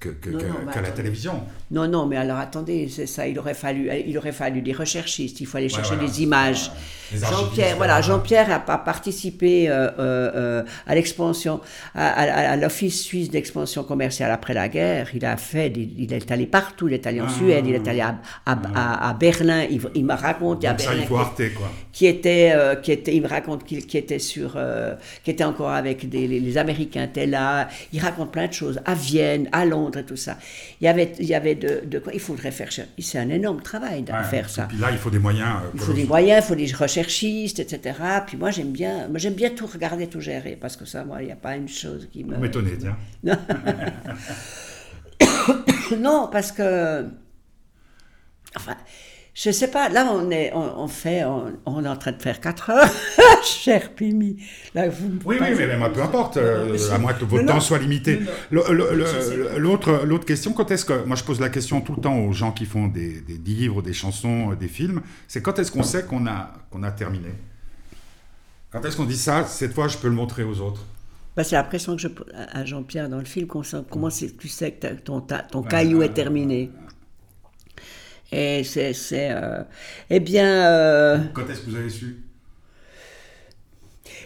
que- 0.00 0.08
que- 0.10 0.30
Non, 0.30 0.38
que- 0.38 0.44
non, 0.44 0.72
qu'à 0.72 0.80
la 0.82 0.90
télévision. 0.90 1.40
Non, 1.70 1.88
non, 1.88 2.06
mais 2.06 2.16
alors 2.16 2.38
attendez, 2.38 2.88
c'est 2.88 3.06
ça, 3.06 3.26
il 3.26 3.38
aurait 3.38 3.54
fallu, 3.54 3.88
il 4.06 4.16
aurait 4.18 4.32
fallu 4.32 4.60
des 4.60 4.72
recherchistes, 4.72 5.40
il 5.40 5.46
faut 5.46 5.56
aller 5.56 5.68
chercher 5.68 5.94
voilà. 5.94 6.08
des 6.10 6.22
images. 6.22 6.70
Jean-Pierre, 7.14 7.76
voilà. 7.76 8.00
Jean-Pierre 8.00 8.50
a, 8.50 8.72
a 8.72 8.78
participé 8.78 9.68
euh, 9.70 9.88
euh, 9.98 10.30
euh, 10.34 10.62
à 10.86 10.94
l'expansion, 10.94 11.60
à, 11.94 12.08
à- 12.08 12.50
à 12.52 12.56
l'Office 12.56 13.02
suisse 13.02 13.30
d'expansion 13.30 13.84
commerciale 13.84 14.30
après 14.32 14.52
la 14.52 14.68
guerre. 14.68 15.08
Il 15.14 15.24
a 15.24 15.36
fait, 15.36 15.68
il 15.76 16.12
est 16.12 16.30
allé 16.30 16.46
partout, 16.46 16.88
il 16.88 16.94
est 16.94 17.06
allé 17.06 17.20
en 17.20 17.26
Ah. 17.28 17.30
Suède, 17.38 17.64
il 17.66 17.74
est 17.74 17.86
allé 17.88 18.00
à, 18.00 18.16
à 18.46 19.14
Berlin. 19.14 19.64
Il, 19.70 19.80
il 19.94 20.04
m'a 20.04 20.16
raconté 20.16 20.66
à 20.66 20.70
Donc 20.72 20.80
ça, 20.80 20.86
Berlin 20.88 21.02
il 21.02 21.08
faut 21.08 21.16
Arte, 21.16 21.42
quoi. 21.56 21.70
qui 21.92 22.06
était, 22.06 22.52
euh, 22.54 22.74
qui 22.76 22.90
était, 22.92 23.14
il 23.14 23.22
me 23.22 23.28
raconte 23.28 23.64
qu'il 23.64 23.86
qui 23.86 23.96
était 23.96 24.18
sur, 24.18 24.54
euh, 24.56 24.94
qui 25.22 25.30
était 25.30 25.44
encore 25.44 25.70
avec 25.70 26.08
des, 26.08 26.26
les, 26.26 26.40
les 26.40 26.58
Américains, 26.58 27.04
étaient 27.04 27.26
là. 27.26 27.68
Il 27.92 28.00
raconte 28.00 28.32
plein 28.32 28.48
de 28.48 28.52
choses 28.52 28.80
à 28.84 28.94
Vienne, 29.04 29.48
à 29.52 29.64
Londres 29.64 29.98
et 29.98 30.04
tout 30.04 30.16
ça. 30.16 30.38
Il 30.80 30.84
y 30.84 30.88
avait, 30.88 31.12
il 31.18 31.26
y 31.26 31.34
avait 31.34 31.54
de, 31.54 31.82
de 31.84 31.98
quoi. 31.98 32.12
Il 32.12 32.20
faudrait 32.20 32.50
faire. 32.50 32.70
C'est 32.98 33.18
un 33.18 33.28
énorme 33.30 33.60
travail 33.62 34.02
de 34.02 34.12
Ouais. 34.12 34.24
faire 34.24 34.48
ça. 34.50 34.64
Et 34.64 34.68
puis 34.68 34.78
là, 34.78 34.88
il 34.90 34.98
faut 34.98 35.10
des 35.10 35.18
moyens. 35.18 35.48
euh, 35.64 35.70
Il 35.74 35.80
faut 35.80 35.92
des 35.92 36.04
moyens, 36.04 36.44
il 36.44 36.48
faut 36.48 36.54
des 36.54 36.72
recherchistes, 36.72 37.58
etc. 37.60 37.98
Puis 38.26 38.36
moi 38.36 38.50
j'aime 38.50 38.72
bien, 38.72 39.08
moi 39.08 39.18
j'aime 39.18 39.34
bien 39.34 39.50
tout 39.50 39.66
regarder, 39.66 40.06
tout 40.06 40.20
gérer, 40.20 40.56
parce 40.60 40.76
que 40.76 40.84
ça, 40.84 41.04
moi, 41.04 41.22
il 41.22 41.26
n'y 41.26 41.32
a 41.32 41.36
pas 41.36 41.56
une 41.56 41.68
chose 41.68 42.08
qui 42.12 42.24
me. 42.24 42.34
Vous 42.34 42.40
m'étonnez, 42.40 42.76
tiens. 42.78 42.96
non, 45.98 46.28
parce 46.30 46.52
que. 46.52 47.06
Enfin, 48.56 48.76
je 49.34 49.50
sais 49.50 49.68
pas, 49.68 49.88
là 49.88 50.08
on 50.12 50.30
est, 50.30 50.52
on, 50.54 50.78
on 50.84 50.86
fait, 50.88 51.24
on, 51.24 51.52
on 51.66 51.84
est 51.84 51.88
en 51.88 51.96
train 51.96 52.12
de 52.12 52.22
faire 52.22 52.40
4 52.40 52.70
heures, 52.70 52.90
cher 53.44 53.92
Pimi. 53.94 54.36
Là, 54.74 54.88
vous 54.88 55.10
Oui, 55.24 55.36
oui, 55.40 55.48
mais, 55.56 55.66
mais 55.66 55.76
moi, 55.76 55.92
peu 55.92 56.02
importe, 56.02 56.36
euh, 56.36 56.76
à 56.92 56.98
moins 56.98 57.12
que 57.12 57.24
votre 57.24 57.44
temps 57.44 57.60
soit 57.60 57.78
limité. 57.78 58.20
L'autre 58.50 60.04
l'autre 60.04 60.24
question, 60.24 60.52
quand 60.52 60.70
est-ce 60.70 60.84
que. 60.84 61.04
Moi, 61.04 61.16
je 61.16 61.24
pose 61.24 61.40
la 61.40 61.48
question 61.48 61.80
tout 61.80 61.94
le 61.96 62.00
temps 62.00 62.16
aux 62.18 62.32
gens 62.32 62.52
qui 62.52 62.64
font 62.64 62.86
des, 62.88 63.20
des 63.20 63.36
livres, 63.38 63.82
des 63.82 63.92
chansons, 63.92 64.52
euh, 64.52 64.56
des 64.56 64.68
films 64.68 65.02
c'est 65.26 65.42
quand 65.42 65.58
est-ce 65.58 65.72
qu'on 65.72 65.82
sait 65.82 66.04
qu'on 66.04 66.26
a, 66.26 66.52
qu'on 66.70 66.82
a 66.82 66.90
terminé? 66.92 67.28
Quand 68.70 68.84
est-ce 68.84 68.96
qu'on 68.96 69.04
dit 69.04 69.16
ça 69.16 69.44
Cette 69.46 69.72
fois, 69.72 69.88
je 69.88 69.98
peux 69.98 70.08
le 70.08 70.14
montrer 70.14 70.42
aux 70.44 70.60
autres? 70.60 70.84
Bah, 71.36 71.42
c'est 71.42 71.56
la 71.56 71.64
pression 71.64 71.96
que 71.96 72.02
je 72.02 72.08
pose 72.08 72.26
à 72.52 72.64
Jean-Pierre 72.64 73.08
dans 73.08 73.18
le 73.18 73.24
film. 73.24 73.46
qu'on 73.48 73.62
comment 73.90 74.08
tu 74.08 74.48
sais 74.48 74.72
que 74.72 74.86
ton, 74.94 75.20
ta- 75.20 75.42
ton 75.42 75.62
caillou 75.62 76.02
est 76.02 76.14
terminé 76.14 76.70
Et 78.32 78.64
c'est. 78.64 78.92
c'est, 78.92 79.30
euh, 79.30 79.62
eh 80.10 80.20
bien. 80.20 80.46
euh, 80.70 81.18
Quand 81.32 81.48
est-ce 81.48 81.60
que 81.62 81.70
vous 81.70 81.76
avez 81.76 81.90
su? 81.90 82.16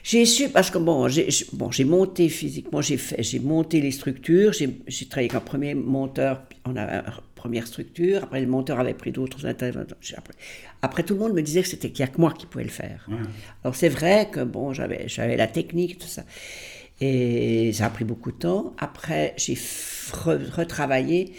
J'ai 0.02 0.24
su 0.26 0.48
parce 0.48 0.70
que 0.70 0.78
bon, 0.78 1.08
j'ai 1.08 1.28
bon, 1.52 1.70
j'ai 1.70 1.84
monté 1.84 2.28
physiquement, 2.28 2.80
j'ai 2.80 2.96
fait, 2.96 3.22
j'ai 3.22 3.38
monté 3.38 3.80
les 3.80 3.92
structures, 3.92 4.52
j'ai 4.52 4.80
j'ai 4.86 5.06
travaillé 5.06 5.30
avec 5.30 5.34
un 5.40 5.44
premier 5.44 5.74
monteur, 5.74 6.42
on 6.64 6.76
a 6.76 7.02
première 7.36 7.66
structure, 7.68 8.24
après 8.24 8.40
le 8.40 8.48
monteur 8.48 8.80
avait 8.80 8.94
pris 8.94 9.12
d'autres 9.12 9.46
intervenants. 9.46 9.86
Après, 10.16 10.34
après, 10.82 11.02
tout 11.04 11.14
le 11.14 11.20
monde 11.20 11.32
me 11.34 11.42
disait 11.42 11.62
que 11.62 11.68
c'était 11.68 11.90
qu'il 11.90 12.04
n'y 12.04 12.10
a 12.10 12.12
que 12.12 12.20
moi 12.20 12.32
qui 12.36 12.46
pouvais 12.46 12.64
le 12.64 12.70
faire. 12.70 13.08
Alors 13.62 13.76
c'est 13.76 13.88
vrai 13.88 14.28
que 14.32 14.40
bon, 14.42 14.72
j'avais 14.72 15.08
j'avais 15.08 15.36
la 15.36 15.46
technique 15.46 15.98
tout 15.98 16.08
ça. 16.08 16.24
Et 17.00 17.72
ça 17.72 17.86
a 17.86 17.90
pris 17.90 18.04
beaucoup 18.04 18.32
de 18.32 18.38
temps. 18.38 18.74
Après, 18.78 19.34
j'ai 19.36 19.54
re- 19.54 20.50
retravaillé. 20.50 21.32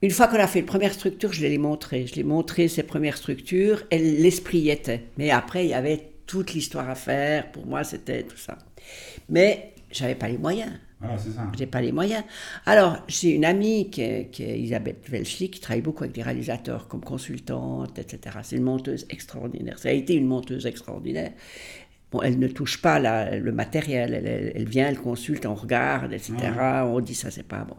Une 0.00 0.10
fois 0.10 0.28
qu'on 0.28 0.38
a 0.38 0.46
fait 0.46 0.60
la 0.60 0.66
première 0.66 0.92
structure, 0.94 1.32
je 1.32 1.44
l'ai 1.44 1.58
montré. 1.58 2.06
Je 2.06 2.14
l'ai 2.14 2.22
montré, 2.24 2.68
ces 2.68 2.84
premières 2.84 3.16
structures, 3.16 3.82
et 3.90 3.98
l'esprit 3.98 4.58
y 4.58 4.70
était. 4.70 5.02
Mais 5.16 5.30
après, 5.30 5.64
il 5.64 5.70
y 5.70 5.74
avait 5.74 6.10
toute 6.26 6.52
l'histoire 6.54 6.88
à 6.88 6.94
faire. 6.94 7.50
Pour 7.50 7.66
moi, 7.66 7.82
c'était 7.84 8.22
tout 8.22 8.36
ça. 8.36 8.58
Mais 9.28 9.72
j'avais 9.90 10.14
pas 10.14 10.28
les 10.28 10.38
moyens. 10.38 10.70
Voilà, 11.00 11.16
c'est 11.18 11.30
ça. 11.30 11.50
J'ai 11.56 11.66
pas 11.66 11.80
les 11.80 11.92
moyens. 11.92 12.22
Alors, 12.66 12.98
j'ai 13.08 13.30
une 13.30 13.44
amie 13.44 13.88
qui 13.90 14.02
est, 14.02 14.28
qui 14.30 14.42
est 14.44 14.50
Elisabeth 14.58 15.08
Welschli, 15.08 15.50
qui 15.50 15.60
travaille 15.60 15.82
beaucoup 15.82 16.04
avec 16.04 16.14
des 16.14 16.22
réalisateurs 16.22 16.86
comme 16.88 17.02
consultante, 17.02 17.98
etc. 17.98 18.36
C'est 18.42 18.56
une 18.56 18.64
monteuse 18.64 19.06
extraordinaire. 19.10 19.78
Ça 19.78 19.88
a 19.88 19.92
été 19.92 20.14
une 20.14 20.26
monteuse 20.26 20.66
extraordinaire. 20.66 21.32
Bon, 22.10 22.22
elle 22.22 22.38
ne 22.38 22.48
touche 22.48 22.80
pas 22.82 22.98
la- 22.98 23.36
le 23.38 23.52
matériel. 23.52 24.14
Elle, 24.14 24.26
elle- 24.26 24.52
elle 24.56 24.68
vient, 24.68 24.88
elle 24.88 24.98
consulte, 24.98 25.44
on 25.46 25.54
regarde, 25.54 26.12
etc. 26.12 26.34
On 26.86 27.00
dit 27.00 27.14
ça, 27.14 27.30
c'est 27.30 27.46
pas 27.46 27.64
bon. 27.64 27.76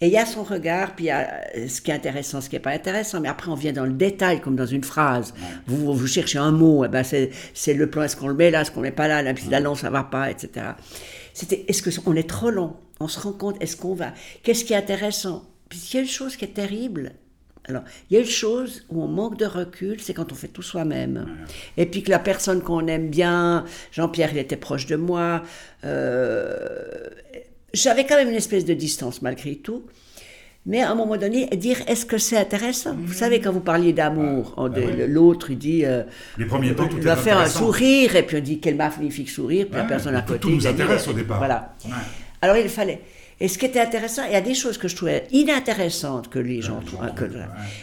Et 0.00 0.08
il 0.08 0.12
y 0.12 0.18
a 0.18 0.26
son 0.26 0.42
regard, 0.42 0.94
puis 0.94 1.06
il 1.06 1.08
y 1.08 1.10
a 1.10 1.42
euh, 1.56 1.68
ce 1.68 1.80
qui 1.80 1.90
est 1.90 1.94
intéressant, 1.94 2.40
ce 2.40 2.50
qui 2.50 2.56
n'est 2.56 2.60
pas 2.60 2.72
intéressant. 2.72 3.20
Mais 3.20 3.28
après, 3.28 3.50
on 3.50 3.54
vient 3.54 3.72
dans 3.72 3.86
le 3.86 3.92
détail, 3.92 4.40
comme 4.40 4.54
dans 4.54 4.66
une 4.66 4.84
phrase. 4.84 5.32
Vous, 5.66 5.94
vous 5.94 6.06
cherchez 6.06 6.38
un 6.38 6.50
mot, 6.50 6.84
eh 6.84 6.88
ben 6.88 7.02
c'est, 7.02 7.74
le 7.74 7.88
plan, 7.88 8.02
est-ce 8.02 8.16
qu'on 8.16 8.28
le 8.28 8.34
met 8.34 8.50
là, 8.50 8.60
est-ce 8.60 8.70
qu'on 8.70 8.82
met 8.82 8.90
pas 8.90 9.08
là, 9.08 9.22
là, 9.22 9.32
puis 9.32 9.48
là, 9.48 9.60
non, 9.60 9.74
ça 9.74 9.88
va 9.88 10.04
pas, 10.04 10.30
etc. 10.30 10.66
C'était, 11.32 11.64
est-ce 11.68 12.00
qu'on 12.00 12.14
est 12.14 12.28
trop 12.28 12.50
long 12.50 12.76
On 13.00 13.08
se 13.08 13.18
rend 13.20 13.32
compte, 13.32 13.56
est-ce 13.62 13.76
qu'on 13.76 13.94
va? 13.94 14.12
Qu'est-ce 14.42 14.64
qui 14.64 14.74
est 14.74 14.76
intéressant? 14.76 15.44
Puis 15.68 15.80
il 15.90 15.94
y 15.94 15.98
a 15.98 16.02
une 16.02 16.08
chose 16.08 16.36
qui 16.36 16.44
est 16.44 16.54
terrible. 16.54 17.12
Alors, 17.68 17.82
il 18.08 18.14
y 18.14 18.16
a 18.16 18.20
une 18.20 18.28
chose 18.28 18.84
où 18.90 19.02
on 19.02 19.08
manque 19.08 19.38
de 19.38 19.44
recul, 19.44 20.00
c'est 20.00 20.14
quand 20.14 20.30
on 20.30 20.36
fait 20.36 20.48
tout 20.48 20.62
soi-même. 20.62 21.26
Et 21.76 21.86
puis 21.86 22.02
que 22.02 22.10
la 22.10 22.20
personne 22.20 22.62
qu'on 22.62 22.86
aime 22.86 23.08
bien, 23.08 23.64
Jean-Pierre, 23.90 24.30
il 24.32 24.38
était 24.38 24.56
proche 24.56 24.86
de 24.86 24.94
moi, 24.94 25.42
euh, 25.84 27.08
j'avais 27.76 28.04
quand 28.06 28.16
même 28.16 28.28
une 28.30 28.34
espèce 28.36 28.64
de 28.64 28.74
distance 28.74 29.22
malgré 29.22 29.56
tout. 29.56 29.84
Mais 30.68 30.82
à 30.82 30.90
un 30.90 30.96
moment 30.96 31.16
donné, 31.16 31.46
dire 31.46 31.76
est-ce 31.86 32.04
que 32.04 32.18
c'est 32.18 32.36
intéressant? 32.36 32.96
Vous 32.98 33.12
savez, 33.12 33.40
quand 33.40 33.52
vous 33.52 33.60
parliez 33.60 33.92
d'amour, 33.92 34.52
on- 34.56 34.68
de- 34.68 34.80
ouais. 34.80 35.06
l'autre, 35.06 35.52
il 35.52 35.58
dit. 35.58 35.84
euh, 35.84 36.02
Les 36.38 36.44
premiers 36.44 36.74
temps, 36.74 36.88
tout 36.88 36.96
il 36.96 37.04
va 37.04 37.14
faire 37.14 37.38
un 37.38 37.46
sourire, 37.46 38.16
et 38.16 38.24
puis 38.24 38.36
on 38.36 38.40
dit 38.40 38.58
quel 38.58 38.74
magnifique 38.74 39.30
sourire, 39.30 39.66
puis 39.70 39.76
la 39.78 39.84
personne 39.84 40.16
à 40.16 40.22
tout- 40.22 40.28
côté. 40.32 40.40
tout 40.40 40.50
nous 40.50 40.60
il 40.60 40.66
a 40.66 40.72
dit, 40.72 40.82
intéresse 40.82 41.06
au 41.06 41.12
départ. 41.12 41.38
Voilà. 41.38 41.76
Ouais. 41.84 41.90
Alors 42.42 42.56
il 42.56 42.68
fallait. 42.68 43.00
Et 43.38 43.46
ce 43.46 43.58
qui 43.58 43.66
était 43.66 43.78
intéressant, 43.80 44.22
il 44.26 44.32
y 44.32 44.36
a 44.36 44.40
des 44.40 44.54
choses 44.54 44.76
que 44.76 44.88
je 44.88 44.96
trouvais 44.96 45.24
inintéressantes 45.30 46.28
que 46.30 46.38
les 46.40 46.60
gens 46.62 46.80
trouvent. 46.80 47.14
que- 47.14 47.30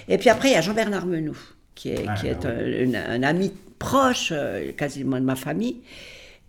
Et 0.09 0.17
puis 0.17 0.29
après, 0.29 0.49
il 0.49 0.53
y 0.53 0.55
a 0.55 0.61
Jean-Bernard 0.61 1.05
Menou, 1.05 1.37
qui 1.75 1.89
est, 1.91 1.99
Ouais, 1.99 2.13
qui 2.19 2.27
est 2.27 2.45
un, 2.45 2.59
une- 2.65 2.95
un 2.97 3.23
ami 3.23 3.53
proche, 3.79 4.29
euh, 4.35 4.71
quasiment 4.73 5.19
de 5.19 5.25
ma 5.25 5.35
famille, 5.35 5.77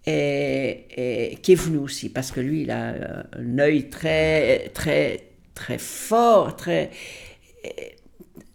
et, 0.07 1.39
qui 1.43 1.53
est 1.53 1.57
venu 1.57 1.79
aussi, 1.79 2.09
parce 2.11 2.31
que 2.31 2.41
lui, 2.41 2.63
il 2.63 2.71
a 2.71 2.93
euh, 2.93 3.23
un 3.39 3.59
œil 3.59 3.89
très, 3.91 4.69
très, 4.75 5.21
très 5.55 5.79
fort, 5.79 6.57
très 6.57 6.91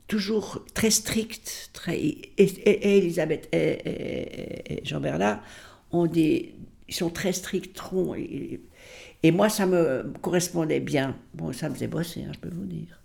toujours 0.07 0.65
très 0.73 0.89
strict, 0.89 1.69
très, 1.73 1.97
et, 1.99 2.31
et- 2.37 2.69
et 2.69 2.97
Elisabeth 2.97 3.47
et, 3.53 4.81
Jean-Bernard 4.83 5.41
ont 5.91 6.07
des, 6.07 6.53
ils 6.87 6.93
sont 6.95 7.09
très 7.09 7.31
stricts, 7.33 7.79
et, 8.17 8.59
et 9.23 9.31
moi 9.31 9.49
ça 9.49 9.65
me 9.65 10.11
correspondait 10.21 10.79
bien. 10.79 11.15
Bon, 11.33 11.53
ça 11.53 11.69
me 11.69 11.75
faisait 11.75 11.87
bosser, 11.87 12.23
hein, 12.27 12.31
je 12.33 12.39
peux 12.39 12.49
vous 12.53 12.65
dire. 12.65 12.99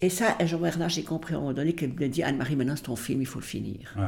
Et 0.00 0.10
ça, 0.10 0.36
Jean-Bernard, 0.44 0.90
j'ai 0.90 1.02
compris 1.02 1.34
à 1.34 1.38
un 1.38 1.40
moment 1.40 1.54
donné 1.54 1.72
qu'il 1.74 1.88
me 1.92 2.08
dit 2.08 2.22
Anne-Marie, 2.22 2.54
maintenant 2.54 2.76
c'est 2.76 2.82
ton 2.84 2.96
film, 2.96 3.22
il 3.22 3.26
faut 3.26 3.40
le 3.40 3.44
finir. 3.44 3.92
Ouais. 3.96 4.04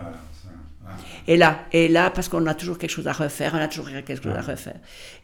Et 1.26 1.36
là, 1.36 1.60
et 1.72 1.88
là, 1.88 2.10
parce 2.10 2.28
qu'on 2.28 2.46
a 2.46 2.54
toujours 2.54 2.78
quelque 2.78 2.90
chose 2.90 3.06
à 3.08 3.12
refaire, 3.12 3.52
on 3.54 3.58
a 3.58 3.68
toujours 3.68 3.88
quelque 4.04 4.22
chose 4.22 4.34
à 4.36 4.40
refaire. 4.42 4.76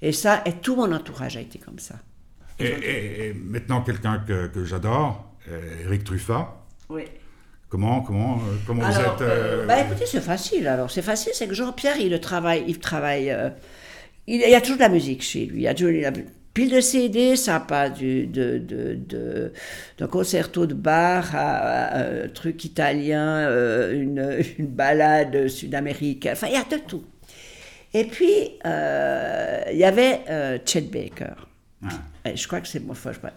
Et 0.02 0.12
ça, 0.12 0.42
et 0.46 0.52
tout 0.52 0.76
mon 0.76 0.90
entourage 0.92 1.36
a 1.36 1.40
été 1.40 1.58
comme 1.58 1.78
ça. 1.78 1.94
Et, 2.58 2.66
et- 2.66 3.26
et 3.28 3.34
maintenant, 3.34 3.80
quelqu'un 3.82 4.22
que, 4.26 4.46
que 4.48 4.64
j'adore, 4.64 5.32
euh, 5.50 5.84
Eric 5.84 6.04
Truffat. 6.04 6.64
Oui. 6.88 7.02
Comment, 7.68 8.02
comment, 8.02 8.36
euh, 8.36 8.54
comment 8.66 8.88
vous 8.88 9.00
êtes 9.00 9.20
euh, 9.22 9.62
euh, 9.62 9.66
bah 9.66 9.80
écoutez, 9.80 10.06
c'est 10.06 10.20
facile. 10.20 10.68
Alors, 10.68 10.90
c'est 10.92 11.02
facile, 11.02 11.32
c'est 11.34 11.48
que 11.48 11.54
Jean-Pierre, 11.54 11.96
il 11.98 12.20
travaille, 12.20 12.64
il 12.68 12.78
travaille. 12.78 13.30
euh, 13.30 13.50
il, 14.28 14.40
il 14.42 14.50
y 14.50 14.54
a 14.54 14.60
toujours 14.60 14.76
de 14.76 14.82
la 14.82 14.88
musique 14.88 15.22
chez 15.22 15.46
lui. 15.46 15.60
Il 15.60 15.62
y 15.62 15.68
a 15.68 15.74
toujours 15.74 15.90
il 15.90 16.00
y 16.00 16.04
a 16.04 16.12
pile 16.54 16.70
de 16.70 16.80
CD, 16.80 17.36
ça 17.36 17.60
passe 17.60 17.94
du 17.98 18.26
de, 18.26 18.58
de, 18.58 18.94
de, 18.94 19.52
d'un 19.98 20.06
concerto 20.06 20.66
de 20.66 20.74
bar 20.74 21.34
à, 21.34 21.56
à 21.58 21.98
un 22.24 22.28
truc 22.28 22.64
italien, 22.64 23.26
euh, 23.48 23.92
une, 24.00 24.38
une 24.58 24.66
balade 24.68 25.48
sud-américaine. 25.48 26.32
Enfin, 26.32 26.46
il 26.46 26.54
y 26.54 26.56
a 26.56 26.64
de 26.64 26.80
tout. 26.86 27.04
Et 27.92 28.04
puis, 28.04 28.52
euh, 28.66 29.62
il 29.70 29.78
y 29.78 29.84
avait 29.84 30.20
euh, 30.30 30.58
Chet 30.64 30.80
Baker. 30.82 31.34
Et 32.24 32.36
Je 32.36 32.46
crois 32.46 32.60
que 32.60 32.68
c'est 32.68 32.80
mon 32.80 32.94
crois. 32.94 33.32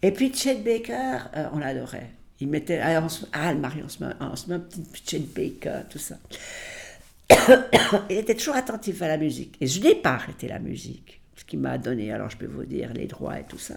Et 0.00 0.12
puis 0.12 0.32
Chet 0.32 0.56
Baker, 0.56 1.18
euh, 1.36 1.46
on 1.52 1.58
l'adorait. 1.58 2.10
Il 2.40 2.48
mettait, 2.48 2.78
ah, 2.80 3.00
on 3.02 3.08
se- 3.08 3.26
ah, 3.32 3.52
le 3.52 3.58
mari, 3.58 3.80
on 3.84 3.88
se 3.88 4.02
met, 4.04 4.12
on 4.20 4.36
se 4.36 4.48
met 4.48 4.54
un 4.54 4.60
petit 4.60 4.82
Chet 5.04 5.18
Baker, 5.34 5.80
tout 5.90 5.98
ça. 5.98 6.16
il 8.10 8.16
était 8.18 8.34
toujours 8.34 8.56
attentif 8.56 9.02
à 9.02 9.08
la 9.08 9.16
musique. 9.18 9.56
Et 9.60 9.66
je 9.66 9.80
n'ai 9.80 9.94
pas 9.94 10.10
arrêté 10.12 10.48
la 10.48 10.58
musique, 10.58 11.17
ce 11.38 11.44
qui 11.44 11.56
m'a 11.56 11.78
donné, 11.78 12.10
alors 12.12 12.28
je 12.30 12.36
peux 12.36 12.46
vous 12.46 12.64
dire, 12.64 12.92
les 12.94 13.06
droits 13.06 13.38
et 13.38 13.44
tout 13.48 13.58
ça. 13.58 13.76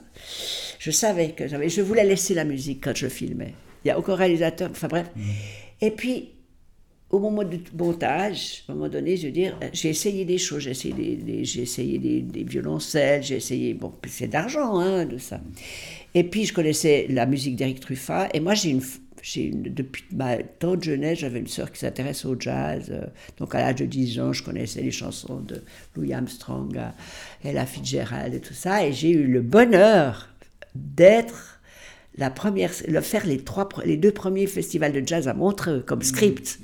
Je 0.80 0.92
savais 0.92 1.32
que 1.32 1.48
j'avais, 1.48 1.70
je 1.70 1.82
voulais 1.82 2.04
laisser 2.04 2.34
la 2.34 2.44
musique 2.44 2.84
quand 2.84 2.96
je 2.96 3.08
filmais. 3.08 3.54
Il 3.84 3.88
n'y 3.88 3.92
a 3.92 4.00
aucun 4.00 4.16
réalisateur, 4.16 4.70
enfin 4.72 4.88
bref. 4.88 5.08
Et 5.80 5.92
puis, 5.92 6.30
au 7.10 7.20
moment 7.20 7.44
du 7.44 7.60
montage, 7.78 8.64
à 8.68 8.72
un 8.72 8.76
moment 8.76 8.88
donné, 8.90 9.18
je 9.18 9.28
veux 9.28 9.34
dire, 9.34 9.58
euh, 9.62 9.68
j'ai 9.74 9.90
essayé 9.90 10.24
des 10.26 10.38
choses, 10.38 10.64
j'ai 10.64 10.72
essayé 10.72 10.94
des, 10.94 11.16
des- 11.18 11.44
j'ai 11.46 11.62
essayé 11.64 11.98
des, 12.00 12.22
des 12.22 12.44
violoncelles, 12.44 13.22
j'ai 13.24 13.36
essayé, 13.36 13.74
bon, 13.74 13.92
c'est 14.08 14.28
d'argent, 14.28 14.80
hein, 14.80 15.06
de 15.06 15.18
ça. 15.18 15.42
Et 16.14 16.24
puis, 16.24 16.46
je 16.46 16.54
connaissais 16.54 17.08
la 17.10 17.26
musique 17.26 17.56
d'Eric 17.58 17.80
Truffat, 17.80 18.30
et 18.34 18.40
moi, 18.40 18.54
j'ai 18.54 18.70
une, 18.70 18.82
une, 19.36 19.64
depuis 19.64 20.04
ma 20.14 20.38
tante 20.38 20.84
jeunesse, 20.84 21.20
j'avais 21.20 21.40
une 21.40 21.48
sœur 21.48 21.72
qui 21.72 21.80
s'intéresse 21.80 22.26
au 22.26 22.36
jazz, 22.40 22.88
euh, 22.90 23.06
donc 23.38 23.54
à 23.56 23.60
l'âge 23.60 23.76
de 23.76 23.86
10 23.86 24.20
ans, 24.20 24.34
je 24.34 24.44
connaissais 24.44 24.82
les 24.82 24.92
chansons 24.92 25.40
de 25.40 25.62
Louis 25.96 26.14
Armstrong, 26.14 26.76
à 26.78 26.94
Ella 27.44 27.66
Fitzgerald 27.66 28.34
et 28.34 28.40
tout 28.40 28.54
ça, 28.54 28.86
et 28.86 28.94
j'ai 28.94 29.12
eu 29.12 29.28
le 29.28 29.42
bonheur 29.42 30.30
d'être 30.76 31.60
la 32.18 32.30
première, 32.30 32.72
le 32.88 33.00
faire 33.02 33.26
les, 33.26 33.38
trois, 33.40 33.66
pre- 33.70 33.86
les 33.86 33.96
deux 33.96 34.12
premiers 34.12 34.46
festivals 34.48 34.92
de 34.92 35.02
jazz 35.06 35.28
à 35.30 35.34
Montreux 35.34 35.80
comme 35.80 36.02
script. 36.02 36.60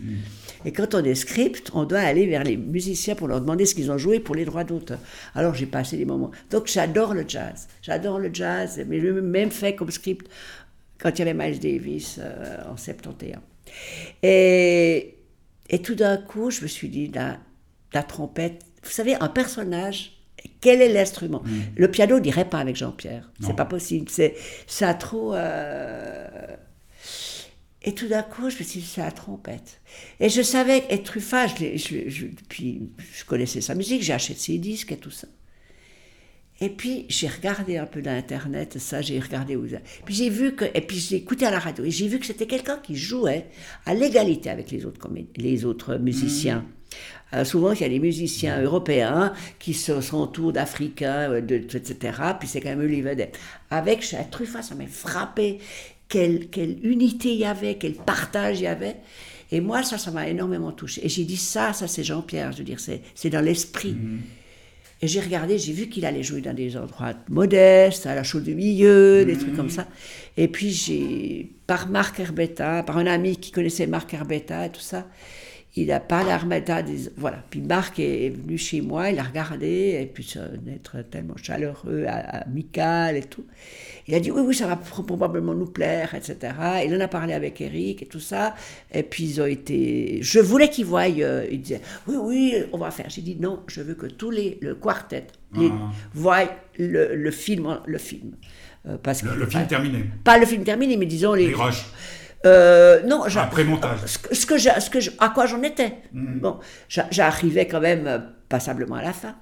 Et 0.65 0.73
quand 0.73 0.93
on 0.93 1.03
est 1.03 1.15
script, 1.15 1.71
on 1.73 1.85
doit 1.85 1.99
aller 1.99 2.25
vers 2.25 2.43
les 2.43 2.57
musiciens 2.57 3.15
pour 3.15 3.29
leur 3.29 3.39
demander 3.39 3.65
ce 3.65 3.73
qu'ils 3.73 3.89
ont 3.89 3.97
joué 3.97 4.19
pour 4.19 4.35
les 4.35 4.43
droits 4.43 4.65
d'auteur. 4.65 4.99
Alors 5.35 5.53
j'ai 5.55 5.65
passé 5.65 5.95
des 5.95 6.03
moments. 6.03 6.31
Donc 6.51 6.67
j'adore 6.67 7.13
le 7.13 7.23
jazz. 7.25 7.67
J'adore 7.81 8.19
le 8.19 8.29
jazz, 8.33 8.81
mais 8.89 8.99
je 8.99 9.07
même 9.07 9.51
fait 9.51 9.73
comme 9.75 9.89
script 9.89 10.27
quand 10.99 11.09
il 11.11 11.19
y 11.19 11.21
avait 11.29 11.33
Miles 11.33 11.59
Davis 11.59 12.19
euh, 12.19 12.57
en 12.71 12.77
71. 12.77 13.37
Et, 14.23 15.15
et 15.69 15.81
tout 15.81 15.95
d'un 15.95 16.17
coup, 16.17 16.49
je 16.51 16.61
me 16.61 16.67
suis 16.67 16.89
dit, 16.89 17.07
la, 17.13 17.37
la 17.93 18.03
trompette, 18.03 18.61
vous 18.83 18.89
savez, 18.91 19.15
un 19.15 19.27
personnage, 19.27 20.13
quel 20.61 20.81
est 20.81 20.91
l'instrument? 20.93 21.43
Le 21.75 21.89
piano 21.91 22.19
n'irait 22.19 22.49
pas 22.49 22.59
avec 22.59 22.75
Jean-Pierre. 22.75 23.29
C'est 23.41 23.55
pas 23.55 23.65
possible. 23.65 24.07
C'est, 24.09 24.35
ça 24.65 24.89
a 24.89 24.93
trop. 24.93 25.33
euh, 25.33 26.27
Et 27.83 27.93
tout 27.93 28.07
d'un 28.07 28.23
coup, 28.23 28.49
je 28.49 28.57
me 28.59 28.63
suis 28.63 28.79
dit, 28.81 28.85
c'est 28.85 29.01
la 29.01 29.11
trompette. 29.11 29.81
Et 30.19 30.29
je 30.29 30.41
savais, 30.41 30.83
et 30.89 31.03
Truffat, 31.03 31.47
je, 31.47 31.55
l'ai- 31.59 31.77
je- 31.77 32.09
je- 32.09 32.25
puis 32.49 32.89
je 33.13 33.23
connaissais 33.25 33.61
sa 33.61 33.75
musique, 33.75 34.01
j'ai 34.03 34.13
acheté 34.13 34.33
ses 34.35 34.57
disques 34.57 34.91
et 34.91 34.97
tout 34.97 35.11
ça. 35.11 35.27
Et 36.59 36.69
puis, 36.69 37.05
j'ai 37.07 37.27
regardé 37.27 37.77
un 37.77 37.85
peu 37.85 38.01
dans 38.01 38.11
Internet, 38.11 38.77
ça, 38.79 39.01
j'ai 39.01 39.19
regardé 39.19 39.55
où 39.55 39.67
ça. 39.69 39.77
Puis 40.05 40.15
j'ai 40.15 40.29
vu 40.29 40.55
que, 40.55 40.65
et 40.73 40.81
puis 40.81 40.97
j'ai 40.97 41.17
écouté 41.17 41.45
à 41.45 41.51
la 41.51 41.59
radio, 41.59 41.83
et 41.85 41.91
j'ai 41.91 42.07
vu 42.07 42.17
que 42.19 42.25
c'était 42.25 42.47
quelqu'un 42.47 42.77
qui 42.77 42.95
jouait 42.95 43.45
à 43.85 43.93
l'égalité 43.93 44.49
avec 44.49 44.71
les 44.71 44.85
autres, 44.85 45.07
les 45.35 45.65
autres 45.65 45.97
musiciens. 45.97 46.65
Euh, 47.33 47.43
souvent, 47.43 47.73
il 47.73 47.81
y 47.81 47.83
a 47.83 47.89
des 47.89 47.99
musiciens 47.99 48.61
européens 48.61 49.33
qui 49.59 49.73
se- 49.73 49.99
sont 50.01 50.17
autour 50.19 50.53
d'Africains, 50.53 51.29
euh, 51.31 51.41
de, 51.41 51.55
etc. 51.55 51.95
Puis 52.39 52.47
c'est 52.47 52.61
quand 52.61 52.69
même 52.69 52.81
eux 52.81 52.87
les 52.87 53.01
vedettes. 53.01 53.37
Avec 53.69 54.01
chez 54.01 54.17
Truffat, 54.31 54.61
ça 54.63 54.73
m'a 54.75 54.87
frappé. 54.87 55.59
Quelle, 56.09 56.47
quelle 56.47 56.77
unité 56.83 57.33
il 57.33 57.39
y 57.39 57.45
avait, 57.45 57.75
quel 57.75 57.93
partage 57.95 58.59
il 58.61 58.63
y 58.63 58.67
avait. 58.67 58.95
Et 59.51 59.59
moi, 59.59 59.83
ça, 59.83 59.97
ça 59.97 60.09
m'a 60.09 60.27
énormément 60.29 60.71
touché. 60.71 61.05
Et 61.05 61.09
j'ai 61.09 61.25
dit, 61.25 61.35
ça, 61.37 61.73
ça 61.73 61.85
c'est 61.87 62.03
Jean-Pierre, 62.03 62.53
je 62.53 62.59
veux 62.59 62.63
dire, 62.63 62.79
c'est 62.79 63.01
c'est 63.13 63.29
dans 63.29 63.41
l'esprit. 63.41 63.95
Et 65.01 65.07
j'ai 65.07 65.19
regardé, 65.19 65.59
j'ai 65.59 65.73
vu 65.73 65.89
qu'il 65.89 66.05
allait 66.05 66.23
jouer 66.23 66.41
dans 66.41 66.55
des 66.55 66.75
endroits 66.75 67.13
modestes, 67.29 68.07
à 68.07 68.15
la 68.15 68.23
chaude 68.23 68.43
du 68.43 68.55
milieu, 68.55 69.25
des 69.25 69.37
trucs 69.37 69.55
comme 69.55 69.69
ça. 69.69 69.87
Et 70.37 70.47
puis 70.47 70.71
j'ai, 70.71 71.51
par 71.67 71.87
Marc 71.87 72.19
Herbetta, 72.19 72.81
par 72.81 72.97
un 72.97 73.05
ami 73.05 73.37
qui 73.37 73.51
connaissait 73.51 73.85
Marc 73.85 74.13
Herbetta 74.13 74.65
et 74.65 74.71
tout 74.71 74.81
ça, 74.81 75.07
il 75.83 75.91
a 75.91 75.99
parlé 75.99 76.31
à 76.31 76.35
Herbetta, 76.35 76.81
des- 76.81 77.09
voilà. 77.17 77.43
Puis 77.49 77.61
Marc 77.61 77.99
est 77.99 78.29
venu 78.29 78.57
chez 78.57 78.81
moi, 78.81 79.09
il 79.09 79.19
a 79.19 79.23
regardé, 79.23 79.99
et 80.01 80.05
puis 80.05 80.33
être 80.73 81.01
tellement 81.09 81.37
chaleureux, 81.37 82.05
amical 82.07 83.15
et 83.17 83.23
tout. 83.23 83.45
Il 84.07 84.15
a 84.15 84.19
dit 84.19 84.31
oui, 84.31 84.41
oui, 84.45 84.55
ça 84.55 84.67
va 84.67 84.75
pro- 84.77 85.03
probablement 85.03 85.53
nous 85.53 85.65
plaire, 85.65 86.15
etc. 86.15 86.53
Il 86.85 86.95
en 86.95 86.99
a 87.01 87.07
parlé 87.07 87.33
avec 87.33 87.59
Eric 87.61 88.01
et 88.03 88.05
tout 88.05 88.19
ça. 88.19 88.55
Et 88.93 89.03
puis 89.03 89.23
ils 89.25 89.41
ont 89.41 89.45
été. 89.45 90.19
Je 90.21 90.39
voulais 90.39 90.69
qu'ils 90.69 90.85
voient. 90.85 91.09
euh, 91.09 91.45
ils 91.51 91.61
disaient 91.61 91.81
oui, 92.07 92.15
oui, 92.19 92.53
on 92.71 92.77
va 92.77 92.91
faire. 92.91 93.09
J'ai 93.09 93.21
dit 93.21 93.35
non, 93.39 93.61
je 93.67 93.81
veux 93.81 93.95
que 93.95 94.05
tous 94.07 94.31
les 94.31 94.57
le 94.61 94.75
quartet 94.75 95.27
les, 95.55 95.69
Ah. 95.71 95.91
voient 96.13 96.49
le, 96.79 97.15
le 97.15 97.31
film, 97.31 97.79
le 97.85 97.97
film. 97.97 98.31
Euh, 98.87 98.97
parce 99.01 99.23
Le, 99.23 99.31
que- 99.31 99.35
le 99.39 99.45
film 99.47 99.63
pas, 99.63 99.67
terminé. 99.67 100.03
pas 100.23 100.37
le 100.37 100.45
film 100.45 100.63
terminé, 100.63 100.95
mais 100.95 101.05
disons 101.05 101.33
les. 101.33 101.47
Les 101.47 101.53
rushs. 101.53 101.85
Euh, 102.45 103.01
non, 103.03 103.23
Après 103.35 103.63
montage. 103.63 103.99
Ce 104.05 104.17
que, 104.19 104.35
ce 104.35 104.45
que 104.45 104.57
j'ai- 104.57 104.79
ce 104.79 104.89
que 104.89 104.99
je- 104.99 105.11
à 105.19 105.29
quoi 105.29 105.45
j'en 105.47 105.61
étais. 105.63 105.93
Mm. 106.13 106.39
Bon, 106.39 106.59
j'a- 106.87 107.07
j'arrivais 107.11 107.67
quand 107.67 107.81
même 107.81 108.07
euh, 108.07 108.19
passablement 108.47 108.95
à 108.95 109.01
la 109.01 109.13
fin. 109.13 109.35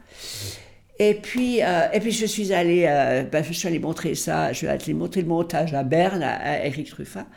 Et 0.98 1.14
puis, 1.16 1.62
euh, 1.62 1.90
et 1.92 2.00
puis 2.00 2.12
je 2.12 2.26
suis 2.26 2.54
allée, 2.54 2.86
euh, 2.88 3.24
ben, 3.24 3.44
je 3.44 3.52
suis 3.52 3.68
allée 3.68 3.80
montrer 3.80 4.16
ça, 4.16 4.54
je 4.54 4.60
suis 4.60 4.68
allée 4.68 4.94
montrer 4.94 5.22
le 5.22 5.28
montage 5.28 5.74
à 5.74 5.84
Berne, 5.84 6.24
à, 6.24 6.66
Eric 6.66 6.88
Truffat, 6.90 7.28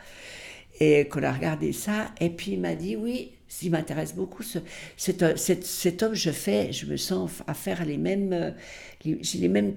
et 0.79 1.09
qu'on 1.09 1.23
a 1.23 1.31
regardé 1.31 1.73
ça, 1.73 2.11
et 2.21 2.29
puis 2.29 2.51
il 2.53 2.61
m'a 2.61 2.75
dit, 2.75 2.95
oui, 2.95 3.33
ce 3.49 3.67
m'intéresse 3.67 4.15
beaucoup, 4.15 4.43
ce, 4.43 4.59
cet, 4.95 5.37
cet, 5.37 5.65
cet, 5.65 6.03
homme, 6.03 6.13
je 6.13 6.31
fais, 6.31 6.71
je 6.71 6.85
me 6.85 6.95
sens 6.95 7.31
à 7.47 7.53
faire 7.53 7.83
les 7.83 7.97
mêmes, 7.97 8.55
les 9.03 9.47
mêmes 9.49 9.73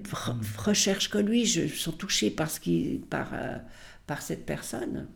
recherches 0.57 1.09
que 1.09 1.17
lui, 1.17 1.45
je 1.45 1.63
me 1.63 1.67
sens 1.67 1.97
touchée 1.97 2.29
par, 2.29 2.49
ce 2.49 2.61
qui, 2.61 3.01
par, 3.09 3.31
par 4.07 4.21
cette 4.21 4.45
personne. 4.45 5.07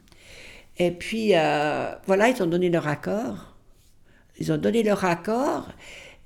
Et 0.79 0.91
puis, 0.91 1.33
voilà, 2.05 2.29
ils 2.29 2.41
ont 2.41 2.47
donné 2.47 2.69
leur 2.69 2.87
accord. 2.87 3.55
Ils 4.39 4.51
ont 4.51 4.57
donné 4.57 4.83
leur 4.83 5.03
accord. 5.05 5.67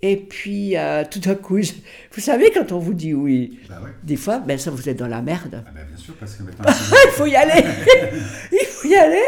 Et 0.04 0.18
puis, 0.18 0.76
euh, 0.78 1.04
tout 1.10 1.20
d'un 1.20 1.36
coup, 1.36 1.60
vous 1.60 2.22
savez, 2.22 2.50
quand 2.52 2.72
on 2.72 2.80
vous 2.80 2.96
dit 2.96 3.14
oui, 3.14 3.60
bah 3.70 3.76
des 4.04 4.16
fois, 4.16 4.40
ben 4.40 4.58
ça, 4.58 4.72
vous 4.72 4.90
êtes 4.90 4.98
dans 4.98 5.08
la 5.08 5.22
merde. 5.22 5.64
Ah 5.66 5.72
ben 5.74 5.86
bien 5.86 5.98
sûr, 5.98 6.16
parce 6.16 6.36
que 6.36 6.44
maintenant... 6.44 6.66
il 7.06 7.12
faut 7.12 7.28
y 7.28 7.36
aller 7.36 7.64
Il 8.52 8.66
faut 8.66 8.88
y 8.88 8.96
aller 8.96 9.22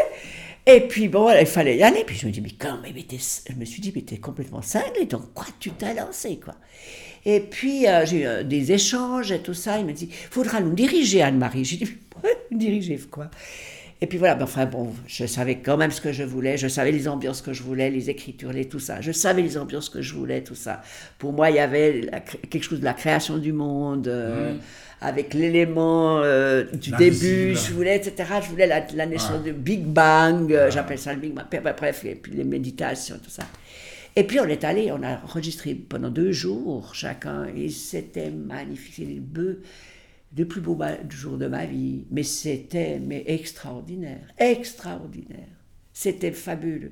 Et 0.66 0.80
puis, 0.80 1.06
bon, 1.06 1.30
il 1.30 1.46
fallait 1.46 1.76
y 1.76 1.82
aller. 1.84 2.02
Puis 2.04 2.16
je 2.16 2.26
me 2.26 2.32
dis, 2.32 2.40
mais 2.40 2.50
quand 2.58 2.80
même, 2.82 2.92
je 2.92 3.54
me 3.54 3.64
suis 3.64 3.80
dit, 3.80 3.92
mais 3.94 4.02
t'es 4.02 4.16
complètement 4.16 4.62
cinglé, 4.62 5.06
donc 5.06 5.32
quoi, 5.32 5.46
tu 5.60 5.70
t'es 5.70 5.94
lancé, 5.94 6.40
quoi. 6.44 6.56
Et 7.24 7.38
puis, 7.38 7.86
euh, 7.86 8.04
j'ai 8.04 8.22
eu 8.22 8.26
euh, 8.26 8.42
des 8.42 8.72
échanges 8.72 9.30
et 9.30 9.38
tout 9.38 9.54
ça. 9.54 9.78
Il 9.78 9.86
m'a 9.86 9.92
dit, 9.92 10.10
faudra 10.10 10.60
nous 10.60 10.74
diriger, 10.74 11.22
Anne-Marie. 11.22 11.64
J'ai 11.64 11.76
dit, 11.76 11.88
diriger 12.50 12.98
quoi 13.10 13.30
et 14.04 14.06
puis 14.06 14.18
voilà, 14.18 14.36
enfin 14.42 14.66
bon, 14.66 14.92
je 15.06 15.24
savais 15.24 15.60
quand 15.60 15.78
même 15.78 15.90
ce 15.90 16.02
que 16.02 16.12
je 16.12 16.24
voulais, 16.24 16.58
je 16.58 16.68
savais 16.68 16.92
les 16.92 17.08
ambiances 17.08 17.40
que 17.40 17.54
je 17.54 17.62
voulais, 17.62 17.88
les 17.88 18.10
écritures, 18.10 18.52
les, 18.52 18.68
tout 18.68 18.78
ça. 18.78 19.00
Je 19.00 19.12
savais 19.12 19.40
les 19.40 19.56
ambiances 19.56 19.88
que 19.88 20.02
je 20.02 20.12
voulais, 20.12 20.42
tout 20.42 20.54
ça. 20.54 20.82
Pour 21.16 21.32
moi, 21.32 21.48
il 21.48 21.56
y 21.56 21.58
avait 21.58 22.10
quelque 22.50 22.64
chose 22.64 22.80
de 22.80 22.84
la 22.84 22.92
création 22.92 23.38
du 23.38 23.54
monde, 23.54 24.06
euh, 24.08 24.52
mmh. 24.52 24.58
avec 25.00 25.32
l'élément 25.32 26.18
euh, 26.18 26.64
du 26.64 26.90
début, 26.90 27.54
je 27.54 27.72
voulais, 27.72 27.96
etc. 27.96 28.28
Je 28.42 28.50
voulais 28.50 28.66
la, 28.66 29.06
naissance 29.06 29.42
du 29.42 29.54
Big 29.54 29.84
Bang, 29.86 30.52
euh, 30.52 30.70
j'appelle 30.70 30.98
ça 30.98 31.14
le 31.14 31.20
Big 31.20 31.32
Bang, 31.32 31.46
bref, 31.50 32.04
et 32.04 32.14
puis 32.14 32.32
les 32.34 32.44
méditations, 32.44 33.16
tout 33.24 33.30
ça. 33.30 33.44
Et 34.16 34.24
puis 34.24 34.38
on 34.38 34.44
est 34.44 34.64
allé, 34.64 34.92
on 34.92 35.02
a 35.02 35.22
enregistré 35.24 35.74
pendant 35.74 36.10
deux 36.10 36.30
jours 36.30 36.94
chacun, 36.94 37.46
et 37.56 37.70
c'était 37.70 38.28
magnifique, 38.28 38.98
les 38.98 39.18
bœufs 39.18 39.62
les 40.36 40.44
plus 40.44 40.60
beaux 40.60 40.78
jours 41.10 41.38
de 41.38 41.46
ma 41.46 41.66
vie, 41.66 42.04
mais 42.10 42.22
c'était 42.22 42.98
mais 42.98 43.24
extraordinaire, 43.26 44.26
extraordinaire. 44.38 45.48
C'était 45.92 46.32
fabuleux. 46.32 46.90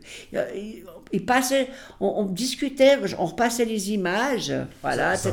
Il, 1.13 1.27
passait, 1.27 1.69
on, 1.99 2.25
discutait, 2.27 2.99
on 3.19 3.27
repassait 3.27 3.65
les 3.65 3.91
images, 3.91 4.53
voilà, 4.81 5.15
etc. 5.15 5.33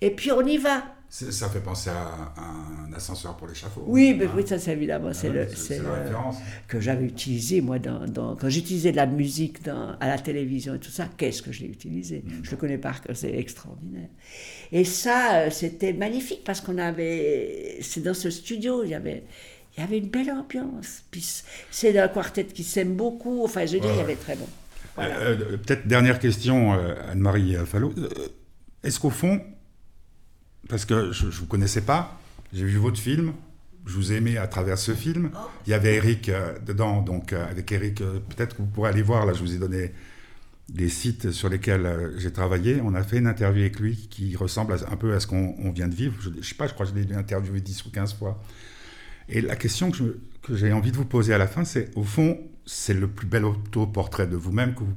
Et 0.00 0.10
puis 0.10 0.32
on 0.32 0.44
y 0.44 0.56
va. 0.56 0.82
Ça 1.14 1.50
fait 1.50 1.60
penser 1.60 1.90
à 1.90 2.40
un 2.40 2.90
ascenseur 2.94 3.36
pour 3.36 3.46
l'échafaud. 3.46 3.84
Oui, 3.86 4.16
mais 4.18 4.26
oui, 4.34 4.46
ça 4.46 4.58
c'est 4.58 4.72
évidemment, 4.72 5.08
ah 5.10 5.12
c'est 5.12 5.28
le, 5.28 5.46
que 6.66 6.80
j'avais 6.80 7.04
utilisé 7.04 7.60
moi 7.60 7.78
dans, 7.78 8.34
quand 8.34 8.48
j'utilisais 8.48 8.92
de 8.92 8.96
la 8.96 9.04
musique 9.04 9.62
dans, 9.62 9.94
à 10.00 10.08
la 10.08 10.16
télévision 10.16 10.74
et 10.74 10.78
tout 10.78 10.90
ça. 10.90 11.10
Qu'est-ce 11.18 11.42
que 11.42 11.52
je 11.52 11.64
l'ai 11.64 11.68
utilisé? 11.68 12.24
Mm. 12.24 12.30
Je 12.44 12.50
le 12.52 12.56
connais 12.56 12.78
par 12.78 13.02
que 13.02 13.12
c'est 13.12 13.36
extraordinaire. 13.36 14.08
Et 14.72 14.84
ça, 14.84 15.34
euh, 15.34 15.50
c'était 15.50 15.92
magnifique 15.92 16.44
parce 16.46 16.62
qu'on 16.62 16.78
avait, 16.78 17.76
c'est 17.82 18.02
dans 18.02 18.14
ce 18.14 18.30
studio, 18.30 18.82
il 18.82 18.92
y 18.92 18.94
avait, 18.94 19.24
il 19.76 19.80
y 19.82 19.84
avait 19.84 19.98
une 19.98 20.08
belle 20.08 20.30
ambiance. 20.30 21.02
Puis 21.10 21.42
c'est 21.70 21.98
un 21.98 22.08
quartet 22.08 22.46
qui 22.46 22.64
s'aime 22.64 22.94
beaucoup. 22.94 23.44
Enfin, 23.44 23.66
je 23.66 23.74
veux 23.74 23.80
dire, 23.80 23.92
il 23.92 23.98
y 23.98 24.00
avait 24.00 24.16
très 24.16 24.36
bon. 24.36 24.48
Euh, 24.98 25.02
euh, 25.02 25.56
peut-être 25.58 25.86
dernière 25.86 26.18
question, 26.18 26.72
Anne-Marie 27.10 27.54
Fallot. 27.66 27.92
Est-ce 28.82 28.98
qu'au 28.98 29.10
fond, 29.10 29.42
parce 30.68 30.84
que 30.84 31.12
je 31.12 31.26
ne 31.26 31.30
vous 31.30 31.46
connaissais 31.46 31.80
pas, 31.80 32.20
j'ai 32.52 32.64
vu 32.64 32.76
votre 32.76 32.98
film, 32.98 33.32
je 33.86 33.94
vous 33.94 34.12
ai 34.12 34.16
aimé 34.16 34.36
à 34.36 34.46
travers 34.46 34.78
ce 34.78 34.92
film. 34.92 35.30
Il 35.66 35.70
y 35.70 35.74
avait 35.74 35.96
Eric 35.96 36.30
dedans, 36.64 37.02
donc 37.02 37.32
avec 37.32 37.72
Eric, 37.72 37.96
peut-être 37.98 38.56
que 38.56 38.62
vous 38.62 38.68
pourrez 38.68 38.90
aller 38.90 39.02
voir, 39.02 39.26
là 39.26 39.32
je 39.32 39.40
vous 39.40 39.54
ai 39.54 39.58
donné 39.58 39.92
des 40.72 40.88
sites 40.88 41.32
sur 41.32 41.48
lesquels 41.48 41.84
euh, 41.86 42.18
j'ai 42.18 42.32
travaillé, 42.32 42.80
on 42.82 42.94
a 42.94 43.02
fait 43.02 43.18
une 43.18 43.26
interview 43.26 43.62
avec 43.62 43.78
lui 43.78 44.08
qui 44.10 44.36
ressemble 44.36 44.74
un 44.90 44.96
peu 44.96 45.12
à 45.14 45.20
ce 45.20 45.26
qu'on 45.26 45.70
vient 45.72 45.88
de 45.88 45.94
vivre. 45.94 46.14
Je 46.20 46.30
ne 46.30 46.42
sais 46.42 46.54
pas, 46.54 46.66
je 46.66 46.74
crois 46.74 46.86
que 46.86 46.92
je 46.92 46.98
l'ai 46.98 47.14
interviewé 47.14 47.60
10 47.60 47.86
ou 47.86 47.90
15 47.90 48.14
fois. 48.14 48.42
Et 49.28 49.40
la 49.40 49.56
question 49.56 49.90
que 49.90 50.18
j'ai 50.50 50.72
envie 50.72 50.90
de 50.90 50.96
vous 50.96 51.04
poser 51.04 51.34
à 51.34 51.38
la 51.38 51.46
fin, 51.46 51.64
c'est 51.64 51.90
au 51.94 52.02
fond, 52.02 52.38
c'est 52.64 52.94
le 52.94 53.06
plus 53.06 53.26
bel 53.26 53.44
autoportrait 53.44 54.26
de 54.26 54.36
vous-même 54.36 54.74
que 54.74 54.80
vous, 54.80 54.96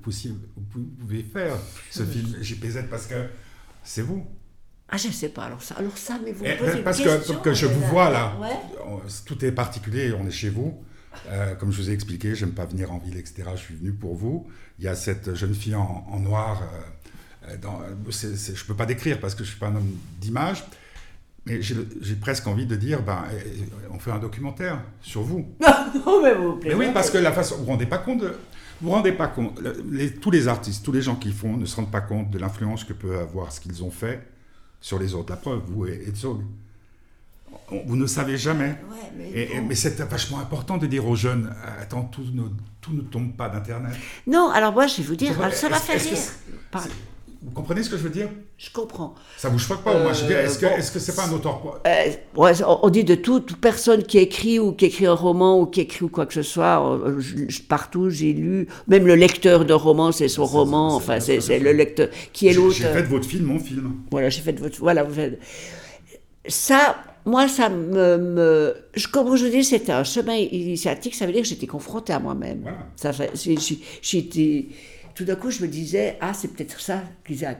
vous, 0.56 0.84
pouvez 1.00 1.24
faire, 1.24 1.56
ce 1.92 2.04
film 2.04 2.36
GPZ, 2.42 2.86
parce 2.90 3.08
que 3.08 3.28
c'est 3.84 4.02
vous. 4.02 4.26
Ah, 4.90 4.98
je 4.98 5.08
ne 5.08 5.14
sais 5.14 5.30
pas. 5.30 5.46
Alors 5.46 5.62
ça, 5.62 5.76
alors 5.76 5.98
ça 5.98 6.20
mais 6.24 6.32
vous 6.32 6.44
me 6.46 6.58
posez 6.58 6.84
Parce 6.84 7.00
que, 7.00 7.42
que 7.42 7.54
je 7.54 7.66
vous 7.66 7.82
vois 7.88 8.10
là, 8.10 8.34
tout 9.26 9.44
est 9.44 9.52
particulier, 9.52 10.14
on 10.20 10.28
est 10.28 10.32
chez 10.32 10.50
vous. 10.50 10.80
Euh, 11.30 11.56
comme 11.56 11.72
je 11.72 11.82
vous 11.82 11.90
ai 11.90 11.94
expliqué, 11.94 12.36
j'aime 12.36 12.52
pas 12.52 12.66
venir 12.66 12.92
en 12.92 13.00
ville, 13.00 13.18
etc. 13.18 13.44
Je 13.56 13.62
suis 13.62 13.76
venu 13.76 13.92
pour 13.94 14.16
vous. 14.16 14.48
Il 14.80 14.86
y 14.86 14.88
a 14.88 14.96
cette 14.96 15.34
jeune 15.34 15.56
fille 15.56 15.76
en, 15.76 16.20
noir. 16.20 16.62
Euh, 17.48 17.56
euh, 17.64 18.12
je 18.12 18.28
ne 18.28 18.68
peux 18.68 18.76
pas 18.76 18.86
décrire 18.86 19.20
parce 19.20 19.34
que 19.34 19.44
je 19.44 19.50
suis 19.50 19.60
pas 19.60 19.68
un 19.68 19.76
homme 19.76 19.92
d'image. 20.20 20.64
Mais 21.48 21.62
j'ai 21.62 22.16
presque 22.20 22.48
envie 22.48 22.66
de 22.66 22.76
dire, 22.76 23.04
ben, 23.04 23.24
on 23.92 24.00
fait 24.00 24.10
un 24.10 24.18
documentaire 24.18 24.82
sur 25.02 25.22
vous. 25.22 25.46
non, 26.06 26.24
mais 26.24 26.34
vous 26.34 26.60
Mais 26.64 26.74
oui, 26.74 26.88
parce 26.92 27.12
que 27.12 27.20
la 27.20 27.32
façon, 27.32 27.58
vous 27.58 27.66
vous 27.66 27.72
rendez 27.72 27.86
pas 27.86 28.00
compte 28.00 28.22
de, 28.22 28.34
vous 28.82 28.90
rendez 28.90 29.12
pas 29.12 29.28
compte, 29.28 29.62
les, 29.92 30.12
tous 30.12 30.32
les 30.32 30.48
artistes, 30.48 30.84
tous 30.84 30.92
les 30.92 31.04
gens 31.04 31.16
qui 31.16 31.32
font 31.32 31.56
ne 31.56 31.66
se 31.66 31.76
rendent 31.76 31.92
pas 31.92 32.02
compte 32.02 32.32
de 32.32 32.40
l'influence 32.40 32.84
que 32.84 32.94
peut 32.94 33.20
avoir 33.20 33.52
ce 33.52 33.62
qu'ils 33.62 33.84
ont 33.84 33.92
fait 33.92 34.28
sur 34.86 35.00
les 35.00 35.16
autres. 35.16 35.32
La 35.32 35.38
preuve, 35.38 35.62
vous 35.66 35.88
et, 35.88 36.06
et 36.08 36.14
vous 37.88 37.96
ne 37.96 38.06
savez 38.06 38.38
jamais. 38.38 38.76
mais, 39.18 39.74
c'est 39.74 40.00
vachement 40.02 40.40
important 40.40 40.78
de 40.78 40.86
dire 40.86 41.08
aux 41.08 41.16
jeunes, 41.16 41.52
attends, 41.82 42.04
tout 42.04 42.26
ne, 42.32 42.44
tout 42.82 42.94
ne 42.94 43.02
tombe 43.02 43.36
pas 43.36 43.50
d'Internet. 43.50 43.94
Non, 44.28 44.52
alors 44.52 44.74
moi, 44.74 44.86
je 44.86 44.98
vais 44.98 45.04
vous 45.04 45.16
dire, 45.16 45.34
ça 45.54 45.70
m'a 45.70 45.80
fait 45.80 45.98
rire. 45.98 46.20
Vous 47.46 47.52
comprenez 47.52 47.84
ce 47.84 47.92
que 47.92 47.98
je 47.98 48.02
veux 48.02 48.10
dire? 48.10 48.30
Je 48.58 48.72
comprends. 48.72 49.14
Ça 49.38 49.50
vous 49.50 49.60
choque 49.60 49.84
pas 49.84 49.98
moi 50.02 50.14
je 50.14 50.26
Est-ce 50.26 50.58
que 50.58 50.66
est-ce 50.66 50.92
que 50.92 50.98
c'est 50.98 51.16
pas 51.16 51.28
un 51.28 51.32
auteur 51.32 51.62
euh, 51.86 52.12
On 52.36 52.90
dit 52.90 53.04
de 53.04 53.14
tout, 53.14 53.40
toute 53.40 53.62
personne 53.62 54.02
qui 54.02 54.18
écrit 54.18 54.58
ou 54.58 54.72
qui 54.72 54.86
écrit 54.86 55.06
un 55.06 55.14
roman 55.14 55.60
ou 55.60 55.68
qui 55.68 55.82
écrit 55.82 56.06
ou 56.06 56.10
quoi 56.10 56.26
que 56.26 56.34
ce 56.34 56.42
soit. 56.42 57.00
partout, 57.70 58.10
j'ai 58.10 58.34
lu. 58.34 58.68
Même 58.88 59.06
le 59.06 59.14
lecteur 59.16 59.64
de 59.64 59.74
roman, 59.74 60.12
c'est 60.12 60.28
son 60.28 60.46
roman. 60.46 60.96
enfin, 60.96 61.20
c'est 61.20 61.60
le 61.60 61.72
lecteur 61.72 62.10
qui 62.34 62.48
est 62.48 62.54
l'autre. 62.54 62.76
J'ai 62.76 62.86
fait 62.86 63.04
de 63.04 63.08
votre 63.08 63.28
film 63.28 63.46
mon 63.46 63.60
film. 63.60 63.94
Voilà, 64.10 64.30
j'ai 64.30 64.42
fait 64.42 64.54
de 64.54 64.60
votre. 64.60 64.80
Voilà, 64.80 65.04
vous 65.04 65.14
faites. 65.14 65.40
Ça, 66.48 66.98
moi, 67.26 67.48
ça 67.48 67.70
me, 67.70 68.18
me 68.18 68.76
je, 68.94 69.08
comme 69.08 69.36
je 69.36 69.48
dis, 69.48 69.64
c'était 69.64 69.92
un 69.92 70.04
chemin 70.04 70.36
initiatique, 70.36 71.16
ça 71.16 71.26
veut 71.26 71.32
dire 71.32 71.42
que 71.42 71.48
j'étais 71.48 71.68
confrontée 71.68 72.14
à 72.14 72.20
moi-même. 72.20 72.64
Ça, 72.96 73.12
j'étais, 74.02 74.68
tout 75.16 75.24
d'un 75.24 75.36
coup, 75.36 75.50
je 75.50 75.62
me 75.62 75.68
disais, 75.68 76.18
ah, 76.20 76.34
c'est 76.34 76.50
peut-être 76.50 76.80
ça 76.80 77.02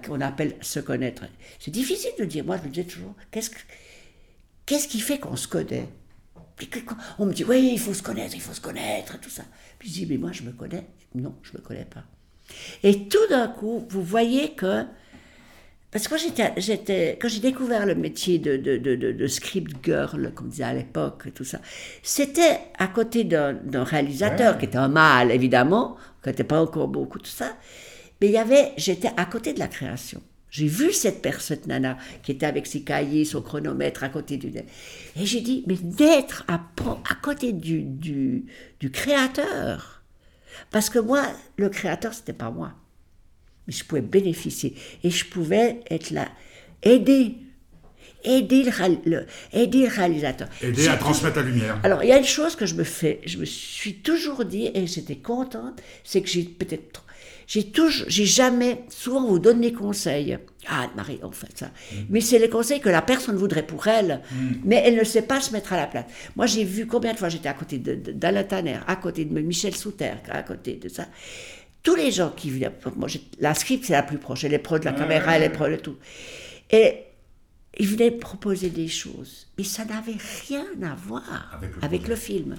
qu'on 0.06 0.22
appelle 0.22 0.56
se 0.62 0.82
connaître. 0.82 1.24
C'est 1.60 1.72
difficile 1.72 2.12
de 2.20 2.26
dire. 2.26 2.44
Moi, 2.44 2.58
je 2.58 2.64
me 2.64 2.70
disais 2.70 2.86
toujours, 2.86 3.16
qu'est-ce, 3.32 3.50
qu'est-ce 4.66 4.88
qui 4.90 5.00
fait 5.00 5.20
qu'on 5.20 5.38
se 5.38 5.48
connaît? 5.48 5.88
On 7.18 7.26
me 7.26 7.34
dit, 7.34 7.46
oui, 7.46 7.72
il 7.74 7.80
faut 7.80 7.94
se 7.94 8.04
connaître, 8.04 8.36
il 8.36 8.42
faut 8.42 8.54
se 8.54 8.62
connaître, 8.62 9.20
tout 9.20 9.30
ça. 9.30 9.44
Puis 9.80 9.90
je 9.90 9.94
dis, 9.94 10.06
mais 10.06 10.18
moi, 10.18 10.32
je 10.34 10.44
me 10.44 10.52
connais? 10.52 10.86
Non, 11.16 11.34
je 11.44 11.54
me 11.54 11.62
connais 11.62 11.86
pas. 11.86 12.04
Et 12.84 13.08
tout 13.08 13.28
d'un 13.30 13.48
coup, 13.48 13.86
vous 13.90 14.04
voyez 14.04 14.54
que 14.54 14.86
parce 15.96 16.10
que 16.10 16.16
quand, 16.16 16.54
j'étais, 16.58 17.18
quand 17.22 17.30
j'ai 17.30 17.40
découvert 17.40 17.86
le 17.86 17.96
métier 17.96 18.38
de, 18.38 18.58
de, 18.58 18.76
de, 18.76 19.14
de, 19.14 19.28
script 19.28 19.78
girl, 19.82 20.30
comme 20.36 20.50
disait 20.50 20.66
à 20.66 20.74
l'époque, 20.74 21.34
tout 21.34 21.46
ça, 21.46 21.60
c'était 22.04 22.60
à 22.78 22.88
côté 22.88 23.24
d'un, 23.24 23.56
réalisateur 23.74 24.58
qui 24.58 24.66
était 24.66 24.78
un 24.78 24.90
mâle, 24.90 25.32
évidemment, 25.32 25.96
pas 26.34 26.62
encore 26.62 26.88
beaucoup, 26.88 27.20
tout 27.20 27.26
ça. 27.26 27.58
Mais 28.22 28.28
il 28.28 28.34
y 28.34 28.38
avait, 28.38 28.74
j'étais 28.78 29.12
à 29.18 29.26
côté 29.26 29.54
de 29.54 29.60
la 29.60 29.68
création. 29.68 30.22
J'ai 30.50 30.68
vu 30.68 30.94
cette 30.94 31.22
personne, 31.22 31.60
nana, 31.68 31.98
qui 32.24 32.32
était 32.32 32.46
avec 32.46 32.66
ses 32.66 32.82
cahiers, 32.82 33.26
son 33.26 33.42
chronomètre 33.42 34.04
à 34.04 34.10
côté 34.10 34.38
du. 34.38 34.48
Et 34.58 35.26
j'ai 35.26 35.42
dit, 35.42 35.66
mais 35.68 35.76
d'être 35.76 36.46
à, 36.48 36.56
à 36.56 37.16
côté 37.22 37.52
du, 37.52 37.82
du, 37.84 38.46
du 38.80 38.90
créateur. 38.90 40.02
Parce 40.72 40.90
que 40.90 41.00
moi, 41.00 41.26
le 41.58 41.68
créateur, 41.68 42.14
c'était 42.14 42.32
pas 42.32 42.52
moi 42.52 42.74
mais 43.68 43.74
je 43.74 43.84
pouvais 43.84 44.02
bénéficier. 44.02 44.76
Et 45.04 45.10
je 45.10 45.26
pouvais 45.26 45.82
être 45.90 46.12
là, 46.12 46.30
aider, 46.84 47.36
aider 48.26 48.64
le, 49.06 49.26
aider 49.54 49.88
réalisateur. 49.88 50.48
Aider 50.62 50.88
à 50.88 50.98
transmettre 50.98 51.38
la 51.38 51.44
lumière. 51.44 51.80
Alors, 51.84 52.04
il 52.04 52.10
y 52.10 52.12
a 52.12 52.18
une 52.18 52.26
chose 52.26 52.56
que 52.56 52.66
je 52.66 52.76
me 52.76 52.84
fais, 52.84 53.22
je 53.26 53.38
me 53.38 53.46
suis 53.46 53.96
toujours 53.96 54.46
dit, 54.46 54.70
et 54.74 54.88
j'étais 54.88 55.18
contente, 55.18 55.82
c'est 56.04 56.22
que 56.22 56.30
j'ai 56.30 56.44
peut-être 56.44 57.06
j'ai 57.48 57.64
toujours, 57.64 58.06
j'ai 58.10 58.26
jamais, 58.26 58.86
souvent 58.90 59.26
vous 59.26 59.40
donne 59.40 59.62
des 59.62 59.74
conseils. 59.74 60.38
Ah, 60.68 60.90
Marie, 60.96 61.20
on 61.22 61.32
fait 61.32 61.56
ça. 61.56 61.68
Mm. 61.68 61.96
Mais 62.10 62.22
c'est 62.22 62.40
les 62.40 62.50
conseils 62.50 62.80
que 62.80 62.90
la 62.90 63.04
personne 63.04 63.36
voudrait 63.36 63.66
pour 63.66 63.88
elle, 63.88 64.22
mm. 64.32 64.36
mais 64.64 64.82
elle 64.84 64.96
ne 64.96 65.04
sait 65.04 65.22
pas 65.22 65.40
se 65.40 65.52
mettre 65.52 65.74
à 65.74 65.78
la 65.78 65.86
place. 65.86 66.06
Moi, 66.36 66.48
j'ai 66.48 66.64
vu 66.64 66.88
combien 66.88 67.14
de 67.14 67.18
fois 67.18 67.30
j'étais 67.30 67.50
à 67.50 67.54
côté 67.54 67.78
d'Alain 67.78 68.44
Tanner, 68.44 68.80
à 68.88 68.96
côté 68.96 69.26
de 69.26 69.40
Michel 69.40 69.76
Souter, 69.76 70.14
à 70.30 70.44
côté 70.44 70.74
de 70.76 70.90
ça 70.90 71.06
tous 71.84 71.94
les 71.94 72.12
gens 72.12 72.32
qui 72.36 72.50
viennent, 72.50 72.72
moi, 72.96 73.08
la 73.40 73.54
script 73.54 73.86
c'est 73.86 73.94
la 73.94 74.02
plus 74.02 74.18
proche, 74.18 74.44
elle 74.44 74.56
est 74.56 74.60
proche 74.60 74.80
de 74.80 74.86
la 74.86 74.94
caméra, 74.94 75.38
elle 75.38 75.44
est 75.44 75.50
proche 75.50 75.70
de 75.70 75.76
tout. 75.76 75.98
Et 76.72 77.04
il 77.78 77.88
venait 77.88 78.12
proposer 78.12 78.70
des 78.70 78.88
choses, 78.88 79.48
mais 79.58 79.64
ça 79.64 79.86
n'avait 79.86 80.18
rien 80.48 80.66
à 80.84 80.96
voir 80.96 81.60
avec 81.82 82.08
le, 82.08 82.16
film. 82.16 82.56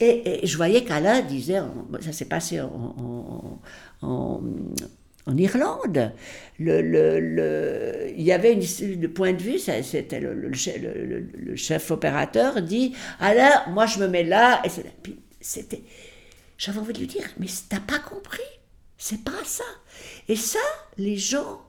Et, 0.00 0.40
je 0.44 0.56
voyais 0.56 0.84
qu'Alain 0.84 1.22
disait, 1.22 1.60
ça 2.00 2.12
s'est 2.12 2.26
passé 2.26 2.60
en, 2.60 3.60
en, 4.00 4.40
Irlande, 5.36 6.12
le, 6.58 6.82
le, 6.82 8.12
il 8.16 8.22
y 8.22 8.32
avait 8.32 8.52
une, 8.52 9.08
point 9.08 9.32
de 9.32 9.42
vue, 9.42 9.58
c'était 9.58 10.20
le, 10.20 10.52
chef 11.56 11.90
opérateur 11.90 12.62
dit, 12.62 12.94
Alain, 13.18 13.62
moi 13.70 13.86
je 13.86 13.98
me 13.98 14.08
mets 14.08 14.24
là, 14.24 14.62
et 14.64 14.68
c'était, 15.40 15.82
j'avais 16.58 16.78
envie 16.78 16.92
de 16.92 16.98
lui 16.98 17.06
dire, 17.06 17.28
mais 17.38 17.46
t'as 17.68 17.80
pas 17.80 17.98
compris, 17.98 18.40
c'est 18.98 19.22
pas 19.24 19.44
ça. 19.44 19.64
Et 20.28 20.36
ça, 20.36 20.60
les 20.96 21.16
gens 21.16 21.60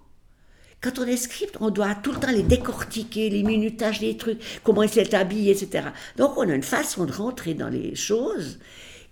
quand 0.84 1.00
on 1.00 1.06
est 1.06 1.18
script, 1.18 1.56
on 1.62 1.70
doit 1.70 1.96
tout 1.96 2.12
le 2.12 2.20
temps 2.20 2.32
les 2.32 2.44
décortiquer, 2.44 3.30
les 3.30 3.44
minutages, 3.44 4.02
les 4.02 4.18
trucs, 4.18 4.40
comment 4.64 4.84
il 4.84 4.90
s'est 4.90 5.16
habillé, 5.16 5.52
etc. 5.52 5.88
Donc 6.18 6.38
on 6.38 6.50
a 6.50 6.54
une 6.54 6.64
façon 6.64 7.06
de 7.06 7.14
rentrer 7.14 7.54
dans 7.54 7.70
les 7.70 7.96
choses 7.96 8.60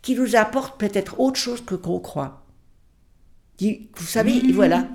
qui 0.02 0.16
nous 0.16 0.36
apporte 0.36 0.80
peut-être 0.80 1.20
autre 1.20 1.40
chose 1.40 1.64
que 1.64 1.76
qu'on 1.76 2.00
croit. 2.00 2.44
Vous 3.62 4.08
savez, 4.08 4.42
mmh. 4.42 4.52
voilà. 4.54 4.88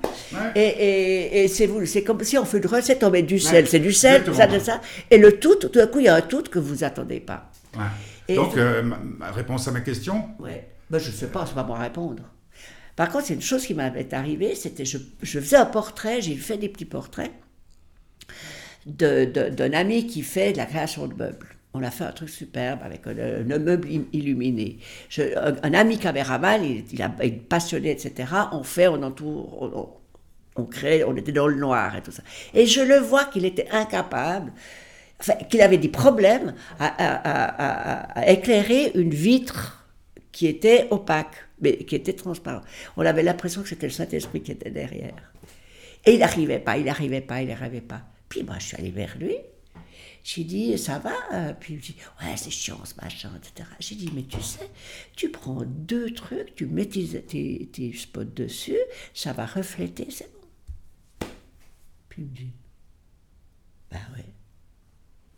Et, 0.53 1.47
c'est 1.47 1.67
vous, 1.67 1.85
c'est 1.85 2.03
comme 2.03 2.21
si 2.23 2.37
on 2.37 2.45
fait 2.45 2.57
une 2.57 2.67
recette, 2.67 3.03
on 3.03 3.09
met 3.09 3.23
du 3.23 3.39
sel, 3.39 3.65
c'est 3.65 3.79
du 3.79 3.93
sel, 3.93 4.23
tout 4.23 4.33
ça, 4.33 4.45
tout 4.45 4.59
ça. 4.59 4.81
Et 5.09 5.17
le 5.17 5.39
tout, 5.39 5.55
tout 5.55 5.69
d'un 5.69 5.87
coup, 5.87 5.99
il 5.99 6.05
y 6.05 6.09
a 6.09 6.15
un 6.15 6.21
tout 6.21 6.43
que 6.43 6.59
vous 6.59 6.83
attendez 6.83 7.21
pas. 7.21 7.49
Donc, 8.29 8.57
euh, 8.57 8.83
réponse 9.33 9.67
à 9.67 9.71
ma 9.71 9.79
question? 9.79 10.25
Oui. 10.39 10.51
Ben, 10.89 10.99
je 10.99 11.09
ne 11.09 11.13
sais 11.13 11.27
pas, 11.27 11.39
je 11.39 11.45
ne 11.45 11.49
sais 11.49 11.55
pas 11.55 11.63
moi 11.63 11.79
répondre. 11.79 12.23
Par 12.97 13.09
contre, 13.09 13.27
c'est 13.27 13.35
une 13.35 13.41
chose 13.41 13.65
qui 13.65 13.75
m'avait 13.75 14.11
arrivé, 14.13 14.55
c'était 14.55 14.83
je, 14.83 14.97
je 15.21 15.39
faisais 15.39 15.55
un 15.55 15.67
portrait, 15.67 16.19
j'ai 16.19 16.35
fait 16.35 16.57
des 16.57 16.67
petits 16.67 16.83
portraits 16.83 17.31
d'un 18.87 19.73
ami 19.73 20.07
qui 20.07 20.23
fait 20.23 20.51
de 20.53 20.57
la 20.57 20.65
création 20.65 21.07
de 21.07 21.13
meubles. 21.13 21.47
On 21.75 21.83
a 21.83 21.91
fait 21.91 22.05
un 22.05 22.11
truc 22.11 22.29
superbe 22.29 22.79
avec 22.83 23.05
un, 23.05 23.59
meuble 23.59 23.87
illuminé. 24.13 24.79
un, 25.15 25.73
ami 25.75 25.99
caméraman, 25.99 26.63
il, 26.63 27.01
est 27.01 27.29
passionné, 27.47 27.91
etc. 27.91 28.31
On 28.51 28.63
fait, 28.63 28.87
on 28.87 29.03
entoure, 29.03 29.99
on, 30.55 30.63
crée, 30.63 31.03
on 31.03 31.15
était 31.15 31.33
dans 31.33 31.47
le 31.47 31.55
noir 31.55 31.95
et 31.95 32.01
tout 32.01 32.11
ça. 32.11 32.23
Et 32.55 32.65
je 32.65 32.81
le 32.81 32.97
vois 32.97 33.25
qu'il 33.25 33.45
était 33.45 33.67
incapable, 33.69 34.51
enfin, 35.19 35.33
qu'il 35.49 35.61
avait 35.61 35.77
des 35.77 35.89
problèmes 35.89 36.55
à 36.79 38.23
éclairer 38.25 38.91
une 38.95 39.11
vitre 39.11 39.76
qui 40.37 40.45
était 40.45 40.87
opaque 40.91 41.47
mais 41.59 41.77
qui 41.77 41.95
était 41.95 42.13
transparent. 42.13 42.61
On 42.95 43.03
avait 43.03 43.23
l'impression 43.23 43.63
que 43.63 43.69
c'était 43.69 43.87
le 43.87 43.91
Saint-Esprit 43.91 44.43
qui 44.43 44.51
était 44.51 44.69
derrière. 44.69 45.33
Et 46.05 46.13
il 46.13 46.19
n'arrivait 46.19 46.59
pas, 46.59 46.77
il 46.77 46.85
n'arrivait 46.85 47.21
pas, 47.21 47.41
il 47.41 47.47
n'arrivait 47.47 47.81
pas. 47.81 48.03
Puis 48.29 48.43
moi, 48.43 48.59
je 48.59 48.67
suis 48.67 48.77
allée 48.77 48.91
vers 48.91 49.17
lui. 49.17 49.35
J'ai 50.23 50.43
dit, 50.43 50.77
ça 50.77 50.99
va? 50.99 51.55
Puis 51.55 51.73
il 51.73 51.77
me 51.77 51.81
dit, 51.81 51.95
ouais, 52.21 52.37
c'est 52.37 52.51
chiant 52.51 52.79
ce 52.85 52.93
machin, 53.01 53.31
etc. 53.35 53.67
J'ai 53.79 53.95
dit, 53.95 54.11
mais 54.13 54.25
tu 54.25 54.39
sais, 54.39 54.69
tu 55.15 55.29
prends 55.31 55.63
deux 55.65 56.13
trucs, 56.13 56.53
tu 56.53 56.67
mets 56.67 56.85
tes, 56.85 57.23
tes, 57.71 57.93
spots 57.93 58.23
dessus, 58.25 58.77
ça 59.15 59.33
va 59.33 59.47
refléter, 59.47 60.05
c'est 60.11 60.31
bon. 60.31 61.27
Puis 62.09 62.21
il 62.21 62.25
me 62.25 62.35
dit, 62.35 62.51
ben 63.89 64.01
ouais. 64.15 64.25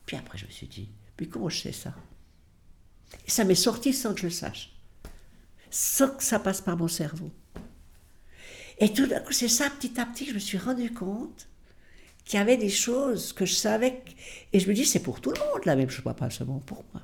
Puis 0.05 0.17
après, 0.17 0.37
je 0.37 0.45
me 0.45 0.51
suis 0.51 0.67
dit, 0.67 0.89
mais 1.17 1.27
comment 1.27 1.47
je 1.47 1.61
sais 1.61 1.71
ça? 1.71 1.95
Ça 3.27 3.45
m'est 3.45 3.55
sorti 3.55 3.93
sans 3.93 4.13
que 4.13 4.19
je 4.19 4.25
le 4.25 4.31
sache 4.31 4.73
sans 5.69 6.09
que 6.09 6.23
ça 6.23 6.39
passe 6.39 6.61
par 6.61 6.77
mon 6.77 6.87
cerveau. 6.87 7.31
Et 8.79 8.93
tout 8.93 9.07
d'un 9.07 9.19
coup, 9.19 9.33
c'est 9.33 9.49
ça, 9.49 9.69
petit 9.69 9.99
à 9.99 10.05
petit, 10.05 10.25
je 10.25 10.33
me 10.33 10.39
suis 10.39 10.57
rendu 10.57 10.91
compte 10.91 11.47
qu'il 12.23 12.39
y 12.39 12.41
avait 12.41 12.57
des 12.57 12.69
choses 12.69 13.33
que 13.33 13.45
je 13.45 13.53
savais. 13.53 14.03
Et 14.53 14.59
je 14.59 14.69
me 14.69 14.73
dis, 14.73 14.85
c'est 14.85 15.01
pour 15.01 15.19
tout 15.19 15.31
le 15.31 15.39
monde 15.39 15.65
la 15.65 15.75
même 15.75 15.89
chose, 15.89 16.05
pas 16.17 16.29
seulement 16.29 16.59
pour 16.59 16.83
moi. 16.93 17.01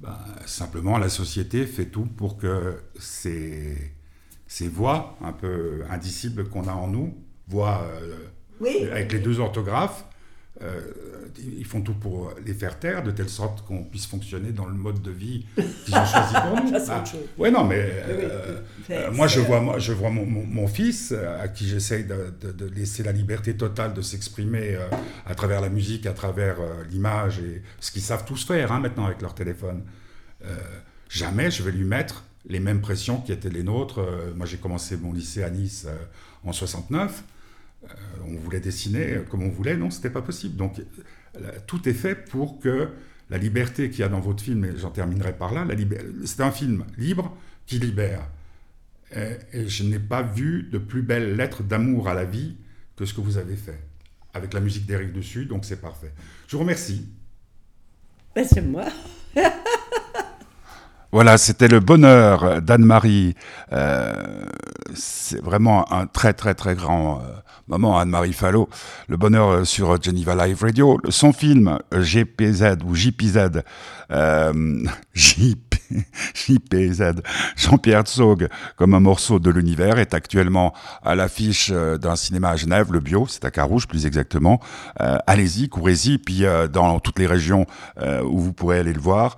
Ben, 0.00 0.18
simplement, 0.46 0.98
la 0.98 1.08
société 1.08 1.66
fait 1.66 1.86
tout 1.86 2.06
pour 2.06 2.36
que 2.36 2.82
ces, 2.98 3.92
ces 4.46 4.68
voix 4.68 5.16
un 5.22 5.32
peu 5.32 5.84
indicibles 5.88 6.48
qu'on 6.48 6.66
a 6.66 6.72
en 6.72 6.88
nous, 6.88 7.16
voix 7.48 7.86
euh, 8.60 8.90
avec 8.90 9.12
les 9.12 9.20
deux 9.20 9.38
orthographes, 9.38 10.04
euh, 10.62 10.80
ils 11.38 11.66
font 11.66 11.82
tout 11.82 11.92
pour 11.92 12.32
les 12.44 12.54
faire 12.54 12.78
taire 12.78 13.02
de 13.02 13.10
telle 13.10 13.28
sorte 13.28 13.66
qu'on 13.66 13.84
puisse 13.84 14.06
fonctionner 14.06 14.52
dans 14.52 14.64
le 14.64 14.72
mode 14.72 15.02
de 15.02 15.10
vie 15.10 15.44
qu'ils 15.54 15.94
ont 15.94 16.06
choisi 16.06 16.34
pour 16.34 16.64
nous. 16.64 16.72
ah, 16.88 17.04
ouais, 17.36 17.50
non, 17.50 17.64
mais 17.64 17.90
euh, 18.08 18.58
euh, 18.90 19.12
moi 19.12 19.26
je 19.26 19.40
vois, 19.40 19.60
moi, 19.60 19.78
je 19.78 19.92
vois 19.92 20.08
mon, 20.08 20.24
mon, 20.24 20.66
fils 20.66 21.12
à 21.12 21.48
qui 21.48 21.68
j'essaye 21.68 22.04
de, 22.04 22.32
de, 22.52 22.66
laisser 22.74 23.02
la 23.02 23.12
liberté 23.12 23.54
totale 23.54 23.92
de 23.92 24.00
s'exprimer 24.00 24.78
à 25.26 25.34
travers 25.34 25.60
la 25.60 25.68
musique, 25.68 26.06
à 26.06 26.12
travers 26.12 26.56
l'image 26.90 27.38
et 27.38 27.62
ce 27.80 27.92
qu'ils 27.92 28.02
savent 28.02 28.24
tous 28.24 28.46
faire 28.46 28.72
hein, 28.72 28.80
maintenant 28.80 29.04
avec 29.04 29.20
leur 29.20 29.34
téléphone. 29.34 29.82
jamais 31.10 31.50
je 31.50 31.62
vais 31.62 31.72
lui 31.72 31.84
mettre 31.84 32.24
les 32.48 32.60
mêmes 32.60 32.80
pressions 32.80 33.20
qui 33.20 33.32
étaient 33.32 33.50
les 33.50 33.62
nôtres. 33.62 34.00
moi 34.34 34.46
j'ai 34.46 34.56
commencé 34.56 34.96
mon 34.96 35.12
lycée 35.12 35.42
à 35.42 35.50
Nice 35.50 35.86
en 36.44 36.52
69. 36.52 37.22
Euh, 37.84 37.88
on 38.26 38.36
voulait 38.36 38.60
dessiner 38.60 39.18
comme 39.30 39.42
on 39.42 39.50
voulait, 39.50 39.76
non, 39.76 39.90
c'était 39.90 40.10
pas 40.10 40.22
possible. 40.22 40.56
Donc 40.56 40.80
tout 41.66 41.88
est 41.88 41.94
fait 41.94 42.14
pour 42.14 42.58
que 42.58 42.88
la 43.30 43.38
liberté 43.38 43.90
qu'il 43.90 44.00
y 44.00 44.02
a 44.02 44.08
dans 44.08 44.20
votre 44.20 44.42
film, 44.42 44.64
et 44.64 44.76
j'en 44.76 44.90
terminerai 44.90 45.36
par 45.36 45.52
là, 45.52 45.66
c'est 46.24 46.40
un 46.40 46.50
film 46.50 46.84
libre 46.96 47.36
qui 47.66 47.78
libère. 47.78 48.28
Et, 49.14 49.68
je 49.68 49.84
n'ai 49.84 49.98
pas 49.98 50.22
vu 50.22 50.68
de 50.70 50.78
plus 50.78 51.02
belle 51.02 51.36
lettre 51.36 51.62
d'amour 51.62 52.08
à 52.08 52.14
la 52.14 52.24
vie 52.24 52.56
que 52.96 53.04
ce 53.04 53.14
que 53.14 53.20
vous 53.20 53.38
avez 53.38 53.56
fait, 53.56 53.80
avec 54.34 54.52
la 54.52 54.60
musique 54.60 54.86
d'Éric 54.86 55.12
dessus, 55.12 55.46
donc 55.46 55.64
c'est 55.64 55.80
parfait. 55.80 56.12
Je 56.46 56.56
vous 56.56 56.62
remercie. 56.62 57.08
Ben, 58.34 58.44
c'est 58.44 58.62
moi. 58.62 58.86
Voilà, 61.12 61.38
c'était 61.38 61.68
le 61.68 61.80
bonheur 61.80 62.60
d'Anne-Marie. 62.62 63.34
Euh, 63.72 64.44
c'est 64.94 65.42
vraiment 65.42 65.90
un 65.92 66.06
très 66.06 66.32
très 66.32 66.54
très 66.54 66.74
grand 66.74 67.22
moment, 67.68 67.98
Anne-Marie 67.98 68.32
Fallot, 68.32 68.68
le 69.08 69.16
bonheur 69.16 69.48
euh, 69.48 69.64
sur 69.64 70.00
Geneva 70.00 70.46
Live 70.46 70.62
Radio. 70.62 71.00
Son 71.08 71.32
film 71.32 71.78
euh, 71.92 72.02
GPZ 72.02 72.78
ou 72.84 72.94
JPZ, 72.94 73.62
euh, 74.10 74.84
JP, 75.14 75.65
JPZ, 76.34 77.22
Jean-Pierre 77.56 78.02
Tsog, 78.02 78.48
comme 78.76 78.94
un 78.94 79.00
morceau 79.00 79.38
de 79.38 79.50
l'univers, 79.50 79.98
est 79.98 80.14
actuellement 80.14 80.72
à 81.04 81.14
l'affiche 81.14 81.70
euh, 81.72 81.98
d'un 81.98 82.16
cinéma 82.16 82.50
à 82.50 82.56
Genève, 82.56 82.92
le 82.92 83.00
Bio, 83.00 83.26
c'est 83.28 83.44
à 83.44 83.50
Carouge 83.50 83.86
plus 83.86 84.06
exactement. 84.06 84.60
Allez-y, 84.98 85.68
courez-y, 85.68 86.18
puis 86.18 86.44
dans 86.72 87.00
toutes 87.00 87.18
les 87.18 87.26
régions 87.26 87.66
où 88.24 88.38
vous 88.38 88.52
pourrez 88.52 88.78
aller 88.78 88.92
le 88.92 89.00
voir. 89.00 89.36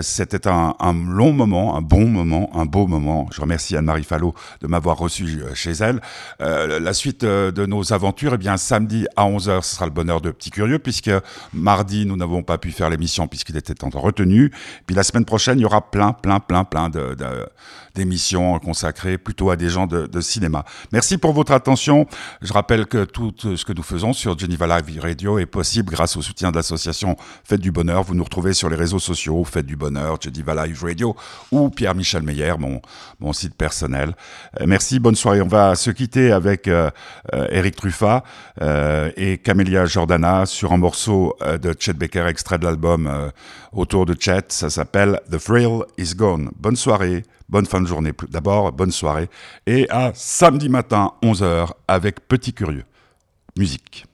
C'était 0.00 0.46
un, 0.46 0.74
un, 0.78 0.92
long 0.92 1.32
moment, 1.32 1.76
un 1.76 1.82
bon 1.82 2.06
moment, 2.06 2.50
un 2.54 2.66
beau 2.66 2.86
moment. 2.86 3.26
Je 3.32 3.40
remercie 3.40 3.76
Anne-Marie 3.76 4.04
Fallot 4.04 4.34
de 4.60 4.66
m'avoir 4.66 4.98
reçu 4.98 5.40
chez 5.54 5.72
elle. 5.72 6.00
la 6.40 6.92
suite 6.92 7.24
de 7.24 7.66
nos 7.66 7.92
aventures, 7.92 8.34
eh 8.34 8.38
bien, 8.38 8.56
samedi 8.56 9.06
à 9.16 9.24
11h, 9.24 9.62
ce 9.62 9.74
sera 9.76 9.86
le 9.86 9.92
bonheur 9.92 10.20
de 10.20 10.30
Petit 10.30 10.50
Curieux, 10.50 10.78
puisque 10.78 11.10
mardi, 11.52 12.06
nous 12.06 12.16
n'avons 12.16 12.42
pas 12.42 12.58
pu 12.58 12.70
faire 12.70 12.90
l'émission 12.90 13.26
puisqu'il 13.26 13.56
était 13.56 13.84
en 13.84 13.88
retenu. 13.88 14.52
Puis 14.86 14.94
la 14.94 15.02
semaine 15.02 15.24
prochaine, 15.24 15.58
il 15.58 15.62
y 15.62 15.64
aura 15.64 15.87
plein, 15.90 16.12
plein, 16.12 16.40
plein, 16.40 16.64
plein 16.64 16.88
de, 16.88 17.14
d'émissions 17.98 18.58
consacrées 18.60 19.18
plutôt 19.18 19.50
à 19.50 19.56
des 19.56 19.68
gens 19.68 19.86
de, 19.86 20.20
cinéma. 20.20 20.64
Merci 20.92 21.18
pour 21.18 21.32
votre 21.32 21.52
attention. 21.52 22.06
Je 22.42 22.52
rappelle 22.52 22.86
que 22.86 23.04
tout 23.04 23.32
ce 23.38 23.64
que 23.64 23.72
nous 23.72 23.82
faisons 23.82 24.12
sur 24.12 24.38
Geneva 24.38 24.66
Live 24.78 25.00
Radio 25.00 25.38
est 25.38 25.46
possible 25.46 25.92
grâce 25.92 26.16
au 26.16 26.22
soutien 26.22 26.50
de 26.50 26.56
l'association 26.56 27.16
Fête 27.44 27.60
du 27.60 27.72
Bonheur. 27.72 28.02
Vous 28.04 28.14
nous 28.14 28.24
retrouvez 28.24 28.54
sur 28.54 28.70
les 28.70 28.76
réseaux 28.76 28.98
sociaux, 28.98 29.44
Fête 29.44 29.66
du 29.66 29.76
Bonheur, 29.76 30.18
Geneva 30.20 30.66
Live 30.66 30.82
Radio 30.82 31.16
ou 31.50 31.70
Pierre-Michel 31.70 32.22
Meyer, 32.22 32.54
mon, 32.58 32.80
mon 33.20 33.32
site 33.32 33.54
personnel. 33.54 34.14
Euh, 34.60 34.64
merci, 34.66 35.00
bonne 35.00 35.16
soirée. 35.16 35.42
On 35.42 35.48
va 35.48 35.74
se 35.74 35.90
quitter 35.90 36.30
avec 36.30 36.68
euh, 36.68 36.90
Eric 37.50 37.76
Truffat 37.76 38.22
euh, 38.62 39.10
et 39.16 39.38
Camélia 39.38 39.86
Jordana 39.86 40.46
sur 40.46 40.72
un 40.72 40.78
morceau 40.78 41.36
de 41.60 41.74
Chet 41.78 41.94
Baker, 41.94 42.26
extrait 42.28 42.58
de 42.58 42.64
l'album 42.64 43.30
autour 43.72 44.06
de 44.06 44.14
Chet. 44.18 44.46
Ça 44.48 44.70
s'appelle 44.70 45.20
The 45.30 45.38
Thrill 45.38 45.80
Is 45.98 46.14
Gone. 46.14 46.50
Bonne 46.56 46.76
soirée. 46.76 47.24
Bonne 47.48 47.66
fin 47.66 47.80
de 47.80 47.86
journée 47.86 48.12
d'abord, 48.28 48.72
bonne 48.72 48.92
soirée. 48.92 49.28
Et 49.66 49.88
à 49.90 50.12
samedi 50.14 50.68
matin, 50.68 51.12
11h, 51.22 51.70
avec 51.86 52.26
Petit 52.28 52.52
Curieux. 52.52 52.84
Musique. 53.56 54.07